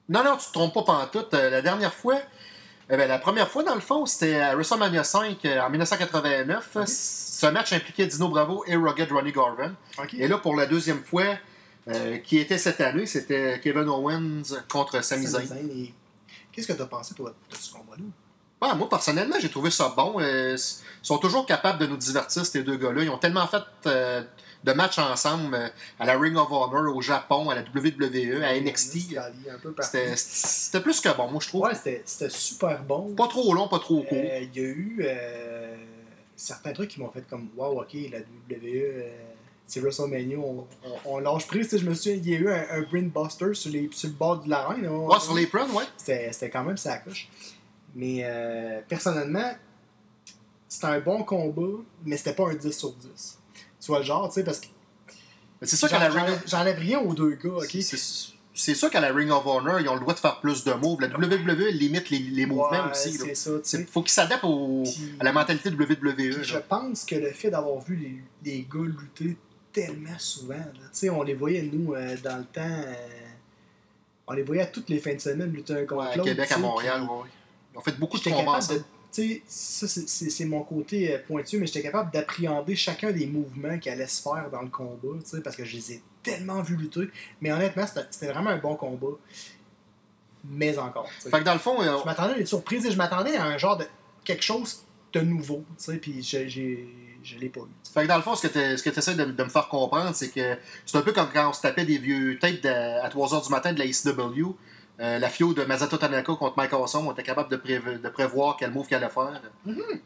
Non, 0.07 0.23
non, 0.23 0.37
tu 0.37 0.47
te 0.47 0.53
trompes 0.53 0.73
pas 0.73 0.83
pantoute. 0.83 1.33
Euh, 1.33 1.49
la 1.49 1.61
dernière 1.63 1.93
fois, 1.93 2.19
eh 2.91 2.97
ben, 2.97 3.07
la 3.07 3.17
première 3.19 3.49
fois, 3.49 3.63
dans 3.63 3.73
le 3.75 3.81
fond, 3.81 4.05
c'était 4.05 4.35
à 4.39 4.53
WrestleMania 4.55 5.03
5 5.03 5.43
euh, 5.45 5.61
en 5.61 5.69
1989. 5.71 6.69
Ok. 6.75 6.87
Ce 6.87 7.45
match 7.47 7.73
impliquait 7.73 8.05
Dino 8.05 8.29
Bravo 8.29 8.63
et 8.67 8.75
Rugged 8.75 9.11
Ronnie 9.11 9.31
Garvin. 9.31 9.75
Et 10.13 10.27
là, 10.27 10.37
pour 10.37 10.55
la 10.55 10.65
deuxième 10.67 11.03
fois, 11.03 11.37
euh, 11.87 12.17
qui 12.17 12.37
était 12.37 12.57
cette 12.59 12.81
année, 12.81 13.05
c'était 13.07 13.59
Kevin 13.63 13.87
Owens 13.89 14.43
contre 14.71 15.03
Sami 15.03 15.25
Zayn. 15.25 15.45
Zayn 15.45 15.69
et- 15.69 15.93
Qu'est-ce 16.51 16.67
que 16.67 16.73
tu 16.73 16.81
as 16.81 16.87
pensé, 16.87 17.15
toi, 17.15 17.33
de 17.49 17.55
ce 17.55 17.71
combat-là? 17.71 18.03
Ouais, 18.61 18.75
moi, 18.75 18.89
personnellement, 18.89 19.35
j'ai 19.39 19.49
trouvé 19.49 19.71
ça 19.71 19.93
bon. 19.95 20.15
Euh, 20.19 20.55
Ils 20.57 21.05
sont 21.07 21.17
toujours 21.17 21.45
capables 21.45 21.79
de 21.79 21.87
nous 21.87 21.97
divertir, 21.97 22.45
ces 22.45 22.63
deux 22.63 22.75
gars-là. 22.77 23.03
Ils 23.03 23.09
ont 23.09 23.17
tellement 23.17 23.47
fait 23.47 23.63
euh, 23.85 24.21
de 24.65 24.73
matchs 24.73 24.99
ensemble 24.99 25.55
euh, 25.55 25.69
à 25.97 26.05
la 26.05 26.17
Ring 26.19 26.35
of 26.35 26.51
Honor, 26.51 26.93
au 26.93 27.01
Japon, 27.01 27.49
à 27.49 27.55
la 27.55 27.61
WWE, 27.61 28.43
à 28.43 28.59
NXT. 28.59 29.15
C'était 30.17 30.81
plus 30.81 30.99
que 30.99 31.15
bon, 31.15 31.29
moi, 31.31 31.39
je 31.41 31.47
trouve. 31.47 31.61
Ouais, 31.61 31.73
c'était 31.73 32.29
super 32.29 32.83
bon. 32.83 33.13
Pas 33.15 33.27
trop 33.27 33.53
long, 33.53 33.67
pas 33.69 33.79
trop 33.79 34.01
court. 34.03 34.17
Euh, 34.17 34.41
Il 34.53 34.61
y 34.61 34.65
a 34.65 34.67
eu 34.69 35.05
certains 36.35 36.73
trucs 36.73 36.89
qui 36.89 36.99
m'ont 36.99 37.11
fait 37.11 37.23
comme 37.29 37.49
Wow, 37.55 37.81
ok, 37.81 37.93
la 38.11 38.19
WWE, 38.19 39.03
c'est 39.65 39.79
WrestleMania, 39.81 40.37
on, 40.37 40.65
on, 40.83 40.97
on 41.13 41.19
lâche 41.19 41.45
prise. 41.47 41.69
Je 41.77 41.85
me 41.87 41.93
souviens, 41.93 42.13
il 42.15 42.29
y 42.29 42.35
a 42.35 42.39
eu 42.39 42.49
un, 42.49 42.65
un 42.71 42.81
Brainbuster 42.81 43.53
sur, 43.53 43.71
les, 43.71 43.89
sur 43.93 44.09
le 44.09 44.15
bord 44.15 44.39
de 44.43 44.49
l'arène. 44.49 44.83
là. 44.83 44.91
Ouais, 44.91 45.19
sur 45.19 45.35
les 45.35 45.45
prunes, 45.47 45.69
ouais. 45.71 45.83
C'était 45.97 46.49
quand 46.49 46.63
même 46.63 46.77
sa 46.77 46.97
coche. 46.97 47.29
Mais 47.95 48.21
euh, 48.23 48.81
personnellement, 48.87 49.51
c'était 50.67 50.85
un 50.87 50.99
bon 50.99 51.23
combat, 51.23 51.81
mais 52.05 52.17
c'était 52.17 52.33
pas 52.33 52.49
un 52.49 52.55
10 52.55 52.71
sur 52.71 52.93
10. 52.93 53.39
Tu 53.81 53.87
vois 53.87 53.99
le 53.99 54.05
genre, 54.05 54.27
tu 54.29 54.35
sais, 54.35 54.43
parce 54.43 54.59
que 54.59 54.67
Mais 55.61 55.67
C'est 55.67 55.75
sûr 55.75 55.89
qu'à 55.89 55.99
la 55.99 56.09
Ring 56.09 56.37
j'enlève 56.45 56.77
rien 56.77 56.99
aux 56.99 57.13
deux 57.13 57.31
gars, 57.31 57.49
ok? 57.49 57.77
C'est- 57.81 58.73
sûr 58.75 58.89
qu'à 58.89 58.99
la 58.99 59.13
Ring 59.13 59.29
of 59.31 59.45
Honor, 59.45 59.79
ils 59.79 59.87
ont 59.89 59.93
le 59.95 60.01
droit 60.01 60.13
de 60.13 60.19
faire 60.19 60.39
plus 60.41 60.63
de 60.65 60.73
moves. 60.73 60.99
La 61.01 61.07
WWE 61.07 61.69
limite 61.71 62.09
les, 62.09 62.19
les 62.19 62.45
mouvements 62.45 62.69
Ouais, 62.71 62.91
aussi. 62.91 63.13
C'est 63.13 63.33
ça. 63.35 63.51
C'est- 63.63 63.89
Faut 63.89 64.01
qu'ils 64.01 64.11
s'adaptent 64.11 64.43
au- 64.43 64.83
à 65.19 65.23
la 65.23 65.31
mentalité 65.31 65.69
WWE. 65.69 66.13
Puis 66.15 66.29
là. 66.31 66.43
je 66.43 66.57
pense 66.57 67.05
que 67.05 67.15
le 67.15 67.31
fait 67.31 67.49
d'avoir 67.49 67.79
vu 67.79 67.95
les, 67.95 68.51
les 68.51 68.61
gars 68.61 68.79
lutter 68.85 69.37
tellement 69.71 70.17
souvent, 70.17 70.55
là, 70.55 70.65
tu 70.73 70.87
sais, 70.91 71.09
on 71.09 71.23
les 71.23 71.35
voyait, 71.35 71.61
nous, 71.61 71.93
euh, 71.93 72.15
dans 72.23 72.37
le 72.37 72.43
temps, 72.45 72.61
euh, 72.63 72.93
on 74.27 74.33
les 74.33 74.43
voyait 74.43 74.69
toutes 74.71 74.89
les 74.89 74.99
fins 74.99 75.13
de 75.15 75.19
semaine 75.21 75.51
lutter 75.51 75.73
un 75.73 75.85
contre 75.85 76.07
Ouais, 76.15 76.19
à. 76.19 76.23
Québec, 76.23 76.51
à 76.51 76.57
Montréal, 76.57 77.01
puis 77.07 77.31
ont 77.79 77.83
fait 77.83 77.97
beaucoup 77.99 78.17
de 78.17 78.23
capable 78.23 78.45
de. 78.45 78.49
ensemble. 78.51 78.83
Tu 79.11 79.23
sais, 79.23 79.87
ça, 79.87 79.87
c'est- 79.87 80.45
mon 80.45 80.61
côté 80.61 81.11
euh, 81.13 81.17
pointu, 81.27 81.57
mais 81.57 81.65
j'étais 81.65 81.81
capable 81.81 82.11
d'appréhender 82.11 82.75
chacun 82.75 83.11
des 83.11 83.25
mouvements 83.25 83.79
qui 83.79 83.89
allaient 83.89 84.05
se 84.07 84.21
faire 84.21 84.49
dans 84.51 84.61
le 84.61 84.67
combat, 84.69 85.17
tu 85.23 85.29
sais, 85.31 85.41
parce 85.41 85.55
que 85.55 85.65
je 85.65 85.75
les 85.77 85.93
ai 85.93 86.03
tellement 86.21 86.61
vus 86.61 86.75
lutter. 86.75 87.09
Mais 87.41 87.51
honnêtement, 87.51 87.85
c'était 88.11 88.27
vraiment 88.31 88.51
un 88.51 88.57
bon 88.59 88.75
combat. 88.75 89.17
Mais 90.45 90.77
encore. 90.77 91.09
Fait 91.19 91.31
que 91.39 91.43
dans 91.43 91.53
le 91.53 91.59
fond, 91.59 91.81
euh, 91.81 91.97
Je 91.99 92.05
m'attendais 92.05 92.33
à 92.33 92.37
des 92.37 92.45
surprises 92.45 92.85
et 92.85 92.91
je 92.91 92.97
m'attendais 92.97 93.35
à 93.35 93.45
un 93.45 93.57
genre 93.57 93.77
de 93.77 93.85
quelque 94.23 94.43
chose 94.43 94.83
de 95.11 95.21
nouveau, 95.21 95.65
tu 95.77 95.85
sais, 95.85 95.97
puis 95.97 96.21
je, 96.23 96.47
j'ai, 96.47 96.87
je 97.23 97.37
l'ai 97.39 97.49
pas 97.49 97.61
eu. 97.61 97.63
Fait 97.93 98.03
que 98.03 98.07
dans 98.07 98.15
le 98.17 98.21
fond, 98.21 98.35
ce 98.35 98.47
que 98.47 98.89
tu 98.89 98.99
essaies 98.99 99.15
de, 99.15 99.25
de 99.25 99.43
me 99.43 99.49
faire 99.49 99.67
comprendre, 99.67 100.13
c'est 100.15 100.29
que 100.29 100.55
c'est 100.85 100.97
un 100.97 101.01
peu 101.01 101.11
comme 101.13 101.29
quand 101.33 101.49
on 101.49 101.53
se 101.53 101.61
tapait 101.61 101.83
des 101.85 101.97
vieux 101.97 102.37
tapes 102.39 102.61
de- 102.61 103.01
à 103.03 103.09
3h 103.09 103.43
du 103.43 103.49
matin 103.49 103.73
de 103.73 103.79
la 103.79 103.85
ECW. 103.85 104.55
Euh, 105.01 105.17
la 105.17 105.29
FIO 105.29 105.53
de 105.53 105.63
Masato 105.63 105.95
Tanaka 105.95 106.33
contre 106.33 106.55
Mike 106.57 106.73
Awesome, 106.73 107.07
on 107.07 107.13
était 107.13 107.23
capable 107.23 107.49
de, 107.49 107.55
prév- 107.55 108.01
de 108.01 108.09
prévoir 108.09 108.57
quel 108.59 108.69
move 108.71 108.85
qu'il 108.85 108.97
allait 108.97 109.07
faire. 109.07 109.41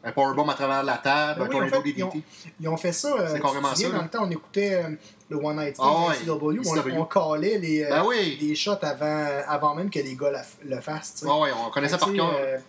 Un 0.03 0.11
powerbomb 0.11 0.47
à 0.49 0.53
travers 0.53 0.83
la 0.83 0.97
table, 0.99 1.39
Ben 1.39 1.45
un 1.45 1.47
oui, 1.47 1.51
tornado 1.71 1.81
fait, 1.81 1.89
ils 1.97 2.03
ont- 2.03 2.09
DDT. 2.09 2.23
Ils 2.61 2.67
ont 2.69 2.77
fait 2.77 2.91
ça. 2.91 3.07
euh, 3.07 3.27
C'est 3.31 3.39
carrément 3.39 3.73
ça. 3.73 3.89
Dans 3.89 4.01
le 4.03 4.07
temps, 4.09 4.23
on 4.27 4.29
écoutait 4.29 4.75
euh, 4.75 4.89
le 5.29 5.37
One 5.37 5.55
Night 5.57 5.75
Stand 5.77 6.11
de 6.25 6.31
ouais. 6.31 6.93
On, 6.95 7.01
on 7.01 7.05
calait 7.05 7.57
les, 7.57 7.83
euh, 7.85 7.89
Ben 7.89 8.03
oui! 8.05 8.37
les 8.39 8.53
shots 8.53 8.73
avant, 8.83 9.27
avant 9.47 9.73
même 9.73 9.89
que 9.89 9.97
les 9.97 10.15
gars 10.15 10.29
la- 10.29 10.45
le 10.63 10.79
fassent. 10.79 11.25
Ah 11.27 11.39
ouais, 11.39 11.49
on 11.65 11.71
connaissait 11.71 11.97
par 11.97 12.09
Tu 12.09 12.13
sais, 12.15 12.19
cœur. 12.19 12.61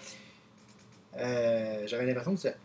J'avais 1.87 2.07
l'impression 2.07 2.35
que 2.35 2.41
c'était. 2.41 2.57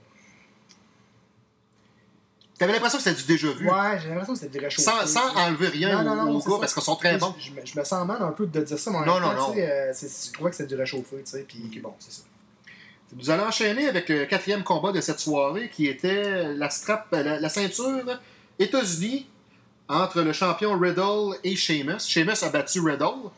T'avais 2.60 2.74
l'impression 2.74 2.98
que 3.00 3.04
c'était 3.06 3.22
du 3.22 3.26
déjà 3.26 3.52
vu. 3.54 3.68
Ouais, 3.68 4.00
j'ai 4.02 4.10
l'impression 4.10 4.34
que 4.34 4.40
c'était 4.40 4.60
du 4.60 4.64
réchauffé. 4.64 4.84
Sans, 4.92 5.06
sans 5.08 5.34
enlever 5.36 5.70
rien 5.70 6.04
Non, 6.04 6.16
non, 6.16 6.26
non, 6.26 6.32
aux, 6.36 6.40
gars 6.40 6.52
ça. 6.52 6.58
parce 6.60 6.74
qu'ils 6.76 6.84
sont 6.84 6.96
très 6.98 7.18
bons. 7.18 7.34
Je, 7.40 7.52
me- 7.52 7.66
je 7.66 7.80
me 7.80 7.84
sens 7.86 8.06
mal 8.06 8.22
un 8.22 8.32
peu 8.32 8.46
de 8.46 8.62
dire 8.62 8.78
ça, 8.78 8.92
mais 8.92 8.98
en 8.98 9.06
Non, 9.06 9.14
même 9.20 9.24
non, 9.30 9.36
temps, 9.36 9.54
non. 9.56 9.58
euh, 9.58 9.94
je 9.94 10.32
trouvais 10.34 10.50
que 10.52 10.56
c'était 10.58 10.76
du 10.76 10.80
réchauffé, 10.80 11.16
tu 11.24 11.32
sais, 11.32 11.46
puis 11.48 11.80
bon, 11.82 11.94
c'est 12.00 12.12
ça. 12.12 12.22
Nous 13.16 13.30
allons 13.32 13.46
enchaîner 13.46 13.88
avec 13.88 14.08
le 14.10 14.26
quatrième 14.26 14.64
combat 14.64 14.92
de 14.92 15.02
cette 15.02 15.20
soirée 15.20 15.70
qui 15.74 15.88
était 15.88 16.54
la, 16.54 16.70
strap, 16.70 17.08
euh, 17.14 17.24
la, 17.24 17.40
la 17.40 17.50
ceinture 17.50 18.20
États-Unis 18.60 19.28
entre 19.88 20.22
le 20.22 20.34
champion 20.34 20.78
Riddle 20.78 21.38
et 21.44 21.56
Sheamus. 21.56 22.00
Sheamus 22.08 22.44
a 22.44 22.50
battu 22.50 22.80
Riddle. 22.82 23.30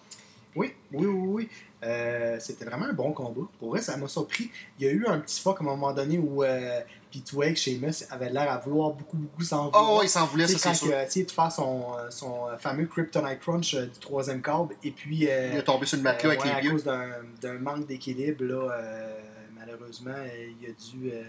Oui, 0.55 0.73
oui, 0.91 1.05
oui, 1.05 1.27
oui. 1.33 1.49
Euh, 1.83 2.37
c'était 2.39 2.65
vraiment 2.65 2.85
un 2.87 2.93
bon 2.93 3.13
combat. 3.13 3.47
Pour 3.59 3.69
vrai, 3.69 3.81
ça 3.81 3.95
m'a 3.97 4.07
surpris. 4.07 4.51
Il 4.79 4.85
y 4.85 4.89
a 4.89 4.91
eu 4.91 5.05
un 5.07 5.19
petit 5.19 5.39
fuck 5.39 5.57
à 5.61 5.63
un 5.63 5.67
moment 5.67 5.93
donné 5.93 6.17
où 6.17 6.43
euh, 6.43 6.81
Pete 7.11 7.33
Wake, 7.33 7.57
Sheamus, 7.57 8.05
avait 8.09 8.29
l'air 8.29 8.49
à 8.51 8.57
vouloir 8.57 8.91
beaucoup, 8.91 9.17
beaucoup 9.17 9.43
s'en 9.43 9.67
Oh, 9.67 9.71
vouloir. 9.71 10.03
il 10.03 10.09
s'en 10.09 10.25
voulait, 10.25 10.45
Tu 10.47 10.53
ça 10.53 10.69
quand 10.69 10.75
c'est 10.75 10.85
il 10.85 10.93
a 10.93 11.05
essayé 11.05 11.25
de 11.25 11.31
faire 11.31 11.51
son, 11.51 11.93
euh, 11.97 12.09
son 12.09 12.47
fameux 12.57 12.85
Kryptonite 12.87 13.39
Crunch 13.39 13.73
euh, 13.73 13.85
du 13.85 13.99
troisième 13.99 14.41
câble, 14.41 14.75
et 14.83 14.91
puis... 14.91 15.27
euh, 15.29 15.49
Il 15.53 15.59
est 15.59 15.63
tombé 15.63 15.85
sur 15.85 15.97
le 15.97 16.03
matelas 16.03 16.29
euh, 16.29 16.31
avec 16.33 16.43
ouais, 16.43 16.49
les 16.51 16.55
à 16.57 16.59
vieux. 16.61 16.71
cause 16.71 16.83
d'un 16.85 17.53
manque 17.59 17.85
d'équilibre, 17.87 18.43
là, 18.45 18.71
euh, 18.71 19.19
malheureusement, 19.57 20.11
euh, 20.15 20.51
il 20.61 20.65
a 20.69 20.71
dû... 20.71 21.11
euh, 21.11 21.23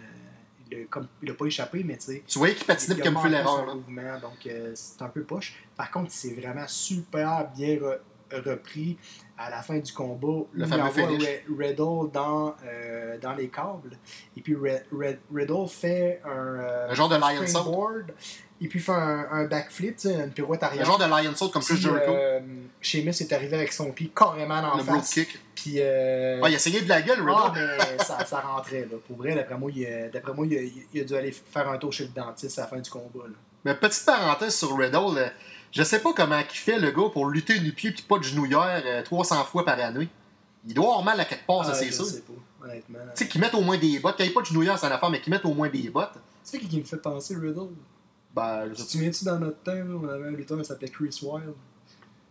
il 0.71 0.79
a, 0.79 0.85
comme, 0.89 1.07
il 1.23 1.31
a 1.31 1.35
pas 1.35 1.45
échappé, 1.47 1.83
mais 1.85 1.97
tu 1.99 2.05
sais... 2.07 2.23
Tu 2.27 2.39
voyais 2.39 2.55
qu'il 2.55 2.65
patinait 2.67 2.95
Il 2.95 3.01
puis 3.01 3.03
a 3.03 3.11
qu'il 3.11 3.19
me 3.19 3.23
fait 3.23 3.29
l'erreur. 3.29 3.67
donc 4.21 4.47
euh, 4.47 4.73
c'est 4.75 5.03
un 5.03 5.09
peu 5.09 5.23
poche. 5.23 5.55
Par 5.77 5.91
contre, 5.91 6.11
il 6.15 6.17
s'est 6.17 6.35
vraiment 6.41 6.67
super 6.67 7.51
bien 7.55 7.75
re- 7.77 7.99
repris 8.33 8.97
à 9.47 9.51
la 9.51 9.63
fin 9.63 9.79
du 9.79 9.93
combat. 9.93 10.45
Le 10.53 10.67
il 10.67 10.75
envoie 10.75 11.09
Riddle 11.59 12.11
dans, 12.13 12.55
euh, 12.65 13.19
dans 13.19 13.35
les 13.35 13.49
câbles. 13.49 13.97
Et 14.37 14.41
puis 14.41 14.55
Ri- 14.55 14.83
Ri- 14.93 15.19
Riddle 15.35 15.69
fait 15.69 16.21
un, 16.25 16.29
euh, 16.31 16.91
Un 16.91 16.95
genre 16.95 17.09
de 17.09 17.17
lion 17.17 17.47
springboard. 17.47 18.13
Et 18.61 18.69
puis 18.69 18.79
fait 18.79 18.93
un, 18.93 19.27
un 19.33 19.45
backflip, 19.47 19.97
une 20.05 20.31
pirouette 20.31 20.63
Un 20.63 20.67
arrière. 20.67 20.85
genre 20.85 20.99
de 20.99 21.05
lion 21.05 21.35
saut 21.35 21.49
comme 21.49 21.63
Chris 21.63 21.79
Jericho. 21.79 22.13
euh, 22.13 22.39
Sheamus 22.81 23.11
est 23.21 23.33
arrivé 23.33 23.57
avec 23.57 23.73
son 23.73 23.91
pied 23.91 24.13
carrément 24.15 24.63
dans 24.63 24.77
le 24.77 24.85
face. 24.85 25.15
kick. 25.15 25.39
Puis, 25.57 25.75
euh, 25.79 26.41
Ah, 26.43 26.49
il 26.49 26.53
a 26.53 26.57
essayé 26.57 26.81
de 26.81 26.89
la 26.89 27.03
gueule, 27.03 27.21
Riddle. 27.21 27.35
ah, 27.37 27.53
mais 27.55 28.05
ça, 28.05 28.25
ça 28.25 28.41
rentrait. 28.41 28.83
Là. 28.91 28.97
Pour 29.07 29.17
vrai, 29.17 29.35
d'après 29.35 29.57
moi, 29.57 29.71
il, 29.75 30.11
moi 30.37 30.47
il, 30.49 30.57
a, 30.59 30.61
il 30.95 31.01
a 31.01 31.05
dû 31.05 31.15
aller 31.17 31.33
faire 31.33 31.69
un 31.69 31.79
tour 31.79 31.93
chez 31.93 32.05
le 32.05 32.11
dentiste 32.11 32.59
à 32.59 32.63
la 32.63 32.69
fin 32.69 32.79
du 32.79 32.89
combat. 32.91 33.27
Là. 33.27 33.35
Mais 33.65 33.75
petite 33.75 34.05
parenthèse 34.07 34.55
sur 34.57 34.77
Riddle, 34.77 35.33
je 35.73 35.83
sais 35.83 35.99
pas 36.01 36.13
comment 36.13 36.39
il 36.39 36.57
fait 36.57 36.79
le 36.79 36.91
gars 36.91 37.09
pour 37.13 37.27
lutter 37.29 37.59
du 37.59 37.73
pied 37.73 37.91
puis 37.93 38.03
pas 38.03 38.19
de 38.19 38.23
genouillère 38.25 38.83
euh, 38.87 39.03
300 39.03 39.45
fois 39.45 39.65
par 39.65 39.79
année. 39.81 40.09
Il 40.67 40.75
doit 40.75 40.85
avoir 40.87 41.03
mal 41.03 41.19
à 41.19 41.25
quelque 41.25 41.45
part, 41.47 41.65
ça 41.65 41.73
Ah, 41.73 41.75
c'est 41.75 41.87
je 41.87 41.93
sûr. 41.93 42.05
sais 42.07 42.21
pas, 42.21 42.65
honnêtement. 42.67 42.99
Tu 43.17 43.25
sais, 43.25 43.29
qu'ils 43.29 43.41
mettent 43.41 43.55
au 43.55 43.63
moins 43.63 43.77
des 43.79 43.99
bottes. 43.99 44.15
Quand 44.17 44.23
il 44.23 44.29
n'y 44.29 44.33
a 44.33 44.35
pas 44.35 44.41
de 44.43 44.47
genouillère, 44.47 44.79
c'est 44.79 44.87
une 44.87 44.93
affaire, 44.93 45.11
mais 45.11 45.21
qu'ils 45.21 45.33
mettent 45.33 45.45
au 45.45 45.55
moins 45.55 45.69
des 45.69 45.91
bottes. 45.91 46.13
Tu 46.15 46.19
sais 46.45 46.59
qui 46.61 46.69
qui 46.69 46.79
me 46.79 46.85
fait 46.85 46.99
penser 46.99 47.35
Riddle 47.35 47.71
Ben, 48.35 48.67
je 48.69 48.75
Tu 48.75 48.83
sais 48.83 48.89
souviens-tu 48.93 49.25
dans 49.25 49.39
notre 49.41 49.59
temps, 49.63 49.73
là, 49.75 49.85
on 50.01 50.09
avait 50.09 50.29
un 50.29 50.31
lutteur 50.31 50.59
qui 50.59 50.65
s'appelait 50.65 50.89
Chris 50.89 51.19
Wilde? 51.23 51.55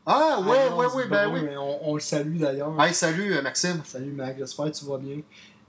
Ah, 0.05 0.39
ouais, 0.41 0.57
Ah, 0.69 0.75
ouais, 0.75 0.87
non, 0.87 0.95
ouais, 0.95 1.07
ben 1.07 1.31
oui. 1.33 1.41
On, 1.57 1.91
on 1.91 1.93
le 1.95 1.99
salue 1.99 2.37
d'ailleurs. 2.37 2.73
Hey, 2.81 2.93
salut, 2.93 3.33
euh, 3.35 3.41
Maxime. 3.41 3.81
Salut 3.85 4.11
Max, 4.11 4.37
j'espère 4.39 4.65
que 4.65 4.77
tu 4.77 4.85
vas 4.85 4.97
bien. 4.97 5.17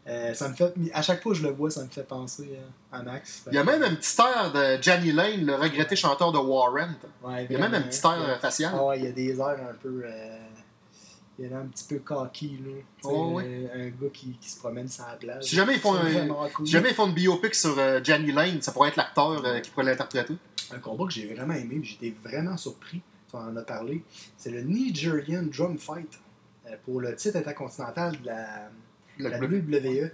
Euh, 0.09 0.35
ça 0.35 0.49
me 0.49 0.55
fait, 0.55 0.75
à 0.93 1.01
chaque 1.01 1.23
fois 1.23 1.31
que 1.33 1.39
je 1.39 1.45
le 1.45 1.53
vois, 1.53 1.71
ça 1.71 1.83
me 1.85 1.89
fait 1.89 2.03
penser 2.03 2.51
euh, 2.55 2.61
à 2.97 3.03
Max. 3.05 3.45
Il 3.47 3.55
y 3.55 3.59
a 3.59 3.63
même 3.63 3.83
un 3.85 3.95
petit 3.95 4.21
air 4.21 4.53
de 4.53 4.83
Johnny 4.83 5.13
Lane, 5.13 5.47
le 5.47 5.55
regretté 5.55 5.95
chanteur 5.95 6.33
de. 6.33 6.39
Ouais, 6.39 7.47
Il 7.49 7.53
y 7.53 7.57
a 7.57 7.59
même 7.61 7.75
un 7.75 7.83
petit 7.83 8.01
air 8.05 8.31
a- 8.31 8.39
facial. 8.41 8.73
Ah 8.75 8.85
ouais, 8.85 8.99
il 8.99 9.05
y 9.05 9.09
a 9.09 9.13
des 9.13 9.39
airs 9.39 9.47
un 9.71 9.75
peu. 9.81 10.03
euh, 10.05 10.39
il 11.39 11.49
y 11.49 11.55
a 11.55 11.59
un 11.59 11.67
petit 11.67 11.85
peu 11.89 11.99
cocky, 12.01 12.59
là. 12.65 12.73
Oh, 13.05 13.39
Un 13.39 13.89
gars 13.89 14.09
qui, 14.13 14.33
qui 14.41 14.51
se 14.51 14.59
promène 14.59 14.89
sur 14.89 15.07
la 15.07 15.15
plage. 15.15 15.45
Si 15.45 15.55
jamais 15.57 15.75
ils 15.75 15.81
font 15.81 15.95
un- 15.95 16.49
cool. 16.53 16.67
Si 16.67 16.73
jamais 16.73 16.91
ils 16.91 16.95
font 16.95 17.07
une 17.07 17.15
biopic 17.15 17.55
sur 17.55 17.79
euh, 17.79 18.01
Johnny 18.03 18.33
Lane, 18.33 18.61
ça 18.61 18.73
pourrait 18.73 18.89
être 18.89 18.97
l'acteur 18.97 19.41
qui 19.63 19.71
pourrait 19.71 19.87
l'interpréter. 19.87 20.35
Un 20.73 20.79
combat 20.81 21.05
que 21.07 21.13
j'ai 21.13 21.33
vraiment 21.33 21.55
aimé, 21.55 21.81
j'étais 21.83 22.13
vraiment 22.25 22.57
surpris. 22.57 23.01
Tu 23.31 23.37
en 23.37 23.57
as 23.57 23.63
parlé. 23.63 24.03
C'est 24.37 24.51
le 24.51 24.63
Nigerian 24.63 25.43
Drum 25.45 25.79
Fight 25.79 26.19
pour 26.85 27.01
le 27.01 27.15
titre 27.17 27.37
intercontinental 27.39 28.21
de 28.21 28.27
la, 28.27 28.69
la 29.29 29.39
WWE. 29.39 30.11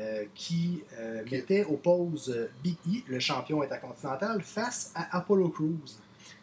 euh, 0.00 0.24
qui 0.34 0.82
euh, 0.98 1.22
mettait 1.30 1.64
oppose 1.64 2.32
euh, 2.34 2.48
Big 2.64 2.76
E, 2.88 3.02
le 3.08 3.20
champion 3.20 3.60
intercontinental, 3.60 4.40
face 4.42 4.90
à 4.94 5.18
Apollo 5.18 5.50
Crews. 5.50 5.84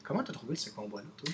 Comment 0.03 0.21
t'as 0.23 0.33
trouvé 0.33 0.55
ce 0.55 0.69
combat-là, 0.69 1.07
toi? 1.17 1.33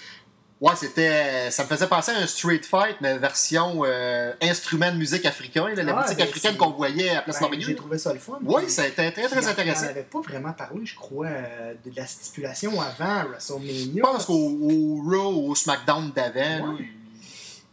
Ouais, 0.62 0.72
c'était. 0.78 1.52
Ça 1.52 1.64
me 1.64 1.68
faisait 1.68 1.88
penser 1.88 2.12
à 2.14 2.20
un 2.20 2.26
street 2.26 2.62
fight, 2.64 2.96
mais 3.02 3.18
version 3.18 3.82
euh, 3.84 4.32
instrument 4.42 4.90
de 4.94 4.98
musique 4.98 5.26
africain, 5.26 5.68
là, 5.68 5.84
la 5.84 5.98
Ah, 5.98 6.04
musique 6.04 6.18
ben, 6.18 6.24
africaine 6.30 6.56
qu'on 6.56 6.70
voyait 6.72 7.10
à 7.10 7.22
Place 7.22 7.42
Ben. 7.42 7.60
J'ai 7.60 7.76
trouvé 7.76 7.98
ça 7.98 8.14
le 8.14 8.20
fun. 8.20 8.40
Oui, 8.46 8.70
ça 8.70 8.84
a 8.84 8.88
été 8.88 9.12
très, 9.12 9.28
très 9.28 9.48
intéressant. 9.48 9.84
On 9.84 9.88
n'avait 9.88 10.04
pas 10.04 10.22
vraiment 10.22 10.54
parlé, 10.54 10.86
je 10.86 10.96
crois, 10.96 11.28
euh, 11.28 11.74
de 11.86 11.92
la 11.98 12.08
stipulation 12.08 12.80
avant 12.80 13.26
WrestleMania. 13.28 13.92
Je 13.98 14.00
pense 14.00 14.26
qu'au 14.26 14.34
au 14.34 15.02
Raw, 15.06 15.50
au 15.50 15.54
SmackDown 15.56 16.12
d'avant, 16.16 16.76
Ouais. 16.76 16.86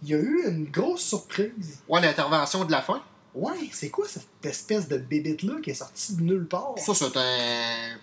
Il 0.03 0.09
y 0.11 0.14
a 0.14 0.18
eu 0.18 0.44
une 0.48 0.64
grosse 0.70 1.03
surprise. 1.03 1.80
ouais, 1.88 2.00
l'intervention 2.00 2.64
de 2.64 2.72
la 2.72 2.82
fin. 2.82 3.03
Ouais, 3.34 3.55
c'est 3.72 3.88
quoi 3.88 4.07
cette 4.09 4.26
espèce 4.44 4.88
de 4.88 4.98
bébite-là 4.98 5.55
qui 5.62 5.70
est 5.70 5.74
sortie 5.74 6.16
de 6.16 6.22
nulle 6.22 6.46
part? 6.46 6.74
Ça, 6.76 6.92
c'est 6.94 7.16
un. 7.16 7.96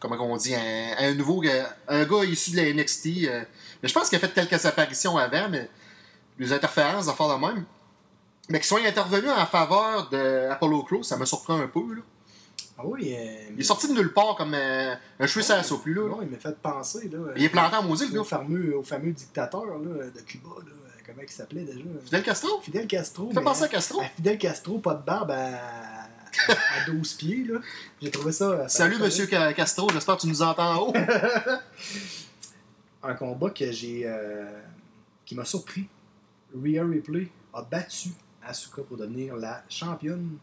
Comment 0.00 0.16
on 0.20 0.36
dit 0.36 0.54
Un, 0.54 0.94
un 0.98 1.14
nouveau. 1.14 1.40
gars- 1.40 1.74
Un 1.88 2.04
gars 2.04 2.24
issu 2.24 2.50
de 2.50 2.56
la 2.56 2.64
NXT. 2.74 3.06
euh, 3.26 3.44
mais 3.82 3.88
je 3.88 3.94
pense 3.94 4.08
qu'il 4.08 4.16
a 4.16 4.20
fait 4.20 4.32
quelques 4.34 4.64
apparitions 4.66 5.16
avant, 5.16 5.48
mais 5.48 5.70
des 6.38 6.52
interférences, 6.52 7.06
d'affaires 7.06 7.28
de 7.38 7.40
même. 7.46 7.64
Mais 8.50 8.58
qu'il 8.58 8.66
soit 8.66 8.84
intervenu 8.86 9.30
en 9.30 9.46
faveur 9.46 10.10
d'Apollo 10.10 10.82
Crews, 10.82 11.02
ça 11.04 11.16
me 11.16 11.24
surprend 11.24 11.58
un 11.60 11.68
peu. 11.68 11.94
Là. 11.94 12.02
Ah 12.76 12.82
oui, 12.84 13.14
euh, 13.16 13.50
Il 13.54 13.60
est 13.60 13.64
sorti 13.64 13.88
de 13.88 13.94
nulle 13.94 14.12
part 14.12 14.34
comme 14.36 14.52
euh, 14.52 14.94
un 15.20 15.26
cheveu 15.26 15.46
la 15.48 15.62
soupe, 15.62 15.86
lui, 15.86 15.94
là. 15.94 16.08
Non, 16.08 16.18
il 16.20 16.28
m'a 16.28 16.36
fait 16.38 16.58
penser. 16.60 17.08
Là, 17.08 17.18
Il 17.36 17.44
est 17.44 17.48
planté 17.48 17.76
en 17.76 17.82
maudit, 17.84 18.08
le 18.08 18.18
au 18.20 18.22
gars. 18.24 18.28
fameux, 18.28 18.76
au 18.76 18.82
fameux 18.82 19.12
dictateur 19.12 19.64
là, 19.64 20.04
de 20.14 20.20
Cuba. 20.20 20.50
Là, 20.58 20.72
comment 21.06 21.22
il 21.22 21.30
s'appelait 21.30 21.64
déjà? 21.64 21.84
Fidel 22.04 22.22
Castro? 22.22 22.60
Fidel 22.60 22.86
Castro. 22.86 23.30
Fais 23.32 23.40
penser 23.42 23.64
à 23.64 23.68
Castro. 23.68 24.00
à 24.00 24.04
Fidel 24.04 24.38
Castro, 24.38 24.78
pas 24.78 24.94
de 24.94 25.04
barbe 25.04 25.30
à, 25.30 26.04
à 26.48 26.86
12 26.86 27.14
pieds. 27.14 27.44
là. 27.48 27.60
J'ai 28.02 28.10
trouvé 28.10 28.32
ça. 28.32 28.68
ça 28.68 28.70
Salut, 28.84 28.98
monsieur 28.98 29.26
Ca- 29.26 29.52
Castro, 29.52 29.88
j'espère 29.92 30.16
que 30.16 30.22
tu 30.22 30.26
nous 30.28 30.42
entends 30.42 30.74
en 30.74 30.88
haut. 30.88 30.92
Un 33.02 33.14
combat 33.14 33.50
que 33.50 33.70
j'ai. 33.70 34.02
euh, 34.04 34.60
qui 35.26 35.34
m'a 35.34 35.44
surpris. 35.44 35.86
Rhea 36.54 36.84
Ripley 36.84 37.28
a 37.52 37.62
battu 37.62 38.10
Asuka 38.46 38.82
pour 38.82 38.96
devenir 38.96 39.36
la 39.36 39.62
championne 39.68 40.36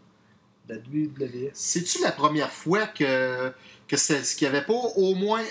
de 0.67 0.75
la 0.75 0.79
WWE. 0.79 1.49
C'est-tu 1.53 2.01
la 2.03 2.11
première 2.11 2.51
fois 2.51 2.87
que, 2.87 3.51
que 3.87 3.97
c'est, 3.97 4.21
qu'il 4.35 4.49
n'y 4.49 4.55
avait 4.55 4.65
pas 4.65 4.73
au 4.73 5.15
moins 5.15 5.41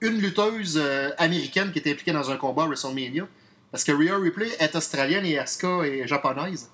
une 0.00 0.18
lutteuse 0.18 0.78
euh, 0.82 1.10
américaine 1.18 1.72
qui 1.72 1.78
était 1.78 1.92
impliquée 1.92 2.12
dans 2.12 2.30
un 2.30 2.36
combat 2.36 2.64
à 2.64 2.66
WrestleMania? 2.66 3.26
Parce 3.70 3.84
que 3.84 3.92
Rhea 3.92 4.16
Ripley 4.18 4.50
est 4.58 4.74
australienne 4.74 5.24
et 5.26 5.38
Asuka 5.38 5.82
est 5.84 6.06
japonaise. 6.06 6.68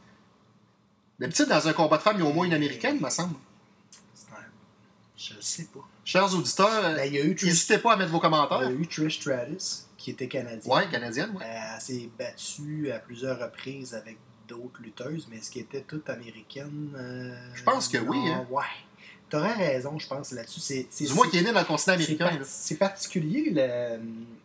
D'habitude, 1.18 1.46
dans 1.48 1.66
un 1.68 1.72
combat 1.72 1.96
de 1.98 2.02
femmes, 2.02 2.16
il 2.18 2.24
y 2.24 2.26
a 2.26 2.30
au 2.30 2.32
moins 2.32 2.46
une 2.46 2.54
américaine, 2.54 2.98
me 3.00 3.10
semble. 3.10 3.36
Je 5.16 5.32
sais 5.40 5.64
pas. 5.72 5.80
Chers 6.04 6.32
auditeurs, 6.34 6.94
Ben, 6.94 7.10
n'hésitez 7.10 7.78
pas 7.78 7.94
à 7.94 7.96
mettre 7.96 8.10
vos 8.10 8.18
il 8.18 8.22
y 8.22 8.26
a 8.26 8.30
commentaires. 8.30 8.70
eu 8.70 8.86
Trish 8.86 9.18
Stratus, 9.20 9.86
qui 9.96 10.10
était 10.10 10.28
canadienne. 10.28 10.72
Ouais, 10.72 10.86
canadienne, 10.88 11.30
ouais. 11.34 11.42
Euh, 11.44 11.74
Elle 11.74 11.80
s'est 11.80 12.10
battue 12.18 12.90
à 12.92 12.98
plusieurs 12.98 13.38
reprises 13.40 13.94
avec 13.94 14.18
d'autres 14.46 14.80
lutteuses, 14.82 15.26
mais 15.30 15.38
est-ce 15.38 15.50
qu'elle 15.50 15.62
était 15.62 15.80
toute 15.80 16.08
américaine 16.10 16.92
euh, 16.96 17.34
Je 17.54 17.62
pense 17.62 17.88
que 17.88 17.96
non, 17.98 18.10
oui, 18.10 18.18
hein. 18.30 18.46
Ouais. 18.50 18.62
T'aurais 19.38 19.54
raison, 19.54 19.98
je 19.98 20.06
pense, 20.06 20.32
là-dessus. 20.32 20.60
C'est, 20.60 20.86
c'est, 20.90 21.04
Du 21.04 21.12
moins 21.14 21.28
qui 21.28 21.38
est 21.38 21.42
né 21.42 21.52
dans 21.52 21.60
le 21.60 21.66
continent 21.66 21.96
c'est, 21.98 22.04
américain. 22.04 22.28
par- 22.36 22.46
c'est 22.46 22.76
particulier. 22.76 23.50
Le, 23.50 24.00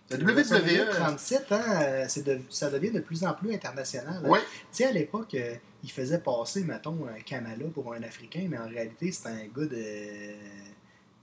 La 0.09 0.17
le 0.17 0.23
WWE, 0.25 0.33
WrestleMania 0.33 0.81
euh, 0.83 0.93
37, 0.93 1.45
hein, 1.51 1.61
euh, 1.81 2.05
c'est 2.09 2.23
de- 2.25 2.39
ça 2.49 2.69
devient 2.69 2.91
de 2.91 2.99
plus 2.99 3.23
en 3.23 3.33
plus 3.33 3.53
international. 3.53 4.21
hein. 4.25 4.29
Tu 4.39 4.43
sais, 4.71 4.85
à 4.85 4.91
l'époque, 4.91 5.33
euh, 5.35 5.55
il 5.83 5.91
faisait 5.91 6.19
passer, 6.19 6.63
mettons, 6.63 6.97
un 7.07 7.21
Kamala 7.21 7.65
pour 7.73 7.93
un 7.93 8.03
Africain, 8.03 8.45
mais 8.49 8.57
en 8.57 8.67
réalité, 8.67 9.11
c'était 9.11 9.29
un 9.29 9.45
gars 9.45 9.65
de. 9.67 10.35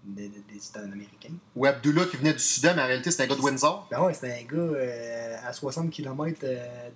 de- 0.04 0.22
de- 0.22 0.32
c'était 0.58 0.78
un 0.78 0.90
Américain. 0.92 1.30
Ou 1.54 1.66
Abdullah 1.66 2.04
qui 2.10 2.16
venait 2.16 2.32
du 2.32 2.38
Sudan, 2.38 2.72
mais 2.76 2.82
en 2.82 2.86
réalité, 2.86 3.10
c'était 3.10 3.24
un 3.24 3.26
gars 3.26 3.34
de 3.34 3.40
Windsor. 3.42 3.86
Ben 3.90 4.00
ouais, 4.02 4.14
c'était 4.14 4.32
un 4.32 4.44
gars 4.44 4.56
euh, 4.62 5.36
à 5.44 5.52
60 5.52 5.90
km 5.90 6.40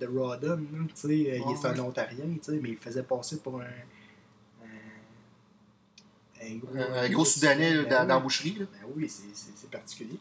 de 0.00 0.06
Rawdon, 0.06 0.56
là, 0.56 0.78
tu 0.88 0.92
sais, 0.94 1.08
il 1.18 1.24
Ouais, 1.42 1.52
est 1.52 1.66
un. 1.66 1.78
Ontarien, 1.80 2.24
tu 2.24 2.38
sais, 2.42 2.58
mais 2.62 2.70
il 2.70 2.78
faisait 2.78 3.02
passer 3.02 3.36
pour 3.38 3.60
un, 3.60 3.66
un, 6.76 7.08
gros, 7.08 7.24
Soudanais 7.24 7.74
dans, 7.74 7.82
oui. 7.82 7.88
dans 7.88 8.04
la 8.04 8.18
boucherie. 8.18 8.56
là. 8.58 8.66
Ben 8.72 8.88
oui, 8.96 9.10
c'est 9.10 9.70
particulier. 9.70 10.18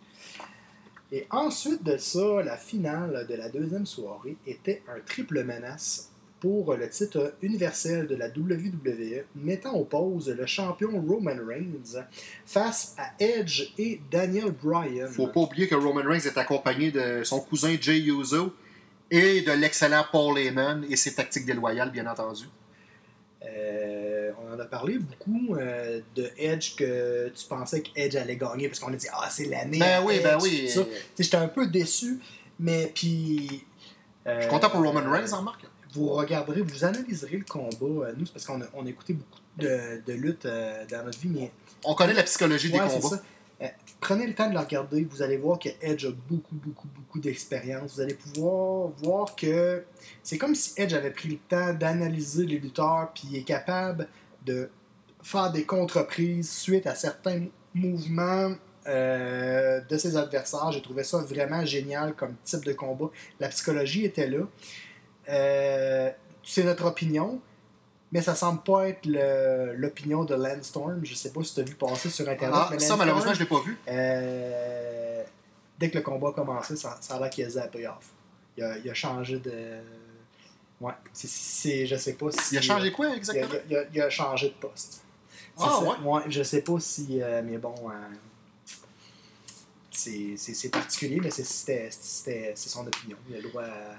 Et 1.11 1.27
ensuite 1.29 1.83
de 1.83 1.97
ça, 1.97 2.41
la 2.43 2.55
finale 2.55 3.27
de 3.29 3.35
la 3.35 3.49
deuxième 3.49 3.85
soirée 3.85 4.37
était 4.47 4.81
un 4.87 4.99
triple 5.01 5.43
menace 5.43 6.11
pour 6.39 6.73
le 6.73 6.89
titre 6.89 7.35
universel 7.43 8.07
de 8.07 8.15
la 8.15 8.27
WWE, 8.27 9.25
mettant 9.35 9.75
en 9.75 9.83
pause 9.83 10.29
le 10.29 10.45
champion 10.47 10.89
Roman 10.99 11.37
Reigns 11.47 12.03
face 12.45 12.95
à 12.97 13.11
Edge 13.19 13.73
et 13.77 14.01
Daniel 14.09 14.51
Bryan. 14.51 15.07
Faut 15.07 15.27
pas 15.27 15.41
oublier 15.41 15.67
que 15.67 15.75
Roman 15.75 16.01
Reigns 16.03 16.25
est 16.25 16.37
accompagné 16.37 16.91
de 16.91 17.23
son 17.23 17.41
cousin 17.41 17.75
Jay 17.79 17.99
Uso 17.99 18.53
et 19.11 19.41
de 19.41 19.51
l'excellent 19.51 20.05
Paul 20.11 20.39
Heyman 20.39 20.83
et 20.89 20.95
ses 20.95 21.13
tactiques 21.13 21.45
déloyales, 21.45 21.91
bien 21.91 22.07
entendu. 22.07 22.45
Euh, 23.43 24.31
on 24.39 24.53
en 24.53 24.59
a 24.59 24.65
parlé 24.65 24.99
beaucoup 24.99 25.55
euh, 25.55 25.99
de 26.15 26.29
Edge 26.37 26.75
que 26.75 27.29
tu 27.29 27.45
pensais 27.47 27.81
que 27.81 27.89
Edge 27.95 28.15
allait 28.15 28.35
gagner 28.37 28.67
parce 28.67 28.79
qu'on 28.79 28.93
a 28.93 28.95
dit 28.95 29.07
ah 29.11 29.27
c'est 29.31 29.45
l'année. 29.45 29.79
Ben 29.79 30.03
oui, 30.05 30.15
Edge, 30.15 30.23
ben 30.23 30.37
oui. 30.41 30.69
J'étais 31.19 31.37
un 31.37 31.47
peu 31.47 31.65
déçu, 31.67 32.19
mais 32.59 32.91
puis. 32.93 33.63
euh, 34.27 34.35
Je 34.37 34.41
suis 34.41 34.49
content 34.49 34.69
pour 34.69 34.81
Roman 34.83 35.09
Reigns, 35.09 35.31
en 35.33 35.39
remarque. 35.39 35.65
Vous 35.93 36.07
regarderez, 36.09 36.61
vous 36.61 36.85
analyserez 36.85 37.37
le 37.37 37.43
combat. 37.43 38.11
nous, 38.15 38.25
c'est 38.25 38.31
parce 38.33 38.45
qu'on 38.45 38.61
a, 38.61 38.65
on 38.73 38.85
a 38.85 38.89
écouté 38.89 39.13
beaucoup 39.13 39.39
de, 39.57 40.01
de 40.05 40.13
luttes 40.13 40.45
dans 40.45 41.03
notre 41.03 41.19
vie, 41.19 41.29
mais 41.29 41.51
On 41.83 41.95
connaît 41.95 42.13
la 42.13 42.23
psychologie 42.23 42.67
Ouais, 42.71 42.79
des 42.79 42.93
combats. 42.93 43.17
ça. 43.17 43.23
Prenez 44.01 44.25
le 44.25 44.33
temps 44.33 44.49
de 44.49 44.53
le 44.53 44.59
regarder. 44.59 45.03
Vous 45.03 45.21
allez 45.21 45.37
voir 45.37 45.59
que 45.59 45.69
Edge 45.79 46.05
a 46.07 46.11
beaucoup, 46.27 46.55
beaucoup, 46.55 46.87
beaucoup 46.95 47.19
d'expérience. 47.19 47.93
Vous 47.93 48.01
allez 48.01 48.15
pouvoir 48.15 48.89
voir 48.97 49.35
que 49.35 49.85
c'est 50.23 50.39
comme 50.39 50.55
si 50.55 50.73
Edge 50.75 50.93
avait 50.93 51.11
pris 51.11 51.29
le 51.29 51.37
temps 51.37 51.73
d'analyser 51.73 52.47
les 52.47 52.57
lutteurs 52.57 53.11
puis 53.13 53.37
est 53.37 53.43
capable 53.43 54.07
de 54.43 54.71
faire 55.21 55.51
des 55.51 55.65
contreprises 55.65 56.49
suite 56.49 56.87
à 56.87 56.95
certains 56.95 57.45
mouvements 57.75 58.55
euh, 58.87 59.81
de 59.81 59.97
ses 59.97 60.17
adversaires. 60.17 60.71
J'ai 60.71 60.81
trouvé 60.81 61.03
ça 61.03 61.19
vraiment 61.19 61.63
génial 61.63 62.15
comme 62.15 62.33
type 62.43 62.65
de 62.65 62.73
combat. 62.73 63.11
La 63.39 63.49
psychologie 63.49 64.05
était 64.05 64.27
là. 64.27 64.47
Euh, 65.29 66.09
c'est 66.43 66.63
notre 66.63 66.85
opinion. 66.85 67.39
Mais 68.11 68.21
ça 68.21 68.35
semble 68.35 68.61
pas 68.63 68.89
être 68.89 69.05
l'opinion 69.77 70.25
de 70.25 70.35
Landstorm. 70.35 70.99
Je 71.03 71.15
sais 71.15 71.31
pas 71.31 71.43
si 71.43 71.53
tu 71.53 71.61
as 71.61 71.63
vu 71.63 71.75
passer 71.75 72.09
sur 72.09 72.27
Internet. 72.27 72.53
Ah, 72.53 72.67
mais 72.71 72.77
ça, 72.79 72.89
Landstorm, 72.89 72.99
malheureusement, 72.99 73.33
je 73.33 73.39
l'ai 73.39 73.45
pas 73.45 73.61
vu. 73.61 73.77
euh, 73.87 75.23
dès 75.79 75.89
que 75.89 75.97
le 75.97 76.03
combat 76.03 76.29
a 76.29 76.33
commencé, 76.33 76.75
ça, 76.75 76.97
ça 76.99 77.15
a 77.15 77.19
l'air 77.19 77.29
qu'il 77.29 77.45
a 77.45 77.49
zappé 77.49 77.87
off. 77.87 78.09
Il 78.57 78.63
a, 78.63 78.77
il 78.77 78.89
a 78.89 78.93
changé 78.93 79.39
de. 79.39 79.79
Ouais, 80.81 80.93
c'est, 81.13 81.85
je 81.85 81.95
sais 81.95 82.13
pas 82.13 82.31
si. 82.31 82.55
Il 82.55 82.57
a 82.57 82.61
changé 82.61 82.91
quoi 82.91 83.07
il 83.07 83.11
a, 83.11 83.15
exactement 83.15 83.53
il 83.69 83.75
a- 83.77 83.83
il 83.93 84.01
a 84.01 84.09
changé 84.09 84.49
de 84.49 84.53
poste. 84.55 85.01
Ah. 85.57 85.79
Ouais, 86.03 86.21
je 86.27 86.43
sais 86.43 86.61
pas 86.61 86.79
si. 86.79 87.21
euh, 87.21 87.41
mais 87.45 87.57
bon. 87.59 87.75
euh, 87.89 87.93
c'est, 89.91 90.69
particulier, 90.71 91.19
mais 91.21 91.29
c'est, 91.31 91.43
c'était, 91.43 91.89
c'était- 91.91 92.53
c'est 92.55 92.69
son 92.69 92.85
opinion. 92.87 93.17
Il 93.29 93.35
a 93.35 93.39
le 93.41 93.49
droit 93.49 93.63
à, 93.63 93.95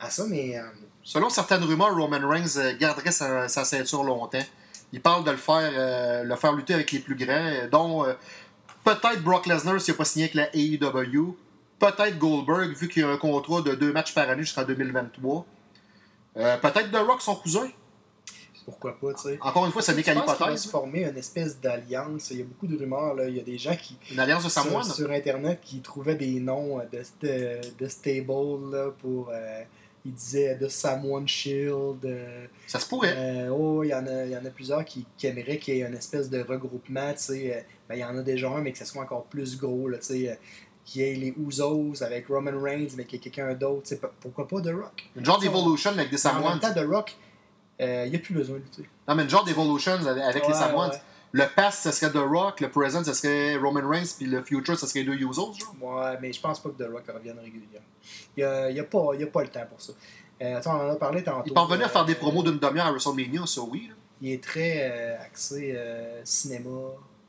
à 0.00 0.10
ça, 0.10 0.24
mais. 0.28 0.58
euh, 0.58 0.62
Selon 1.02 1.30
certaines 1.30 1.64
rumeurs, 1.64 1.94
Roman 1.96 2.28
Reigns 2.28 2.56
euh, 2.58 2.76
garderait 2.78 3.10
sa, 3.12 3.48
sa 3.48 3.64
ceinture 3.64 4.04
longtemps. 4.04 4.44
Il 4.92 5.00
parle 5.00 5.24
de 5.24 5.30
le 5.30 5.36
faire, 5.38 5.70
euh, 5.74 6.24
le 6.24 6.36
faire 6.36 6.52
lutter 6.52 6.74
avec 6.74 6.90
les 6.92 6.98
plus 6.98 7.14
grands, 7.14 7.52
dont 7.70 8.04
euh, 8.04 8.12
peut-être 8.84 9.22
Brock 9.22 9.46
Lesnar 9.46 9.80
s'il 9.80 9.94
n'a 9.94 9.98
pas 9.98 10.04
signé 10.04 10.24
avec 10.26 10.34
la 10.34 10.48
AEW, 10.54 11.36
peut-être 11.78 12.18
Goldberg, 12.18 12.72
vu 12.74 12.88
qu'il 12.88 13.02
y 13.02 13.04
a 13.04 13.08
un 13.08 13.16
contrat 13.16 13.62
de 13.62 13.74
deux 13.74 13.92
matchs 13.92 14.12
par 14.14 14.28
année 14.28 14.42
jusqu'en 14.42 14.64
2023. 14.64 15.46
Euh, 16.36 16.56
peut-être 16.58 16.90
The 16.90 16.96
Rock, 17.06 17.22
son 17.22 17.36
cousin. 17.36 17.68
pourquoi 18.66 18.98
pas, 19.00 19.14
tu 19.14 19.22
sais. 19.22 19.38
Encore 19.40 19.64
une 19.66 19.72
fois, 19.72 19.82
ce 19.82 19.92
n'est 19.92 20.02
qu'à 20.02 20.12
l'hypothèse. 20.14 20.62
se 20.64 20.68
former 20.68 21.04
une 21.08 21.16
espèce 21.16 21.58
d'alliance? 21.60 22.30
Il 22.30 22.38
y 22.38 22.42
a 22.42 22.44
beaucoup 22.44 22.66
de 22.66 22.76
rumeurs. 22.78 23.14
Là. 23.14 23.26
Il 23.28 23.36
y 23.36 23.40
a 23.40 23.42
des 23.44 23.58
gens 23.58 23.74
qui, 23.74 23.96
Une 24.12 24.20
alliance 24.20 24.44
de 24.44 24.48
Samoan? 24.50 24.82
sur 24.84 25.10
Internet 25.10 25.60
qui 25.62 25.80
trouvaient 25.80 26.14
des 26.14 26.38
noms 26.40 26.78
de, 26.92 27.02
de, 27.26 27.60
de 27.78 27.88
stable 27.88 28.70
là, 28.70 28.90
pour. 29.00 29.30
euh, 29.30 29.62
ils 30.04 30.12
disaient 30.14 30.54
de 30.56 30.66
Samoan 30.68 31.26
Shield. 31.28 32.04
euh, 32.04 32.46
Ça 32.66 32.78
se 32.80 32.88
pourrait. 32.88 33.14
euh, 33.16 33.48
oh, 33.50 33.82
il 33.84 33.88
y, 33.90 33.94
en 33.94 34.06
a, 34.06 34.24
il 34.24 34.30
y 34.32 34.36
en 34.36 34.44
a 34.44 34.50
plusieurs 34.50 34.84
qui, 34.84 35.06
qui 35.16 35.26
aimeraient 35.26 35.58
qu'il 35.58 35.76
y 35.76 35.80
ait 35.82 35.86
une 35.86 35.94
espèce 35.94 36.30
de 36.30 36.42
regroupement. 36.42 37.12
tu 37.12 37.18
sais, 37.18 37.54
euh, 37.56 37.60
ben, 37.88 37.94
il 37.96 38.00
y 38.00 38.04
en 38.04 38.16
a 38.16 38.22
déjà 38.22 38.48
un, 38.48 38.60
mais 38.60 38.72
que 38.72 38.78
ce 38.78 38.84
soit 38.86 39.02
encore 39.02 39.24
plus 39.24 39.58
gros. 39.58 39.88
Là, 39.88 39.98
tu 39.98 40.06
sais, 40.06 40.30
euh, 40.30 40.34
qu'il 40.84 41.02
y 41.02 41.04
ait 41.04 41.14
les 41.14 41.34
Usos 41.38 42.02
avec 42.02 42.28
Roman 42.28 42.52
Reigns, 42.60 42.88
mais 42.96 43.04
qu'il 43.04 43.18
y 43.18 43.20
ait 43.26 43.30
quelqu'un 43.30 43.52
d'autre. 43.54 43.82
tu 43.82 43.88
sais, 43.90 43.96
p- 44.00 44.06
Pourquoi 44.20 44.48
pas 44.48 44.60
The 44.60 44.72
Rock? 44.74 45.10
Une 45.16 45.24
genre 45.24 45.38
d'Evolution 45.38 45.90
avec 45.90 46.06
des 46.08 46.16
Mais 46.16 46.16
En 46.16 46.32
Samoans. 46.32 46.50
même 46.50 46.60
temps, 46.60 46.72
The 46.74 46.86
Rock, 46.86 47.16
euh, 47.82 48.04
il 48.06 48.10
n'y 48.10 48.16
a 48.16 48.20
plus 48.20 48.34
besoin 48.34 48.56
de 48.58 48.62
lutter. 48.62 48.88
Non, 49.06 49.14
mais 49.14 49.22
une 49.24 49.30
genre 49.30 49.44
d'Evolution 49.44 49.92
avec, 49.92 50.22
avec 50.22 50.48
les 50.48 50.54
Samoans. 50.54 50.88
ouais. 50.90 50.96
Le 51.32 51.44
past, 51.54 51.82
ce 51.84 51.90
serait 51.92 52.10
The 52.12 52.16
Rock. 52.24 52.60
Le 52.60 52.70
present, 52.70 53.04
ce 53.04 53.12
serait 53.12 53.56
Roman 53.56 53.88
Reigns. 53.88 54.14
Puis 54.16 54.26
le 54.26 54.42
future, 54.42 54.78
ce 54.78 54.86
serait 54.86 55.04
deux 55.04 55.14
Usos. 55.14 55.52
Genre. 55.58 55.74
Ouais, 55.80 56.18
mais 56.20 56.32
je 56.32 56.40
pense 56.40 56.60
pas 56.60 56.70
que 56.70 56.82
The 56.82 56.88
Rock 56.90 57.04
revienne 57.14 57.38
régulièrement. 57.38 57.86
Il 58.36 58.40
n'y 58.40 58.44
a, 58.44 58.70
y 58.70 58.80
a, 58.80 58.84
pas- 58.84 59.14
y 59.18 59.22
a 59.22 59.26
pas 59.26 59.42
le 59.42 59.48
temps 59.48 59.66
pour 59.68 59.80
ça. 59.80 59.92
Euh, 60.42 60.60
sais, 60.60 60.68
on 60.68 60.72
en 60.72 60.90
a 60.90 60.96
parlé 60.96 61.22
tantôt. 61.22 61.44
Il 61.46 61.52
parvenait 61.52 61.84
à 61.84 61.88
faire 61.88 62.04
des 62.04 62.14
euh, 62.14 62.18
promos 62.18 62.42
d'une 62.42 62.58
demi-heure 62.58 62.86
à 62.86 62.90
WrestleMania, 62.90 63.46
ça 63.46 63.60
oui. 63.60 63.86
là. 63.88 63.94
Il 64.22 64.32
est 64.32 64.42
très 64.42 64.90
euh, 64.90 65.16
axé 65.22 65.72
euh, 65.76 66.20
cinéma. 66.24 66.70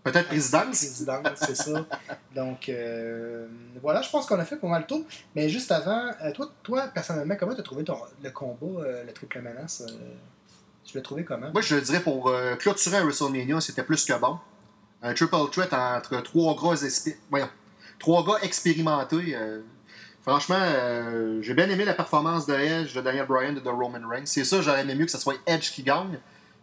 Peut-être 0.04 0.28
présidence. 0.30 0.66
Présidence, 0.78 1.28
c'est 1.36 1.56
ça. 1.56 1.86
Donc, 2.36 2.70
euh, 2.70 3.48
voilà, 3.82 4.02
je 4.02 4.10
pense 4.10 4.26
qu'on 4.26 4.40
a 4.40 4.46
fait 4.46 4.56
pas 4.56 4.68
mal 4.68 4.82
le 4.82 4.88
tour. 4.88 5.04
Mais 5.36 5.48
juste 5.48 5.72
avant, 5.72 6.10
euh, 6.24 6.32
toi, 6.32 6.50
toi 6.64 6.88
personnellement, 6.94 7.36
comment 7.40 7.54
tu 7.54 7.60
as 7.60 7.64
trouvé 7.64 7.84
ton, 7.84 7.98
le 8.24 8.32
combat, 8.32 8.82
euh, 8.82 9.04
le 9.06 9.14
triple 9.14 9.42
menace 9.42 9.84
euh, 9.88 9.94
Tu 10.84 10.98
l'as 10.98 11.04
trouvé 11.04 11.24
comment? 11.24 11.52
Moi, 11.54 11.62
je 11.62 11.76
dirais 11.76 12.02
pour 12.02 12.30
euh, 12.30 12.56
clôturer 12.56 12.98
un 12.98 13.04
WrestleMania, 13.04 13.62
c'était 13.62 13.84
plus 13.84 14.04
que 14.06 14.14
bon. 14.20 14.40
Un 15.02 15.14
triple 15.14 15.36
threat 15.52 15.74
entre 15.74 16.22
trois 16.22 16.56
gars, 16.56 16.76
expé- 16.86 17.18
voyons, 17.30 17.50
trois 18.00 18.26
gars 18.26 18.40
expérimentés. 18.44 19.36
euh, 19.36 19.62
franchement, 20.22 20.58
euh, 20.60 21.42
j'ai 21.42 21.54
bien 21.54 21.70
aimé 21.70 21.86
la 21.86 21.94
performance 21.94 22.46
de 22.46 22.54
Edge, 22.54 22.94
de 22.94 23.02
Daniel 23.02 23.26
Bryan 23.26 23.56
et 23.58 23.62
de 23.62 23.70
Roman 23.70 24.08
Reigns. 24.08 24.26
C'est 24.26 24.44
ça, 24.44 24.62
j'aurais 24.62 24.82
aimé 24.82 24.96
mieux 24.96 25.06
que 25.06 25.12
ce 25.12 25.18
soit 25.18 25.36
Edge 25.46 25.72
qui 25.72 25.84
gagne. 25.84 26.20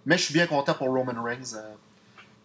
Mais 0.06 0.16
je 0.18 0.24
suis 0.24 0.34
bien 0.34 0.46
content 0.46 0.74
pour 0.74 0.88
Roman 0.88 1.20
Reigns. 1.22 1.56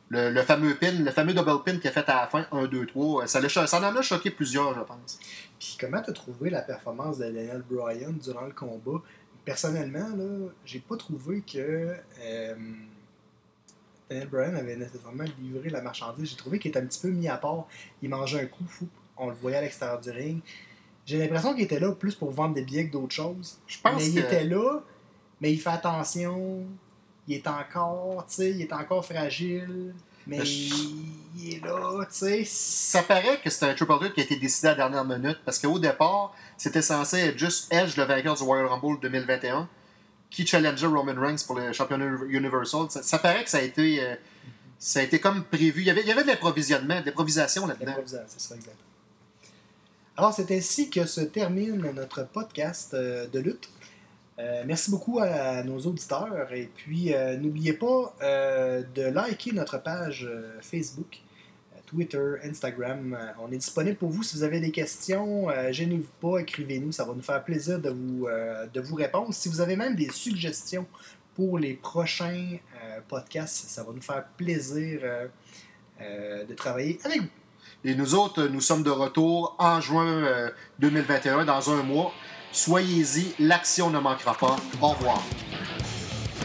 le, 0.10 0.30
le 0.32 0.42
fameux 0.44 0.76
pin, 0.76 0.92
le 0.92 1.12
fameux 1.12 1.34
double 1.34 1.64
pin 1.64 1.78
qu'il 1.78 1.88
a 1.88 1.92
fait 1.92 2.08
à 2.10 2.22
la 2.22 2.28
fin, 2.28 2.46
1, 2.52 2.66
2, 2.66 2.86
3, 2.86 3.26
ça, 3.28 3.48
ça 3.68 3.80
en 3.80 3.96
a 3.96 4.02
choqué 4.02 4.30
plusieurs, 4.32 4.74
je 4.76 4.82
pense. 4.82 5.20
Puis 5.60 5.78
comment 5.80 6.02
tu 6.02 6.10
as 6.12 6.14
trouvé 6.14 6.50
la 6.50 6.62
performance 6.62 7.18
de 7.20 7.26
Daniel 7.26 7.64
Bryan 7.70 8.12
durant 8.14 8.46
le 8.46 8.52
combat? 8.52 9.02
Personnellement, 9.46 10.10
là, 10.16 10.50
j'ai 10.66 10.80
pas 10.80 10.96
trouvé 10.96 11.42
que 11.42 11.96
euh, 12.22 12.56
Daniel 14.10 14.28
Bryan 14.30 14.56
avait 14.56 14.76
nécessairement 14.76 15.26
livré 15.40 15.70
la 15.70 15.82
marchandise. 15.82 16.30
J'ai 16.30 16.38
trouvé 16.38 16.60
qu'il 16.60 16.70
était 16.70 16.80
un 16.80 16.86
petit 16.86 17.02
peu 17.02 17.10
mis 17.10 17.28
à 17.28 17.38
part. 17.38 17.68
Il 18.02 18.10
mangeait 18.10 18.42
un 18.42 18.46
coup 18.46 18.66
fou. 18.68 18.88
On 19.18 19.28
le 19.28 19.36
voyait 19.36 19.58
à 19.58 19.62
l'extérieur 19.62 20.00
du 20.00 20.12
ring. 20.12 20.42
J'ai 21.06 21.18
l'impression 21.18 21.54
qu'il 21.54 21.64
était 21.64 21.80
là 21.80 21.92
plus 21.92 22.16
pour 22.16 22.32
vendre 22.32 22.54
des 22.56 22.64
billets 22.64 22.88
que 22.88 22.94
d'autres 22.94 23.14
choses. 23.14 23.60
Je 23.68 23.80
pense 23.82 23.96
mais 23.98 24.10
il 24.10 24.18
était 24.20 24.46
là, 24.46 24.80
mais 25.42 25.52
il 25.52 25.60
fait 25.60 25.70
attention. 25.70 26.66
Il 27.28 27.36
est 27.36 27.48
encore, 27.48 28.26
tu 28.28 28.36
sais, 28.36 28.52
il 28.52 28.62
est 28.62 28.74
encore 28.74 29.06
fragile. 29.06 29.94
Mais 30.28 30.44
je- 30.46 30.74
il 31.38 31.56
est 31.56 31.66
là, 31.66 32.06
tu 32.06 32.16
sais. 32.16 32.44
Ça 32.46 33.04
paraît 33.04 33.40
que 33.44 33.50
c'était 33.50 33.66
un 33.66 33.74
triple 33.74 33.98
threat 33.98 34.14
qui 34.14 34.22
a 34.22 34.24
été 34.24 34.36
décidé 34.38 34.68
à 34.68 34.72
la 34.72 34.90
dernière 34.90 35.04
minute 35.06 35.40
parce 35.44 35.60
qu'au 35.60 35.80
départ, 35.80 36.34
c'était 36.58 36.82
censé 36.82 37.18
être 37.20 37.38
juste 37.38 37.74
Edge, 37.74 37.98
le 37.98 38.04
vainqueur 38.04 38.36
du 38.36 38.44
Royal 38.44 38.68
Rumble 38.68 39.00
2021, 39.02 39.68
qui 40.30 40.46
challengeait 40.48 40.88
Roman 40.88 41.20
Reigns 41.20 41.44
pour 41.46 41.58
le 41.60 41.74
championnat 41.74 42.06
Universal. 42.30 42.88
Ça, 42.90 43.04
ça 43.04 43.20
paraît 43.20 43.44
que 43.44 43.50
ça 43.50 43.58
a 43.58 43.62
été, 43.62 44.02
euh, 44.04 44.16
ça 44.80 45.00
a 45.00 45.04
été 45.04 45.20
comme 45.20 45.44
prévu. 45.44 45.82
Il 45.82 45.88
y 45.88 45.90
avait, 45.90 46.02
il 46.02 46.08
y 46.08 46.12
avait 46.12 46.24
de 46.24 46.28
l'improvisionnement, 46.30 47.02
de 47.02 47.06
l'improvisation 47.08 47.66
là-dedans. 47.68 47.86
L'improvisation, 47.88 48.28
c'est 48.38 48.42
ça, 48.50 48.56
exact. 48.56 48.78
Alors, 50.16 50.34
c'est 50.34 50.52
ainsi 50.52 50.90
que 50.90 51.06
se 51.06 51.22
termine 51.22 51.92
notre 51.96 52.28
podcast 52.28 52.94
euh, 52.94 53.28
de 53.28 53.40
lutte. 53.40 53.70
Euh, 54.40 54.64
merci 54.66 54.90
beaucoup 54.90 55.20
à 55.20 55.64
nos 55.64 55.80
auditeurs. 55.80 56.52
Et 56.54 56.70
puis, 56.74 57.14
euh, 57.14 57.38
n'oubliez 57.38 57.74
pas 57.74 58.16
euh, 58.22 58.84
de 58.96 59.04
liker 59.04 59.52
notre 59.52 59.82
page 59.82 60.30
Facebook, 60.62 61.20
Twitter, 61.86 62.36
Instagram. 62.44 63.18
On 63.40 63.52
est 63.52 63.58
disponible 63.58 63.98
pour 63.98 64.10
vous 64.10 64.24
si 64.24 64.38
vous 64.38 64.44
avez 64.44 64.60
des 64.60 64.72
questions. 64.72 65.48
Gênez-vous 65.70 66.10
pas, 66.20 66.40
écrivez-nous. 66.40 66.92
Ça 66.92 67.06
va 67.06 67.14
nous 67.14 67.22
faire 67.22 67.44
plaisir 67.44 67.80
de 67.80 67.90
vous, 67.90 68.28
de 68.74 68.82
vous 68.82 68.96
répondre. 68.96 69.32
Si 69.34 69.48
vous 69.48 69.62
avez 69.62 69.76
même 69.76 69.96
des 69.96 70.10
suggestions 70.10 70.88
pour 71.36 71.60
les 71.60 71.76
prochains 71.76 72.58
podcasts, 73.08 73.70
ça 73.70 73.84
va 73.84 73.94
nous 73.94 74.02
faire 74.02 74.26
plaisir 74.38 75.02
de 76.00 76.54
travailler 76.56 77.00
avec 77.04 77.22
vous. 77.22 77.28
Et 77.86 77.96
nous 77.96 78.16
autres, 78.16 78.44
nous 78.44 78.62
sommes 78.62 78.84
de 78.84 78.90
retour 78.90 79.56
en 79.60 79.82
juin 79.82 80.08
euh, 80.08 80.50
2021, 80.80 81.44
dans 81.44 81.70
un 81.70 81.84
mois. 81.84 82.14
Soyez-y, 82.54 83.34
l'action 83.40 83.90
ne 83.90 84.00
manquera 84.00 84.36
pas. 84.36 84.56
Au 84.80 84.90
revoir. 84.90 85.24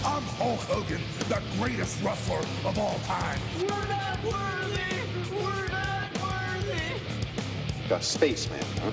I'm 0.06 0.22
Hulk 0.38 0.58
Hogan, 0.60 1.02
the 1.28 1.38
greatest 1.60 2.02
wrestler 2.02 2.38
of 2.64 2.78
all 2.78 2.98
time. 3.06 3.38
We're 3.60 3.68
not 3.68 4.24
worthy! 4.24 5.02
We're 5.30 5.68
not 5.68 6.10
worthy! 6.18 6.96
A 7.94 8.00
spaceman, 8.00 8.64
huh? 8.82 8.90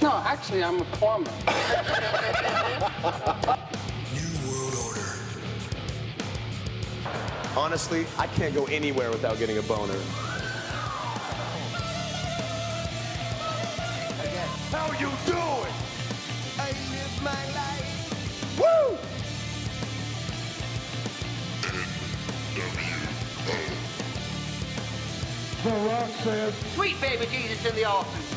No, 0.00 0.12
actually, 0.24 0.64
I'm 0.64 0.80
a 0.80 0.84
plumber. 0.96 1.30
New 4.14 4.32
World 4.48 4.74
Order. 4.86 5.08
Honestly, 7.54 8.06
I 8.18 8.28
can't 8.28 8.54
go 8.54 8.64
anywhere 8.64 9.10
without 9.10 9.38
getting 9.38 9.58
a 9.58 9.62
boner. 9.62 9.98
How 14.70 14.90
you 14.98 15.10
doing? 15.26 15.72
I 16.74 16.90
live 16.90 17.22
my 17.22 17.44
life. 17.54 18.58
Woo! 18.58 18.98
The 25.62 25.70
Rock 25.88 26.10
says, 26.24 26.54
Sweet 26.74 27.00
baby 27.00 27.26
Jesus 27.26 27.64
in 27.64 27.74
the 27.76 27.84
office. 27.84 28.33